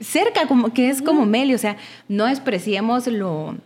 cerca, 0.00 0.46
como, 0.46 0.72
que 0.72 0.88
es 0.88 1.02
como 1.02 1.26
Meli. 1.26 1.54
O 1.54 1.58
sea, 1.58 1.76
no 2.08 2.26
despreciemos 2.26 3.08
lo 3.08 3.56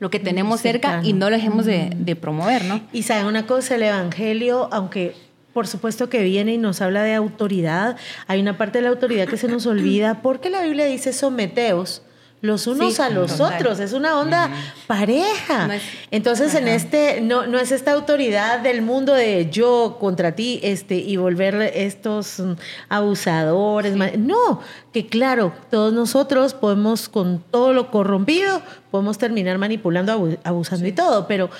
lo 0.00 0.10
que 0.10 0.18
tenemos 0.18 0.60
cerca 0.60 1.00
y 1.04 1.12
no 1.12 1.30
lo 1.30 1.36
dejemos 1.36 1.66
de, 1.66 1.92
de 1.94 2.16
promover, 2.16 2.64
¿no? 2.64 2.80
Y 2.92 3.04
saben 3.04 3.26
una 3.26 3.46
cosa, 3.46 3.76
el 3.76 3.84
Evangelio, 3.84 4.68
aunque 4.72 5.14
por 5.52 5.66
supuesto 5.66 6.08
que 6.08 6.22
viene 6.22 6.54
y 6.54 6.58
nos 6.58 6.80
habla 6.80 7.02
de 7.02 7.14
autoridad, 7.14 7.96
hay 8.26 8.40
una 8.40 8.56
parte 8.56 8.78
de 8.78 8.82
la 8.82 8.90
autoridad 8.90 9.28
que 9.28 9.36
se 9.36 9.48
nos 9.48 9.66
olvida 9.66 10.22
porque 10.22 10.50
la 10.50 10.62
Biblia 10.62 10.86
dice 10.86 11.12
someteos 11.12 12.02
los 12.42 12.66
unos 12.66 13.00
a 13.00 13.10
los 13.10 13.38
otros, 13.40 13.80
es 13.80 13.92
una 13.92 14.18
onda 14.18 14.50
pareja. 14.86 15.68
Entonces, 16.10 16.54
en 16.54 16.68
este, 16.68 17.20
no, 17.20 17.46
no 17.46 17.58
es 17.58 17.70
esta 17.70 17.92
autoridad 17.92 18.60
del 18.60 18.80
mundo 18.80 19.12
de 19.12 19.50
yo 19.50 19.98
contra 20.00 20.32
ti, 20.32 20.58
este, 20.62 20.96
y 20.96 21.16
volver 21.16 21.54
estos 21.74 22.40
mm, 22.40 22.52
abusadores. 22.88 23.94
No, 24.18 24.60
que 24.92 25.06
claro, 25.06 25.52
todos 25.70 25.92
nosotros 25.92 26.54
podemos, 26.54 27.08
con 27.08 27.42
todo 27.50 27.74
lo 27.74 27.90
corrompido, 27.90 28.62
podemos 28.90 29.18
terminar 29.18 29.58
manipulando, 29.58 30.38
abusando 30.42 30.86
y 30.86 30.92
todo, 30.92 31.26
pero 31.26 31.50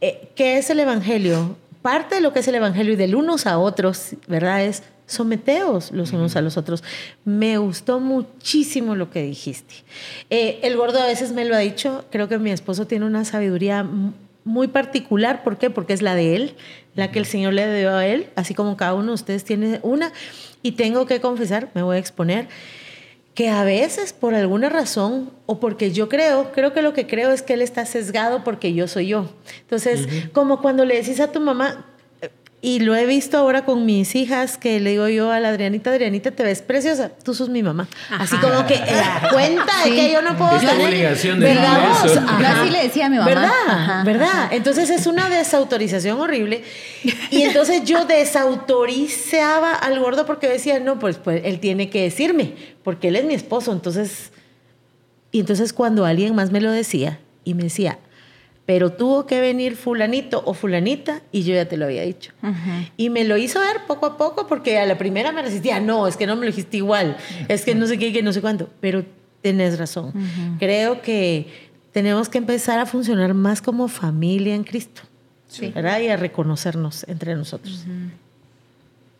eh, 0.00 0.30
¿qué 0.34 0.56
es 0.56 0.70
el 0.70 0.80
Evangelio? 0.80 1.56
Parte 1.82 2.16
de 2.16 2.20
lo 2.22 2.32
que 2.32 2.40
es 2.40 2.48
el 2.48 2.54
Evangelio 2.54 2.94
y 2.94 2.96
del 2.96 3.14
unos 3.14 3.46
a 3.46 3.58
otros, 3.58 4.16
¿verdad? 4.26 4.64
Es 4.64 4.82
someteos 5.06 5.92
los 5.92 6.12
unos 6.12 6.36
a 6.36 6.42
los 6.42 6.56
otros. 6.56 6.82
Me 7.24 7.58
gustó 7.58 8.00
muchísimo 8.00 8.94
lo 8.94 9.10
que 9.10 9.22
dijiste. 9.22 9.74
Eh, 10.30 10.58
el 10.62 10.76
gordo 10.76 11.00
a 11.00 11.06
veces 11.06 11.32
me 11.32 11.44
lo 11.44 11.54
ha 11.54 11.60
dicho, 11.60 12.04
creo 12.10 12.28
que 12.28 12.38
mi 12.38 12.50
esposo 12.50 12.86
tiene 12.86 13.06
una 13.06 13.24
sabiduría 13.24 13.86
muy 14.44 14.68
particular. 14.68 15.42
¿Por 15.42 15.58
qué? 15.58 15.70
Porque 15.70 15.92
es 15.92 16.02
la 16.02 16.14
de 16.14 16.36
él, 16.36 16.54
la 16.94 17.10
que 17.10 17.18
el 17.18 17.26
Señor 17.26 17.52
le 17.52 17.78
dio 17.78 17.94
a 17.94 18.06
él, 18.06 18.28
así 18.36 18.54
como 18.54 18.76
cada 18.76 18.94
uno 18.94 19.08
de 19.08 19.14
ustedes 19.14 19.44
tiene 19.44 19.80
una. 19.82 20.12
Y 20.62 20.72
tengo 20.72 21.06
que 21.06 21.20
confesar, 21.20 21.70
me 21.74 21.82
voy 21.82 21.96
a 21.96 21.98
exponer, 21.98 22.48
que 23.34 23.50
a 23.50 23.64
veces 23.64 24.14
por 24.14 24.34
alguna 24.34 24.70
razón 24.70 25.30
o 25.44 25.60
porque 25.60 25.92
yo 25.92 26.08
creo, 26.08 26.52
creo 26.52 26.72
que 26.72 26.80
lo 26.80 26.94
que 26.94 27.06
creo 27.06 27.32
es 27.32 27.42
que 27.42 27.52
él 27.52 27.60
está 27.60 27.84
sesgado 27.84 28.42
porque 28.44 28.72
yo 28.72 28.88
soy 28.88 29.08
yo. 29.08 29.28
Entonces, 29.60 30.08
como 30.32 30.62
cuando 30.62 30.86
le 30.86 30.96
decís 30.96 31.20
a 31.20 31.30
tu 31.30 31.40
mamá, 31.40 31.84
y 32.62 32.80
lo 32.80 32.96
he 32.96 33.04
visto 33.04 33.36
ahora 33.36 33.64
con 33.64 33.84
mis 33.84 34.14
hijas 34.14 34.56
que 34.56 34.80
le 34.80 34.90
digo 34.90 35.08
yo 35.08 35.30
a 35.30 35.40
la 35.40 35.50
Adrianita, 35.50 35.90
Adrianita, 35.90 36.30
te 36.30 36.42
ves 36.42 36.62
preciosa, 36.62 37.10
tú 37.22 37.34
sos 37.34 37.50
mi 37.50 37.62
mamá. 37.62 37.86
Así 38.10 38.36
como 38.38 38.66
que 38.66 38.74
eh, 38.74 39.02
cuenta 39.30 39.84
de 39.84 39.90
que 39.90 40.12
yo 40.12 40.22
no 40.22 40.36
puedo 40.36 40.56
es 40.56 40.62
estar 40.62 40.80
obligación 40.80 41.38
de 41.38 41.46
¿verdad? 41.46 41.78
eso. 42.04 42.14
Yo 42.14 42.46
así 42.46 42.70
le 42.70 42.82
decía 42.82 43.06
a 43.06 43.08
mi 43.10 43.18
mamá. 43.18 43.28
¿Verdad? 43.28 44.04
¿Verdad? 44.04 44.48
Entonces 44.52 44.88
es 44.88 45.06
una 45.06 45.28
desautorización 45.28 46.18
horrible. 46.18 46.64
Y 47.30 47.42
entonces 47.42 47.84
yo 47.84 48.06
desautorizaba 48.06 49.74
al 49.74 50.00
gordo 50.00 50.24
porque 50.24 50.48
decía, 50.48 50.80
no, 50.80 50.98
pues, 50.98 51.18
pues 51.18 51.42
él 51.44 51.60
tiene 51.60 51.90
que 51.90 52.02
decirme, 52.02 52.54
porque 52.82 53.08
él 53.08 53.16
es 53.16 53.24
mi 53.26 53.34
esposo. 53.34 53.70
Entonces, 53.72 54.32
y 55.30 55.40
entonces 55.40 55.72
cuando 55.74 56.06
alguien 56.06 56.34
más 56.34 56.50
me 56.50 56.60
lo 56.60 56.70
decía 56.70 57.20
y 57.44 57.54
me 57.54 57.64
decía, 57.64 57.98
pero 58.66 58.92
tuvo 58.92 59.26
que 59.26 59.40
venir 59.40 59.76
fulanito 59.76 60.42
o 60.44 60.52
fulanita 60.52 61.22
y 61.30 61.44
yo 61.44 61.54
ya 61.54 61.68
te 61.68 61.76
lo 61.76 61.84
había 61.84 62.02
dicho. 62.02 62.32
Y 62.96 63.10
me 63.10 63.24
lo 63.24 63.36
hizo 63.36 63.60
ver 63.60 63.86
poco 63.86 64.06
a 64.06 64.16
poco 64.16 64.48
porque 64.48 64.78
a 64.78 64.86
la 64.86 64.98
primera 64.98 65.30
me 65.30 65.40
resistía, 65.40 65.80
no, 65.80 66.08
es 66.08 66.16
que 66.16 66.26
no 66.26 66.34
me 66.34 66.42
lo 66.42 66.48
dijiste 66.48 66.76
igual, 66.78 67.16
es 67.48 67.64
que 67.64 67.76
no 67.76 67.86
sé 67.86 67.96
qué, 67.96 68.12
que 68.12 68.22
no 68.22 68.32
sé 68.32 68.40
cuánto, 68.40 68.68
pero 68.80 69.04
tenés 69.40 69.78
razón. 69.78 70.12
Creo 70.58 71.00
que 71.00 71.46
tenemos 71.92 72.28
que 72.28 72.38
empezar 72.38 72.80
a 72.80 72.86
funcionar 72.86 73.32
más 73.34 73.62
como 73.62 73.86
familia 73.86 74.54
en 74.56 74.64
Cristo, 74.64 75.02
¿verdad? 75.72 76.00
Y 76.00 76.08
a 76.08 76.16
reconocernos 76.16 77.04
entre 77.08 77.36
nosotros. 77.36 77.84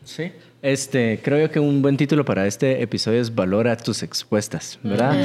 Sí. 0.03 0.31
Este, 0.63 1.19
creo 1.23 1.39
yo 1.39 1.51
que 1.51 1.59
un 1.59 1.83
buen 1.83 1.97
título 1.97 2.25
para 2.25 2.47
este 2.47 2.81
episodio 2.81 3.21
es 3.21 3.35
Valora 3.35 3.77
tus 3.77 4.01
expuestas, 4.01 4.79
¿verdad? 4.81 5.15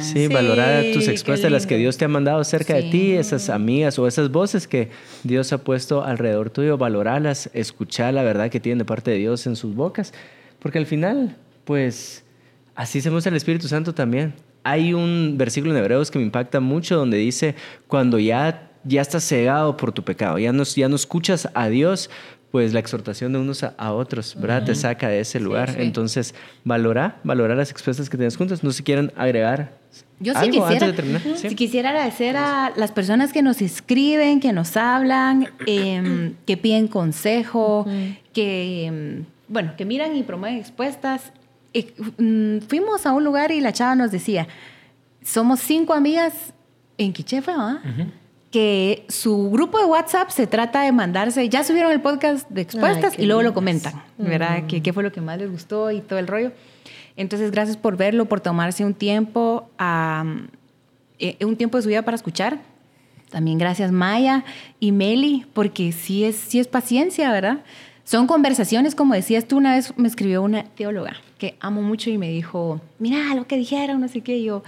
Sí, 0.00 0.28
valora 0.28 0.82
tus 0.94 1.08
expuestas, 1.08 1.52
las 1.52 1.66
que 1.66 1.76
Dios 1.76 1.98
te 1.98 2.06
ha 2.06 2.08
mandado 2.08 2.42
cerca 2.42 2.74
de 2.74 2.84
ti, 2.84 3.12
esas 3.12 3.50
amigas 3.50 3.98
o 3.98 4.06
esas 4.06 4.30
voces 4.30 4.66
que 4.66 4.88
Dios 5.24 5.52
ha 5.52 5.58
puesto 5.58 6.04
alrededor 6.04 6.48
tuyo, 6.48 6.78
valorarlas, 6.78 7.50
escuchar 7.52 8.14
la 8.14 8.22
verdad 8.22 8.48
que 8.48 8.60
tienen 8.60 8.78
de 8.78 8.86
parte 8.86 9.10
de 9.10 9.18
Dios 9.18 9.46
en 9.46 9.56
sus 9.56 9.74
bocas, 9.74 10.14
porque 10.58 10.78
al 10.78 10.86
final, 10.86 11.36
pues, 11.64 12.24
así 12.74 13.02
se 13.02 13.10
muestra 13.10 13.28
el 13.28 13.36
Espíritu 13.36 13.68
Santo 13.68 13.94
también. 13.94 14.32
Hay 14.64 14.94
un 14.94 15.34
versículo 15.36 15.72
en 15.74 15.80
Hebreos 15.80 16.10
que 16.10 16.18
me 16.18 16.24
impacta 16.24 16.60
mucho 16.60 16.96
donde 16.96 17.18
dice, 17.18 17.54
cuando 17.88 18.18
ya 18.18 18.68
ya 18.84 19.02
estás 19.02 19.24
cegado 19.24 19.76
por 19.76 19.92
tu 19.92 20.02
pecado, 20.02 20.38
ya 20.38 20.52
no, 20.52 20.62
ya 20.64 20.88
no 20.88 20.96
escuchas 20.96 21.48
a 21.54 21.68
Dios, 21.68 22.10
pues 22.50 22.72
la 22.72 22.80
exhortación 22.80 23.32
de 23.32 23.38
unos 23.38 23.62
a, 23.62 23.92
otros, 23.92 24.34
¿verdad? 24.40 24.64
Te 24.64 24.74
saca 24.74 25.08
de 25.08 25.20
ese 25.20 25.38
lugar. 25.38 25.74
Entonces, 25.78 26.34
valora, 26.64 27.20
valora 27.22 27.54
las 27.54 27.70
expuestas 27.70 28.08
que 28.08 28.16
tienes 28.16 28.36
juntas. 28.36 28.64
No 28.64 28.72
se 28.72 28.82
quieren 28.82 29.12
agregar. 29.16 29.78
Yo 30.18 30.32
sí 30.34 30.50
quisiera, 30.50 30.92
Si 31.36 31.54
quisiera 31.54 31.90
agradecer 31.90 32.36
a 32.36 32.72
las 32.74 32.90
personas 32.92 33.32
que 33.32 33.42
nos 33.42 33.60
escriben, 33.60 34.40
que 34.40 34.52
nos 34.52 34.76
hablan, 34.76 35.48
em, 35.66 36.34
que 36.46 36.56
piden 36.56 36.88
consejo, 36.88 37.86
que, 38.32 38.86
em, 38.86 39.24
bueno, 39.46 39.74
que 39.76 39.84
miran 39.84 40.16
y 40.16 40.22
promueven 40.22 40.58
expuestas. 40.58 41.32
Eh, 41.74 41.92
mm, 42.16 42.66
fuimos 42.66 43.04
a 43.04 43.12
un 43.12 43.24
lugar 43.24 43.52
y 43.52 43.60
la 43.60 43.72
chava 43.72 43.94
nos 43.94 44.10
decía, 44.10 44.48
somos 45.22 45.60
cinco 45.60 45.92
amigas 45.92 46.54
en 46.96 47.12
Quichefa, 47.12 47.54
¿ah? 47.56 47.82
Que 48.50 49.04
su 49.08 49.50
grupo 49.50 49.78
de 49.78 49.84
WhatsApp 49.84 50.30
se 50.30 50.46
trata 50.46 50.82
de 50.82 50.92
mandarse, 50.92 51.48
ya 51.48 51.64
subieron 51.64 51.92
el 51.92 52.00
podcast 52.00 52.48
de 52.48 52.62
expuestas 52.62 53.18
y 53.18 53.26
luego 53.26 53.42
lo 53.42 53.52
comentan, 53.52 54.02
¿verdad? 54.16 54.64
¿Qué, 54.66 54.82
¿Qué, 54.82 54.92
fue 54.92 55.02
lo 55.02 55.12
que 55.12 55.20
más 55.20 55.38
les 55.38 55.50
gustó 55.50 55.90
y 55.90 56.00
todo 56.00 56.18
el 56.18 56.26
rollo? 56.26 56.52
Entonces, 57.16 57.50
gracias 57.50 57.76
por 57.76 57.96
verlo, 57.96 58.26
por 58.26 58.40
tomarse 58.40 58.84
un 58.84 58.94
tiempo, 58.94 59.68
eh, 61.18 61.44
un 61.44 61.56
tiempo 61.56 61.76
de 61.76 61.82
su 61.82 61.88
vida 61.88 62.02
para 62.02 62.14
escuchar. 62.14 62.60
También 63.28 63.58
gracias 63.58 63.92
Maya 63.92 64.44
y 64.80 64.92
Meli, 64.92 65.44
porque 65.52 65.92
sí 65.92 66.24
es, 66.24 66.36
sí 66.36 66.58
es 66.58 66.68
paciencia, 66.68 67.30
¿verdad? 67.30 67.58
Son 68.04 68.26
conversaciones, 68.26 68.94
como 68.94 69.12
decías 69.12 69.46
tú, 69.46 69.58
una 69.58 69.74
vez 69.74 69.92
me 69.98 70.08
escribió 70.08 70.40
una 70.40 70.64
teóloga 70.64 71.16
que 71.36 71.56
amo 71.60 71.82
mucho 71.82 72.08
y 72.08 72.18
me 72.18 72.30
dijo, 72.30 72.80
mira 72.98 73.34
lo 73.34 73.46
que 73.46 73.56
dijeron, 73.56 74.00
no 74.00 74.08
sé 74.08 74.22
qué, 74.22 74.42
yo, 74.42 74.62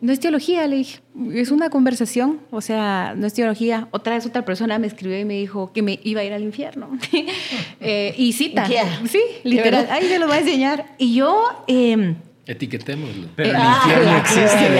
no 0.00 0.12
es 0.12 0.20
teología, 0.20 0.66
le 0.66 0.76
dije, 0.76 1.00
es 1.34 1.50
una 1.50 1.70
conversación, 1.70 2.40
o 2.50 2.60
sea, 2.60 3.14
no 3.16 3.26
es 3.26 3.34
teología. 3.34 3.88
Otra 3.90 4.14
vez 4.14 4.26
otra 4.26 4.44
persona 4.44 4.78
me 4.78 4.86
escribió 4.86 5.18
y 5.18 5.24
me 5.24 5.34
dijo 5.34 5.72
que 5.72 5.82
me 5.82 5.98
iba 6.04 6.20
a 6.20 6.24
ir 6.24 6.32
al 6.32 6.42
infierno. 6.42 6.90
eh, 7.80 8.14
y 8.16 8.32
cita. 8.32 8.66
Sí, 8.66 9.20
literal. 9.44 9.88
Ahí 9.90 10.06
se 10.06 10.18
lo 10.18 10.26
voy 10.26 10.36
a 10.36 10.40
enseñar. 10.40 10.86
Y 10.98 11.14
yo... 11.14 11.64
Eh, 11.66 12.14
Etiquetémoslo. 12.48 13.28
Pero 13.36 13.50
el 13.50 13.56
infierno 13.56 14.10
ah, 14.10 14.22
existe. 14.24 14.70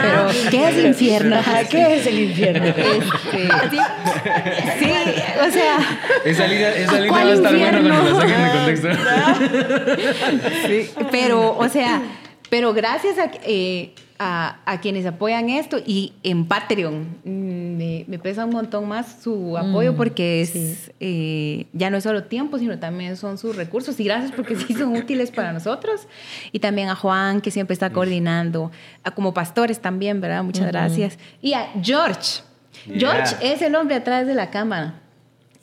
Pero, 0.00 0.28
¿qué 0.48 0.68
es 0.68 0.84
infierno? 0.84 1.36
¿Qué 1.68 1.96
es 1.96 2.06
el 2.06 2.20
infierno? 2.20 2.66
Este, 2.66 3.48
sí, 4.78 4.90
o 5.40 5.50
sea. 5.50 6.00
Esa 6.24 6.46
línea, 6.46 6.76
esa 6.76 7.00
línea 7.00 7.24
va 7.24 7.30
a 7.30 7.34
estar 7.34 7.56
buena 7.56 7.80
cuando 7.80 8.10
la 8.12 8.20
saquen 8.20 8.44
de 8.44 8.50
contexto. 8.52 8.88
Sí, 10.68 10.90
pero, 11.10 11.58
o 11.58 11.68
sea, 11.68 12.00
pero 12.48 12.72
gracias 12.72 13.18
a. 13.18 13.28
Eh, 13.44 13.92
a, 14.18 14.78
quienes 14.82 15.06
apoyan 15.06 15.48
esto 15.48 15.78
y 15.84 16.12
en 16.22 16.46
Patreon. 16.46 17.18
Mm, 17.24 18.08
me, 18.08 18.18
pesa 18.18 18.44
un 18.44 18.50
montón 18.50 18.88
más 18.88 19.22
su 19.22 19.56
apoyo 19.56 19.92
mm, 19.92 19.96
porque 19.96 20.42
es, 20.42 20.90
eh, 21.00 21.66
ya 21.72 21.90
no 21.90 21.96
es 21.96 22.04
solo 22.04 22.24
tiempo, 22.24 22.58
sino 22.58 22.78
también 22.78 23.16
son 23.16 23.38
sus 23.38 23.56
recursos. 23.56 23.98
Y 24.00 24.04
gracias 24.04 24.32
porque 24.32 24.56
sí 24.56 24.74
son 24.74 24.96
útiles 24.96 25.30
para 25.30 25.52
nosotros. 25.52 26.08
Y 26.52 26.58
también 26.58 26.88
a 26.88 26.96
Juan 26.96 27.40
que 27.40 27.50
siempre 27.50 27.74
está 27.74 27.90
coordinando, 27.90 28.70
a 29.04 29.10
como 29.12 29.34
pastores 29.34 29.80
también, 29.80 30.20
¿verdad? 30.20 30.42
Muchas 30.42 30.66
gracias. 30.66 31.18
Y 31.40 31.52
a 31.52 31.68
George. 31.82 32.42
George 32.86 33.36
es 33.40 33.62
el 33.62 33.74
hombre 33.74 33.96
atrás 33.96 34.26
de 34.26 34.34
la 34.34 34.50
cámara 34.50 34.94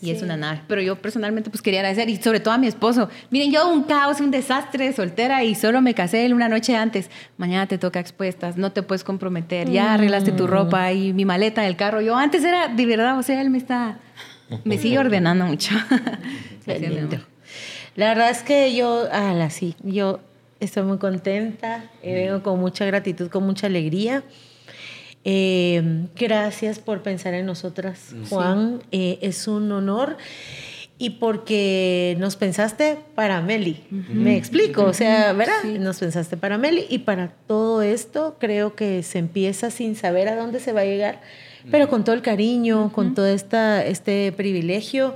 y 0.05 0.11
es 0.11 0.21
una 0.21 0.37
nave. 0.37 0.61
Pero 0.67 0.81
yo 0.81 0.95
personalmente 0.95 1.49
pues 1.49 1.61
quería 1.61 1.79
agradecer 1.79 2.09
y 2.09 2.17
sobre 2.17 2.39
todo 2.39 2.53
a 2.53 2.57
mi 2.57 2.67
esposo. 2.67 3.09
Miren, 3.31 3.51
yo 3.51 3.69
un 3.69 3.83
caos, 3.83 4.21
un 4.21 4.31
desastre 4.31 4.93
soltera 4.93 5.43
y 5.43 5.55
solo 5.55 5.81
me 5.81 5.93
casé 5.93 6.31
una 6.33 6.47
noche 6.47 6.75
antes. 6.75 7.09
Mañana 7.37 7.67
te 7.67 7.77
toca 7.77 7.99
expuestas, 7.99 8.57
no 8.57 8.71
te 8.71 8.83
puedes 8.83 9.03
comprometer, 9.03 9.69
ya 9.69 9.93
arreglaste 9.93 10.31
tu 10.31 10.47
ropa 10.47 10.91
y 10.91 11.13
mi 11.13 11.25
maleta 11.25 11.63
del 11.63 11.75
carro. 11.75 12.01
Yo 12.01 12.15
antes 12.15 12.43
era, 12.43 12.67
de 12.67 12.85
verdad, 12.85 13.17
o 13.17 13.23
sea, 13.23 13.41
él 13.41 13.49
me 13.49 13.57
está, 13.57 13.99
me 14.63 14.77
sigue 14.77 14.99
ordenando 14.99 15.45
mucho. 15.45 15.75
La 17.95 18.09
verdad 18.09 18.29
es 18.29 18.43
que 18.43 18.75
yo, 18.75 19.07
ah, 19.11 19.49
sí, 19.49 19.75
yo 19.81 20.19
estoy 20.59 20.83
muy 20.83 20.97
contenta, 20.97 21.85
eh, 22.03 22.13
vengo 22.13 22.43
con 22.43 22.59
mucha 22.59 22.85
gratitud, 22.85 23.29
con 23.29 23.45
mucha 23.45 23.67
alegría. 23.67 24.23
Eh, 25.27 26.07
gracias 26.15 26.77
por 26.77 27.01
pensar 27.01 27.33
en 27.33 27.47
nosotras, 27.47 28.15
Juan. 28.29 28.83
Eh, 28.91 29.17
es 29.21 29.47
un 29.47 29.71
honor. 29.71 30.17
Y 30.97 31.09
porque 31.09 32.15
nos 32.19 32.37
pensaste 32.37 32.97
para 33.15 33.41
Meli. 33.41 33.83
Me 33.89 34.37
explico, 34.37 34.85
o 34.85 34.93
sea, 34.93 35.33
¿verdad? 35.33 35.61
Nos 35.77 35.99
pensaste 35.99 36.37
para 36.37 36.57
Meli 36.57 36.85
y 36.89 36.99
para 36.99 37.33
todo 37.47 37.81
esto 37.81 38.37
creo 38.39 38.75
que 38.75 39.03
se 39.03 39.19
empieza 39.19 39.71
sin 39.71 39.97
saber 39.97 40.29
a 40.29 40.37
dónde 40.37 40.61
se 40.61 40.71
va 40.71 40.81
a 40.81 40.85
llegar, 40.85 41.21
pero 41.69 41.89
con 41.89 42.05
todo 42.05 42.15
el 42.15 42.21
cariño, 42.21 42.93
con 42.93 43.13
todo 43.13 43.27
esta, 43.27 43.85
este 43.85 44.31
privilegio. 44.31 45.15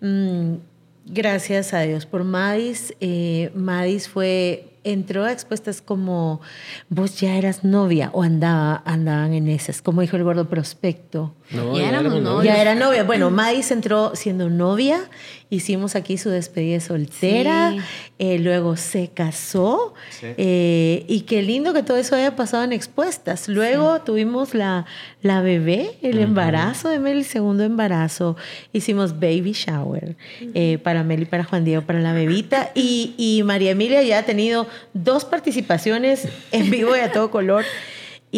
Mm, 0.00 0.58
gracias 1.06 1.74
a 1.74 1.80
Dios 1.80 2.06
por 2.06 2.22
Madis. 2.22 2.94
Eh, 3.00 3.50
Madis 3.52 4.08
fue 4.08 4.75
entró 4.86 5.24
a 5.24 5.32
expuestas 5.32 5.82
como 5.82 6.40
vos 6.88 7.20
ya 7.20 7.36
eras 7.36 7.64
novia 7.64 8.10
o 8.12 8.22
andaba, 8.22 8.82
andaban 8.84 9.34
en 9.34 9.48
esas, 9.48 9.82
como 9.82 10.00
dijo 10.00 10.16
el 10.16 10.24
gordo 10.24 10.48
prospecto. 10.48 11.35
No, 11.50 11.76
Ya 11.78 11.88
éramos 11.88 12.20
novios. 12.20 12.44
Ya 12.44 12.60
era 12.60 12.74
novia. 12.74 13.04
Bueno, 13.04 13.30
Madis 13.30 13.70
entró 13.70 14.16
siendo 14.16 14.50
novia, 14.50 15.08
hicimos 15.48 15.94
aquí 15.94 16.18
su 16.18 16.28
despedida 16.28 16.80
soltera, 16.80 17.70
Sí. 17.72 17.78
eh, 18.18 18.38
luego 18.40 18.76
se 18.76 19.08
casó 19.14 19.94
Sí. 20.10 20.26
eh, 20.38 21.04
y 21.06 21.20
qué 21.20 21.42
lindo 21.42 21.72
que 21.72 21.84
todo 21.84 21.98
eso 21.98 22.16
haya 22.16 22.34
pasado 22.34 22.64
en 22.64 22.72
expuestas. 22.72 23.48
Luego 23.48 24.00
tuvimos 24.02 24.54
la, 24.54 24.86
la 25.22 25.40
bebé, 25.40 25.90
el 26.02 26.18
embarazo 26.18 26.88
de 26.88 26.98
Mel, 26.98 27.18
el 27.18 27.24
segundo 27.24 27.62
embarazo. 27.62 28.36
Hicimos 28.72 29.20
baby 29.20 29.52
shower 29.52 30.16
eh, 30.54 30.78
para 30.82 31.04
Mel 31.04 31.22
y 31.22 31.24
para 31.26 31.44
Juan 31.44 31.64
Diego, 31.64 31.82
para 31.82 32.00
la 32.00 32.12
bebita. 32.12 32.72
Y, 32.74 33.14
y 33.16 33.42
María 33.44 33.70
Emilia 33.70 34.02
ya 34.02 34.18
ha 34.18 34.22
tenido 34.24 34.66
dos 34.94 35.24
participaciones 35.24 36.26
en 36.50 36.70
vivo 36.70 36.96
y 36.96 37.00
a 37.00 37.12
todo 37.12 37.30
color. 37.30 37.64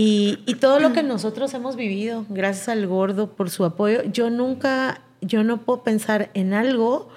Y, 0.01 0.39
y 0.47 0.55
todo 0.55 0.79
lo 0.79 0.93
que 0.93 1.03
nosotros 1.03 1.53
hemos 1.55 1.75
vivido, 1.75 2.25
gracias 2.29 2.69
al 2.69 2.87
gordo 2.87 3.33
por 3.35 3.51
su 3.51 3.65
apoyo, 3.65 4.05
yo 4.05 4.31
nunca, 4.31 5.03
yo 5.21 5.43
no 5.43 5.63
puedo 5.63 5.83
pensar 5.83 6.31
en 6.35 6.55
algo 6.55 7.09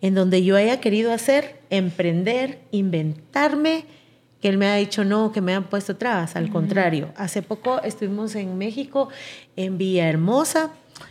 en 0.00 0.14
donde 0.14 0.44
yo 0.44 0.54
haya 0.54 0.80
querido 0.80 1.12
hacer, 1.12 1.58
emprender, 1.68 2.60
inventarme, 2.70 3.86
que 4.40 4.48
él 4.48 4.56
me 4.56 4.68
ha 4.68 4.76
dicho 4.76 5.04
no, 5.04 5.32
que 5.32 5.40
me 5.40 5.52
han 5.52 5.64
puesto 5.64 5.96
trabas. 5.96 6.36
Al 6.36 6.48
contrario, 6.48 7.12
hace 7.16 7.42
poco 7.42 7.82
estuvimos 7.82 8.36
en 8.36 8.56
México, 8.56 9.08
en 9.56 9.76
Villahermosa, 9.76 10.70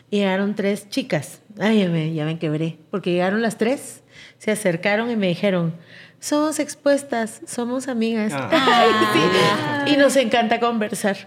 y 0.10 0.20
llegaron 0.20 0.56
tres 0.56 0.90
chicas. 0.90 1.42
Ay, 1.60 1.80
ya 1.80 1.90
me, 1.90 2.14
ya 2.14 2.24
me 2.24 2.40
quebré, 2.40 2.78
porque 2.90 3.12
llegaron 3.12 3.42
las 3.42 3.58
tres, 3.58 4.02
se 4.38 4.52
acercaron 4.52 5.12
y 5.12 5.18
me 5.18 5.28
dijeron, 5.28 5.74
somos 6.22 6.60
expuestas, 6.60 7.42
somos 7.48 7.88
amigas. 7.88 8.32
Ay, 8.34 8.90
sí. 9.86 9.94
Y 9.94 9.98
nos 9.98 10.16
encanta 10.16 10.60
conversar. 10.60 11.18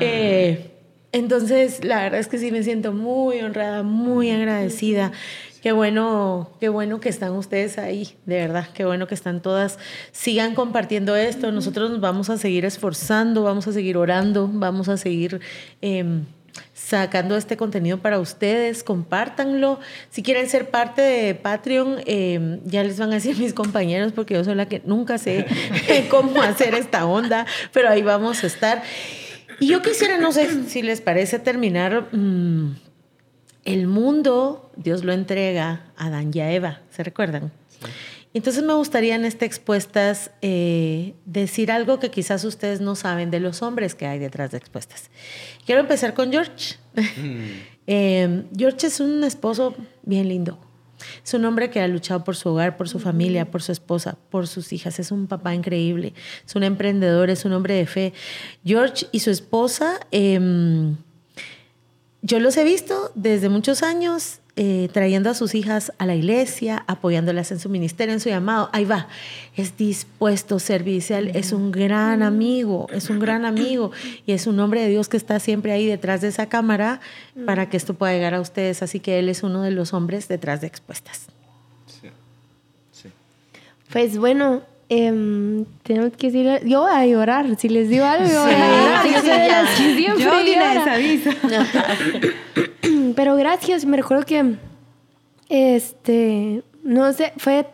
Eh, 0.00 0.70
entonces, 1.12 1.84
la 1.84 2.02
verdad 2.02 2.18
es 2.18 2.28
que 2.28 2.38
sí 2.38 2.50
me 2.50 2.62
siento 2.62 2.92
muy 2.92 3.40
honrada, 3.40 3.82
muy 3.82 4.30
agradecida. 4.30 5.12
Qué 5.60 5.70
bueno, 5.70 6.50
qué 6.58 6.70
bueno 6.70 6.98
que 6.98 7.10
están 7.10 7.32
ustedes 7.32 7.78
ahí, 7.78 8.16
de 8.26 8.36
verdad, 8.36 8.66
qué 8.74 8.84
bueno 8.84 9.06
que 9.06 9.14
están 9.14 9.42
todas. 9.42 9.78
Sigan 10.10 10.54
compartiendo 10.54 11.14
esto, 11.14 11.52
nosotros 11.52 11.90
nos 11.90 12.00
vamos 12.00 12.30
a 12.30 12.38
seguir 12.38 12.64
esforzando, 12.64 13.44
vamos 13.44 13.68
a 13.68 13.72
seguir 13.72 13.96
orando, 13.96 14.50
vamos 14.50 14.88
a 14.88 14.96
seguir 14.96 15.40
em, 15.82 16.24
sacando 16.84 17.36
este 17.36 17.56
contenido 17.56 17.98
para 17.98 18.18
ustedes, 18.18 18.82
compártanlo. 18.82 19.78
Si 20.10 20.22
quieren 20.22 20.48
ser 20.48 20.70
parte 20.70 21.00
de 21.00 21.34
Patreon, 21.34 22.02
em, 22.06 22.60
ya 22.64 22.82
les 22.82 22.98
van 22.98 23.10
a 23.10 23.14
decir 23.14 23.36
mis 23.38 23.54
compañeros, 23.54 24.12
porque 24.12 24.34
yo 24.34 24.44
soy 24.44 24.54
la 24.54 24.66
que 24.66 24.82
nunca 24.84 25.18
sé 25.18 25.46
cómo 26.10 26.42
hacer 26.42 26.74
esta 26.74 27.06
onda, 27.06 27.46
pero 27.72 27.88
ahí 27.88 28.02
vamos 28.02 28.42
a 28.44 28.46
estar. 28.46 28.82
Y 29.60 29.68
yo 29.68 29.80
quisiera, 29.80 30.18
no 30.18 30.32
sé 30.32 30.68
si 30.68 30.82
les 30.82 31.00
parece 31.00 31.38
terminar. 31.38 32.08
mm, 32.12 32.76
el 33.64 33.86
mundo, 33.86 34.72
Dios 34.74 35.04
lo 35.04 35.12
entrega 35.12 35.84
a 35.96 36.06
Adán 36.06 36.32
y 36.34 36.40
a 36.40 36.50
Eva, 36.50 36.80
¿se 36.90 37.04
recuerdan? 37.04 37.52
Y 37.82 38.21
Entonces 38.34 38.62
me 38.62 38.72
gustaría 38.72 39.14
en 39.14 39.24
este 39.24 39.44
expuestas 39.44 40.30
eh, 40.40 41.14
decir 41.26 41.70
algo 41.70 41.98
que 41.98 42.10
quizás 42.10 42.44
ustedes 42.44 42.80
no 42.80 42.94
saben 42.94 43.30
de 43.30 43.40
los 43.40 43.62
hombres 43.62 43.94
que 43.94 44.06
hay 44.06 44.18
detrás 44.18 44.50
de 44.52 44.58
expuestas. 44.58 45.10
Quiero 45.66 45.80
empezar 45.80 46.14
con 46.14 46.30
George. 46.30 46.76
Eh, 47.88 48.44
George 48.56 48.86
es 48.86 49.00
un 49.00 49.24
esposo 49.24 49.74
bien 50.04 50.28
lindo. 50.28 50.56
Es 51.24 51.34
un 51.34 51.44
hombre 51.44 51.68
que 51.68 51.80
ha 51.80 51.88
luchado 51.88 52.22
por 52.24 52.36
su 52.36 52.50
hogar, 52.50 52.76
por 52.76 52.88
su 52.88 53.00
familia, 53.00 53.50
por 53.50 53.60
su 53.60 53.72
esposa, 53.72 54.16
por 54.30 54.46
sus 54.46 54.72
hijas. 54.72 55.00
Es 55.00 55.10
un 55.10 55.26
papá 55.26 55.52
increíble. 55.52 56.14
Es 56.46 56.54
un 56.54 56.62
emprendedor, 56.62 57.28
es 57.28 57.44
un 57.44 57.52
hombre 57.52 57.74
de 57.74 57.86
fe. 57.86 58.12
George 58.64 59.06
y 59.12 59.18
su 59.18 59.30
esposa, 59.30 59.98
em, 60.12 60.96
yo 62.22 62.38
los 62.38 62.56
he 62.56 62.62
visto 62.62 63.10
desde 63.16 63.48
muchos 63.48 63.82
años 63.82 64.38
eh, 64.54 64.90
trayendo 64.92 65.30
a 65.30 65.34
sus 65.34 65.54
hijas 65.54 65.92
a 65.96 66.04
la 66.04 66.14
iglesia, 66.14 66.84
apoyándolas 66.86 67.50
en 67.52 67.58
su 67.58 67.70
ministerio, 67.70 68.12
en 68.12 68.20
su 68.20 68.28
llamado. 68.28 68.68
Ahí 68.72 68.84
va, 68.84 69.08
es 69.56 69.78
dispuesto, 69.78 70.58
servicial, 70.58 71.28
es 71.34 71.52
un 71.52 71.72
gran 71.72 72.22
amigo, 72.22 72.86
es 72.92 73.08
un 73.08 73.18
gran 73.18 73.46
amigo 73.46 73.92
y 74.26 74.32
es 74.32 74.46
un 74.46 74.60
hombre 74.60 74.82
de 74.82 74.88
Dios 74.88 75.08
que 75.08 75.16
está 75.16 75.40
siempre 75.40 75.72
ahí 75.72 75.86
detrás 75.86 76.20
de 76.20 76.28
esa 76.28 76.50
cámara 76.50 77.00
para 77.46 77.70
que 77.70 77.78
esto 77.78 77.94
pueda 77.94 78.12
llegar 78.12 78.34
a 78.34 78.40
ustedes. 78.42 78.82
Así 78.82 79.00
que 79.00 79.18
él 79.18 79.30
es 79.30 79.42
uno 79.42 79.62
de 79.62 79.70
los 79.70 79.94
hombres 79.94 80.28
detrás 80.28 80.60
de 80.60 80.66
expuestas. 80.66 81.28
Sí. 81.86 82.08
Sí. 82.92 83.08
Pues 83.90 84.18
bueno, 84.18 84.60
em, 84.90 85.64
tenemos 85.82 86.12
que 86.18 86.30
decir, 86.30 86.68
yo 86.68 86.82
voy 86.82 86.92
a 86.94 87.06
llorar, 87.06 87.46
si 87.58 87.70
les 87.70 87.88
digo 87.88 88.04
algo, 88.04 88.28
yo 88.30 88.42
voy 88.42 88.52
a 88.52 88.58
llorar. 88.58 89.02
Sí, 89.02 89.12
Yo 89.14 89.20
sí, 89.22 89.26
soy 89.28 89.38
de 89.40 89.48
ya. 89.48 89.62
las 89.62 89.70
que 89.78 89.96
siempre 89.96 90.24
Yo 90.24 90.44
ni 90.44 90.54
la 90.56 90.74
llora. 90.74 91.96
Pero 93.14 93.36
gracias, 93.36 93.84
me 93.84 93.96
recuerdo 93.96 94.24
que, 94.24 94.56
este, 95.48 96.62
no 96.82 97.12
sé, 97.12 97.32
fue 97.38 97.66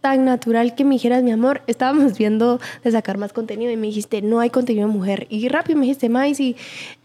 tan 0.00 0.24
natural 0.24 0.74
que 0.74 0.84
me 0.84 0.94
dijeras, 0.96 1.22
mi 1.22 1.32
amor, 1.32 1.62
estábamos 1.66 2.18
viendo 2.18 2.60
de 2.82 2.90
sacar 2.90 3.18
más 3.18 3.32
contenido 3.32 3.70
y 3.72 3.76
me 3.76 3.86
dijiste, 3.88 4.22
no 4.22 4.40
hay 4.40 4.50
contenido 4.50 4.86
de 4.86 4.92
mujer. 4.92 5.26
Y 5.30 5.48
rápido 5.48 5.78
me 5.78 5.86
dijiste, 5.86 6.08
Mais 6.08 6.38
y, 6.40 6.56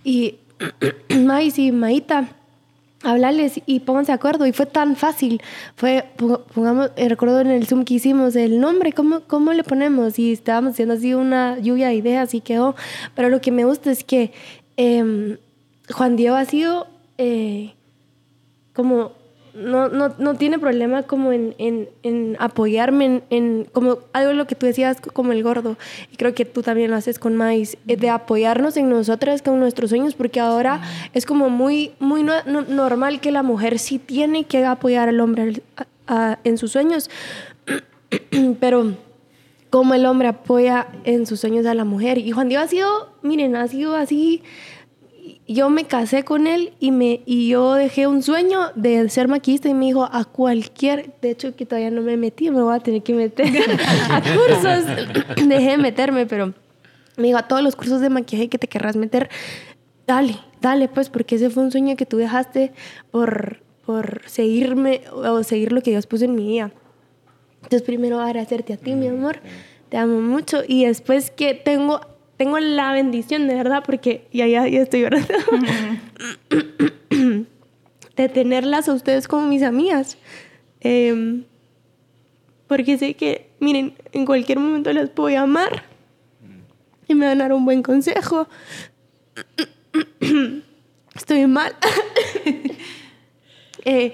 y, 0.04 0.36
Mais 1.18 1.58
y 1.58 1.72
Maíta, 1.72 2.28
hablarles 3.04 3.62
y 3.66 3.80
pónganse 3.80 4.12
de 4.12 4.16
acuerdo. 4.18 4.46
Y 4.46 4.52
fue 4.52 4.66
tan 4.66 4.98
fácil. 4.98 5.42
Fue, 5.78 6.04
po- 6.18 6.42
pongamos, 6.54 6.92
eh, 6.98 7.08
recuerdo 7.08 7.40
en 7.40 7.48
el 7.52 7.66
Zoom 7.66 7.86
que 7.86 7.94
hicimos, 7.94 8.36
el 8.36 8.60
nombre, 8.60 8.92
¿cómo, 8.92 9.22
cómo 9.22 9.54
le 9.54 9.64
ponemos? 9.64 10.20
Y 10.20 10.34
estábamos 10.34 10.74
haciendo 10.74 10.96
así 10.96 11.14
una 11.14 11.58
lluvia 11.60 11.88
de 11.88 11.96
ideas 11.96 12.34
y 12.34 12.42
quedó. 12.42 12.76
Pero 13.16 13.30
lo 13.30 13.40
que 13.40 13.52
me 13.52 13.64
gusta 13.64 13.90
es 13.92 14.04
que 14.04 14.34
em, 14.76 15.38
Juan 15.94 16.18
Diego 16.18 16.36
ha 16.36 16.44
sido 16.44 16.88
eh, 17.18 17.74
como 18.74 19.12
no, 19.56 19.90
no, 19.90 20.14
no 20.20 20.36
tiene 20.36 20.60
problema 20.60 21.04
como 21.04 21.32
en, 21.32 21.56
en, 21.58 21.90
en 22.04 22.38
apoyarme 22.40 23.06
en, 23.06 23.24
en 23.32 23.68
como 23.72 23.98
algo 24.14 24.32
lo 24.34 24.46
que 24.46 24.54
tú 24.56 24.68
decías 24.68 25.02
como 25.02 25.32
el 25.32 25.42
gordo. 25.44 25.76
Y 26.14 26.18
creo 26.18 26.36
que 26.36 26.46
tú 26.46 26.62
también 26.62 26.92
lo 26.92 26.98
haces 26.98 27.18
con 27.18 27.36
Mais 27.36 27.76
eh, 27.88 27.98
de 27.98 28.10
apoyarnos 28.10 28.78
en 28.78 28.90
nosotras 28.90 29.42
con 29.42 29.60
nuestros 29.60 29.90
sueños 29.90 30.14
porque 30.14 30.40
ahora 30.40 30.82
es 31.14 31.26
como 31.26 31.50
muy 31.50 31.92
muy 32.00 32.22
no- 32.24 32.44
no- 32.46 32.62
normal 32.62 33.20
que 33.22 33.32
la 33.32 33.42
mujer 33.44 33.80
sí 33.80 33.98
tiene 33.98 34.44
que 34.46 34.64
apoyar 34.66 35.10
al 35.10 35.20
hombre 35.20 35.42
al- 35.44 35.64
a- 36.08 36.32
a- 36.32 36.40
en 36.44 36.58
sus 36.60 36.72
sueños. 36.72 37.10
Pero 38.60 38.94
como 39.70 39.94
el 39.94 40.06
hombre 40.06 40.28
apoya 40.30 40.88
en 41.04 41.26
sus 41.26 41.40
sueños 41.40 41.66
a 41.66 41.74
la 41.74 41.86
mujer 41.86 42.18
y 42.18 42.32
Juan 42.32 42.50
Diego 42.50 42.64
ha 42.64 42.68
sido 42.68 43.10
miren 43.22 43.56
ha 43.56 43.68
sido 43.68 43.96
así 43.96 44.42
yo 45.54 45.70
me 45.70 45.86
casé 45.86 46.24
con 46.24 46.48
él 46.48 46.74
y, 46.80 46.92
me, 46.92 47.22
y 47.26 47.50
yo 47.50 47.74
dejé 47.74 48.08
un 48.08 48.22
sueño 48.22 48.72
de 48.76 49.10
ser 49.10 49.28
maquillista 49.28 49.70
y 49.70 49.74
me 49.74 49.88
dijo 49.88 50.08
a 50.12 50.26
cualquier, 50.26 51.14
de 51.22 51.32
hecho 51.32 51.56
que 51.56 51.66
todavía 51.66 51.92
no 51.92 52.02
me 52.02 52.18
metí, 52.18 52.52
me 52.52 52.62
voy 52.62 52.76
a 52.76 52.80
tener 52.80 53.02
que 53.02 53.14
meter 53.14 53.48
a 54.10 54.22
cursos, 54.22 54.86
dejé 55.48 55.72
de 55.72 55.78
meterme, 55.78 56.26
pero 56.26 56.54
me 57.18 57.28
dijo 57.28 57.38
a 57.38 57.48
todos 57.48 57.64
los 57.64 57.76
cursos 57.76 58.02
de 58.02 58.10
maquillaje 58.10 58.50
que 58.50 58.58
te 58.58 58.68
querrás 58.68 58.96
meter, 58.96 59.30
dale, 60.06 60.36
dale 60.62 60.88
pues, 60.88 61.10
porque 61.10 61.36
ese 61.36 61.50
fue 61.50 61.64
un 61.64 61.72
sueño 61.72 61.96
que 61.96 62.06
tú 62.06 62.18
dejaste 62.18 62.72
por, 63.12 63.62
por 63.86 64.22
seguirme 64.28 65.02
o 65.12 65.44
seguir 65.44 65.72
lo 65.72 65.82
que 65.82 65.92
Dios 65.92 66.08
puso 66.08 66.26
en 66.26 66.36
mi 66.36 66.48
vida. 66.48 66.72
Entonces 67.64 67.82
primero 67.82 68.20
agradecerte 68.20 68.74
a 68.74 68.78
ti, 68.78 68.94
mi 68.94 69.08
amor. 69.08 69.40
Te 69.90 69.98
amo 69.98 70.22
mucho. 70.22 70.62
Y 70.68 70.86
después 70.86 71.32
que 71.32 71.54
tengo, 71.56 72.02
tengo 72.40 72.58
la 72.58 72.94
bendición, 72.94 73.50
de 73.50 73.56
verdad, 73.56 73.84
porque 73.86 74.26
ya, 74.32 74.48
ya, 74.48 74.66
ya 74.66 74.82
estoy 74.82 75.02
llorando. 75.02 75.28
de 78.16 78.30
tenerlas 78.30 78.88
a 78.88 78.94
ustedes 78.94 79.28
como 79.28 79.46
mis 79.46 79.62
amigas. 79.62 80.18
Em, 80.80 81.44
porque 82.66 82.98
sé 82.98 83.16
que, 83.16 83.50
miren, 83.60 83.94
en 84.14 84.26
cualquier 84.26 84.58
momento 84.58 84.94
las 84.94 85.10
puedo 85.10 85.28
llamar 85.32 85.84
y 87.10 87.16
me 87.16 87.26
van 87.26 87.42
a 87.42 87.44
dar 87.44 87.52
un 87.52 87.66
buen 87.66 87.84
consejo. 87.84 88.48
Estoy 91.16 91.46
mal. 91.46 91.76
Eh, 93.86 94.12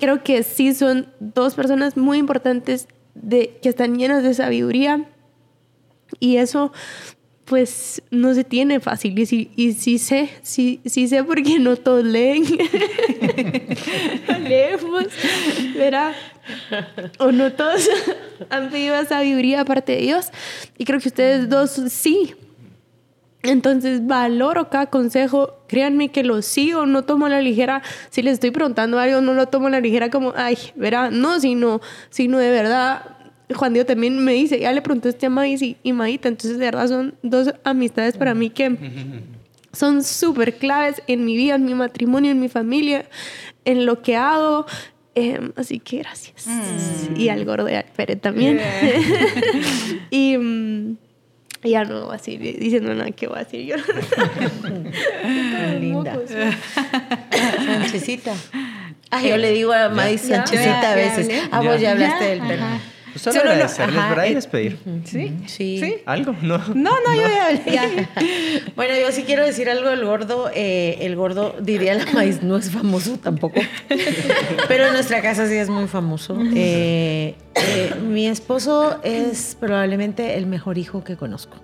creo 0.00 0.24
que 0.24 0.42
sí 0.42 0.74
son 0.74 1.06
dos 1.20 1.54
personas 1.54 1.98
muy 1.98 2.16
importantes 2.16 2.88
de, 3.14 3.58
que 3.62 3.68
están 3.68 3.98
llenas 3.98 4.22
de 4.22 4.32
sabiduría 4.32 5.06
y 6.18 6.38
eso 6.38 6.72
pues 7.44 8.02
no 8.10 8.34
se 8.34 8.44
tiene 8.44 8.80
fácil 8.80 9.18
y 9.18 9.26
sí, 9.26 9.50
y 9.56 9.72
sí 9.72 9.98
sé, 9.98 10.30
sí, 10.42 10.80
sí 10.84 11.08
sé 11.08 11.24
porque 11.24 11.58
no 11.58 11.76
todos 11.76 12.04
leen. 12.04 12.44
Leemos, 14.44 15.06
¿verdad? 15.76 16.12
O 17.18 17.32
no 17.32 17.52
todos 17.52 17.88
han 18.50 18.70
pedido 18.70 19.04
sabiduría 19.06 19.62
aparte 19.62 19.92
de 19.92 20.02
Dios 20.02 20.28
y 20.78 20.84
creo 20.84 21.00
que 21.00 21.08
ustedes 21.08 21.48
dos 21.48 21.70
sí. 21.88 22.34
Entonces 23.42 24.06
valoro 24.06 24.70
cada 24.70 24.86
consejo, 24.86 25.64
créanme 25.66 26.10
que 26.10 26.22
lo 26.22 26.42
sigo, 26.42 26.86
no 26.86 27.02
tomo 27.02 27.28
la 27.28 27.40
ligera, 27.40 27.82
si 28.10 28.22
les 28.22 28.34
estoy 28.34 28.52
preguntando 28.52 29.00
algo, 29.00 29.20
no 29.20 29.34
lo 29.34 29.46
tomo 29.46 29.68
la 29.68 29.80
ligera 29.80 30.10
como, 30.10 30.32
ay, 30.36 30.56
verá, 30.76 31.10
no, 31.10 31.40
sino, 31.40 31.80
sino 32.08 32.38
de 32.38 32.50
verdad 32.50 33.16
Juan 33.54 33.72
Diego 33.72 33.86
también 33.86 34.24
me 34.24 34.32
dice, 34.32 34.58
ya 34.58 34.72
le 34.72 34.82
pregunté 34.82 35.26
a 35.26 35.30
Maíz 35.30 35.62
y, 35.62 35.76
y 35.82 35.92
Maíta, 35.92 36.28
entonces 36.28 36.58
de 36.58 36.64
verdad 36.64 36.88
son 36.88 37.14
dos 37.22 37.52
amistades 37.64 38.16
para 38.16 38.34
mí 38.34 38.50
que 38.50 38.76
son 39.72 40.02
súper 40.02 40.56
claves 40.56 41.02
en 41.06 41.24
mi 41.24 41.36
vida, 41.36 41.54
en 41.54 41.64
mi 41.64 41.74
matrimonio, 41.74 42.30
en 42.30 42.40
mi 42.40 42.48
familia, 42.48 43.06
en 43.64 43.86
lo 43.86 44.02
que 44.02 44.16
hago. 44.16 44.66
Em, 45.14 45.52
así 45.56 45.78
que 45.78 45.98
gracias. 45.98 46.46
Mm. 46.46 47.16
Y 47.16 47.28
al 47.28 47.44
gordo 47.44 47.64
de 47.64 47.76
Alpere 47.76 48.16
también. 48.16 48.60
y 50.10 50.36
mm, 50.38 50.96
ya 51.64 51.84
no 51.84 52.06
voy 52.06 52.16
a 52.16 52.18
seguir 52.18 52.58
diciendo 52.58 52.94
nada 52.94 53.10
que 53.10 53.26
voy 53.26 53.38
a 53.38 53.44
decir 53.44 53.66
yo. 53.66 53.76
Qué 54.62 55.78
linda. 55.80 56.18
Sanchecita. 57.30 58.34
Yo 59.22 59.36
le 59.36 59.50
digo 59.50 59.72
a 59.72 59.90
Maíz 59.90 60.22
Sanchecita 60.22 60.92
a 60.92 60.94
veces. 60.94 61.28
Ah, 61.50 61.60
vos 61.60 61.80
ya 61.80 61.92
hablaste 61.92 62.24
del 62.24 62.40
perro. 62.40 62.64
Pues 63.12 63.22
solo, 63.22 63.34
Solo 63.34 63.44
lo- 63.44 63.50
agradecerles, 63.52 63.98
ajá, 63.98 64.08
¿verdad? 64.10 64.24
Y 64.24 64.30
eh, 64.30 64.34
despedir. 64.34 64.78
Sí. 65.04 65.32
Sí. 65.46 65.78
Sí. 65.80 65.94
¿Algo? 66.06 66.34
No. 66.42 66.58
No, 66.58 66.90
no, 67.06 67.14
yo 67.14 67.28
ya 67.66 67.82
hablé. 67.84 68.08
Bueno, 68.76 68.94
yo 68.98 69.12
sí 69.12 69.24
quiero 69.24 69.44
decir 69.44 69.68
algo 69.68 69.88
del 69.90 70.04
gordo. 70.04 70.50
eh, 70.54 70.96
el 71.00 71.14
gordo, 71.16 71.54
diría 71.60 71.94
la 71.94 72.06
maíz, 72.12 72.42
no 72.42 72.56
es 72.56 72.70
famoso 72.70 73.18
tampoco. 73.18 73.60
Pero 74.68 74.86
en 74.86 74.92
nuestra 74.94 75.20
casa 75.20 75.46
sí 75.48 75.54
es 75.54 75.68
muy 75.68 75.88
famoso. 75.88 76.38
Eh, 76.54 77.34
eh, 77.54 77.94
mi 78.02 78.26
esposo 78.28 78.98
es 79.02 79.56
probablemente 79.60 80.36
el 80.36 80.46
mejor 80.46 80.78
hijo 80.78 81.04
que 81.04 81.16
conozco. 81.16 81.56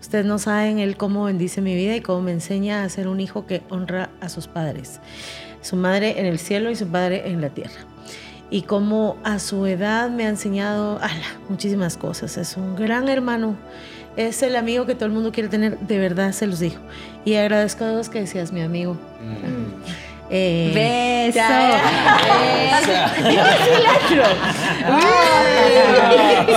Ustedes 0.00 0.26
no 0.26 0.38
saben 0.38 0.78
él 0.78 0.96
cómo 0.96 1.24
bendice 1.24 1.60
mi 1.62 1.74
vida 1.74 1.96
y 1.96 2.00
cómo 2.00 2.20
me 2.20 2.32
enseña 2.32 2.84
a 2.84 2.88
ser 2.88 3.08
un 3.08 3.20
hijo 3.20 3.46
que 3.46 3.62
honra 3.70 4.10
a 4.20 4.28
sus 4.28 4.48
padres. 4.48 5.00
Su 5.62 5.76
madre 5.76 6.18
en 6.20 6.26
el 6.26 6.38
cielo 6.38 6.70
y 6.70 6.76
su 6.76 6.86
padre 6.88 7.22
en 7.26 7.40
la 7.40 7.48
tierra. 7.48 7.86
Y 8.54 8.62
cómo 8.62 9.16
a 9.24 9.40
su 9.40 9.66
edad 9.66 10.10
me 10.10 10.26
ha 10.26 10.28
enseñado 10.28 11.00
ala, 11.02 11.40
muchísimas 11.48 11.96
cosas. 11.96 12.36
Es 12.36 12.56
un 12.56 12.76
gran 12.76 13.08
hermano. 13.08 13.56
Es 14.16 14.44
el 14.44 14.54
amigo 14.54 14.86
que 14.86 14.94
todo 14.94 15.06
el 15.06 15.10
mundo 15.10 15.32
quiere 15.32 15.48
tener. 15.48 15.76
De 15.80 15.98
verdad 15.98 16.30
se 16.30 16.46
los 16.46 16.60
digo. 16.60 16.76
Y 17.24 17.34
agradezco 17.34 17.82
a 17.82 17.90
Dios 17.90 18.08
que 18.08 18.24
seas 18.28 18.52
mi 18.52 18.62
amigo. 18.62 18.96
Eh, 20.30 20.72
Beso. 20.74 21.40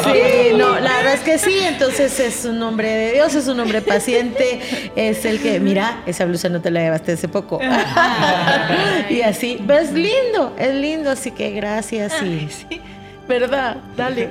Sí, 0.03 0.53
no, 0.55 0.79
la 0.79 0.97
verdad 0.97 1.13
es 1.13 1.19
que 1.21 1.37
sí, 1.37 1.59
entonces 1.61 2.19
es 2.19 2.45
un 2.45 2.61
hombre 2.61 2.89
de 2.89 3.11
Dios, 3.13 3.35
es 3.35 3.47
un 3.47 3.59
hombre 3.59 3.81
paciente, 3.81 4.59
es 4.95 5.25
el 5.25 5.41
que, 5.41 5.59
mira, 5.59 6.01
esa 6.05 6.25
blusa 6.25 6.49
no 6.49 6.61
te 6.61 6.71
la 6.71 6.81
llevaste 6.81 7.13
hace 7.13 7.27
poco. 7.27 7.59
y 9.09 9.21
así, 9.21 9.61
pero 9.65 9.79
es 9.79 9.91
lindo, 9.91 10.55
es 10.57 10.73
lindo, 10.73 11.11
así 11.11 11.31
que 11.31 11.51
gracias 11.51 12.21
y... 12.21 12.49
¿Verdad? 13.27 13.77
Dale. 13.97 14.29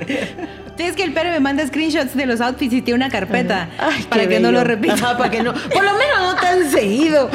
Sí, 0.76 0.82
es 0.82 0.94
que 0.94 1.04
el 1.04 1.12
Pere 1.14 1.30
me 1.30 1.40
manda 1.40 1.66
screenshots 1.66 2.14
de 2.14 2.26
los 2.26 2.40
outfits 2.42 2.74
y 2.74 2.82
tiene 2.82 2.96
una 2.96 3.08
carpeta 3.10 3.68
Ay, 3.78 4.02
para 4.10 4.28
que 4.28 4.40
no 4.40 4.52
lo 4.52 4.62
repita. 4.62 4.94
Ajá, 4.94 5.16
para 5.16 5.30
que 5.30 5.42
no. 5.42 5.54
Por 5.54 5.82
lo 5.84 5.92
menos 5.94 6.20
no 6.20 6.34
tan 6.36 6.70
seguido. 6.70 7.30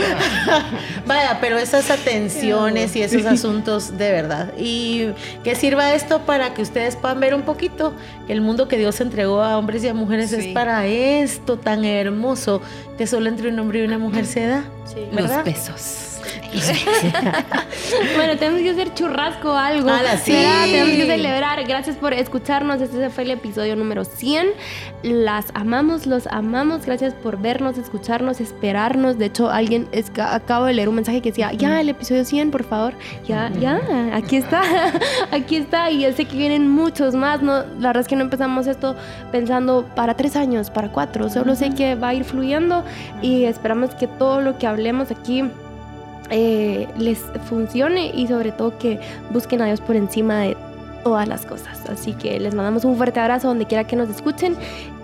Vaya, 1.08 1.40
pero 1.42 1.58
esas 1.58 1.90
atenciones 1.90 2.96
y 2.96 3.02
esos 3.02 3.26
asuntos 3.26 3.98
de 3.98 4.12
verdad. 4.12 4.54
Y 4.58 5.08
que 5.44 5.56
sirva 5.56 5.94
esto 5.94 6.22
para 6.22 6.54
que 6.54 6.62
ustedes 6.62 6.96
puedan 6.96 7.20
ver 7.20 7.34
un 7.34 7.42
poquito 7.42 7.94
que 8.28 8.34
el 8.34 8.42
mundo 8.42 8.68
que 8.68 8.78
Dios 8.78 9.02
entregó 9.02 9.42
a 9.42 9.58
hombres 9.58 9.84
y 9.84 9.88
a 9.88 9.94
mujeres 9.94 10.32
es 10.34 10.42
Sí. 10.46 10.52
para 10.54 10.86
esto 10.86 11.58
tan 11.58 11.84
hermoso 11.86 12.62
que 12.98 13.08
solo 13.08 13.28
entre 13.30 13.50
un 13.50 13.58
hombre 13.60 13.80
y 13.80 13.86
una 13.86 13.98
mujer 13.98 14.26
se 14.26 14.46
da. 14.46 14.64
Los 15.12 15.16
¿verdad? 15.16 15.46
besos. 15.46 16.11
Bueno, 18.16 18.38
tenemos 18.38 18.62
que 18.62 18.70
hacer 18.72 18.94
churrasco 18.94 19.52
o 19.52 19.56
algo. 19.56 19.90
¡Hala, 19.90 20.18
sí! 20.18 20.32
¿verdad? 20.34 20.64
Tenemos 20.66 20.92
que 20.96 21.06
celebrar. 21.08 21.64
Gracias 21.68 21.96
por 21.96 22.14
escucharnos. 22.14 22.82
Este 22.82 23.10
fue 23.10 23.24
el 23.24 23.32
episodio 23.32 23.76
número 23.76 24.06
100. 24.06 24.48
Las 25.04 25.48
amamos, 25.54 26.06
los 26.06 26.28
amamos. 26.28 26.86
Gracias 26.86 27.14
por 27.14 27.40
vernos, 27.40 27.78
escucharnos, 27.78 28.40
esperarnos. 28.42 29.18
De 29.18 29.26
hecho, 29.26 29.50
alguien 29.50 29.88
es- 29.92 30.12
acabo 30.20 30.66
de 30.66 30.74
leer 30.74 30.90
un 30.90 30.96
mensaje 30.96 31.22
que 31.22 31.30
decía, 31.30 31.52
ya, 31.54 31.82
el 31.82 31.90
episodio 31.90 32.26
100, 32.26 32.52
por 32.52 32.64
favor. 32.64 32.94
Ya, 33.28 33.52
ya, 33.60 33.80
aquí 34.14 34.38
está. 34.38 34.62
aquí 35.32 35.56
está. 35.58 35.90
Y 35.92 36.02
yo 36.02 36.12
sé 36.14 36.26
que 36.26 36.38
vienen 36.38 36.70
muchos 36.70 37.16
más. 37.16 37.42
No, 37.42 37.64
la 37.80 37.88
verdad 37.90 38.02
es 38.02 38.08
que 38.08 38.16
no 38.16 38.24
empezamos 38.24 38.68
esto 38.68 38.96
pensando 39.32 39.86
para 39.96 40.16
tres 40.16 40.36
años, 40.36 40.70
para 40.70 40.90
cuatro. 40.92 41.30
Solo 41.30 41.56
sé 41.56 41.72
que 41.72 41.96
va 41.96 42.10
a 42.10 42.14
ir 42.14 42.24
fluyendo 42.24 42.84
y 43.22 43.46
esperamos 43.46 43.96
que 43.96 44.08
todo 44.08 44.42
lo 44.42 44.58
que 44.58 44.68
hablemos 44.68 45.12
aquí 45.12 45.44
eh, 46.32 46.88
les 46.98 47.20
funcione 47.48 48.12
y 48.14 48.28
sobre 48.28 48.52
todo 48.52 48.78
que 48.78 49.00
busquen 49.30 49.62
a 49.62 49.66
Dios 49.66 49.82
por 49.82 49.96
encima 49.96 50.40
de 50.40 50.58
todas 51.04 51.28
las 51.28 51.46
cosas. 51.46 51.80
Así 51.90 52.14
que 52.14 52.40
les 52.40 52.56
mandamos 52.56 52.86
un 52.86 52.96
fuerte 52.98 53.20
abrazo 53.20 53.50
donde 53.50 53.66
quiera 53.66 53.86
que 53.86 53.96
nos 53.96 54.10
escuchen 54.10 54.56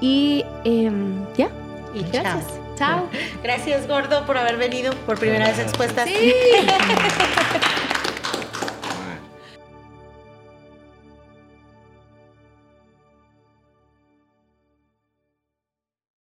y 0.02 0.44
em, 0.64 1.14
ya. 1.38 1.50
Y 1.94 2.04
Gracias. 2.12 2.46
chao. 2.76 2.78
Chao. 2.78 3.10
Gracias, 3.44 3.88
gordo, 3.88 4.26
por 4.26 4.38
haber 4.38 4.58
venido 4.58 4.94
por 5.06 5.20
primera 5.20 5.48
vez 5.48 5.60
expuesta. 5.60 6.06
Sí. 6.06 6.34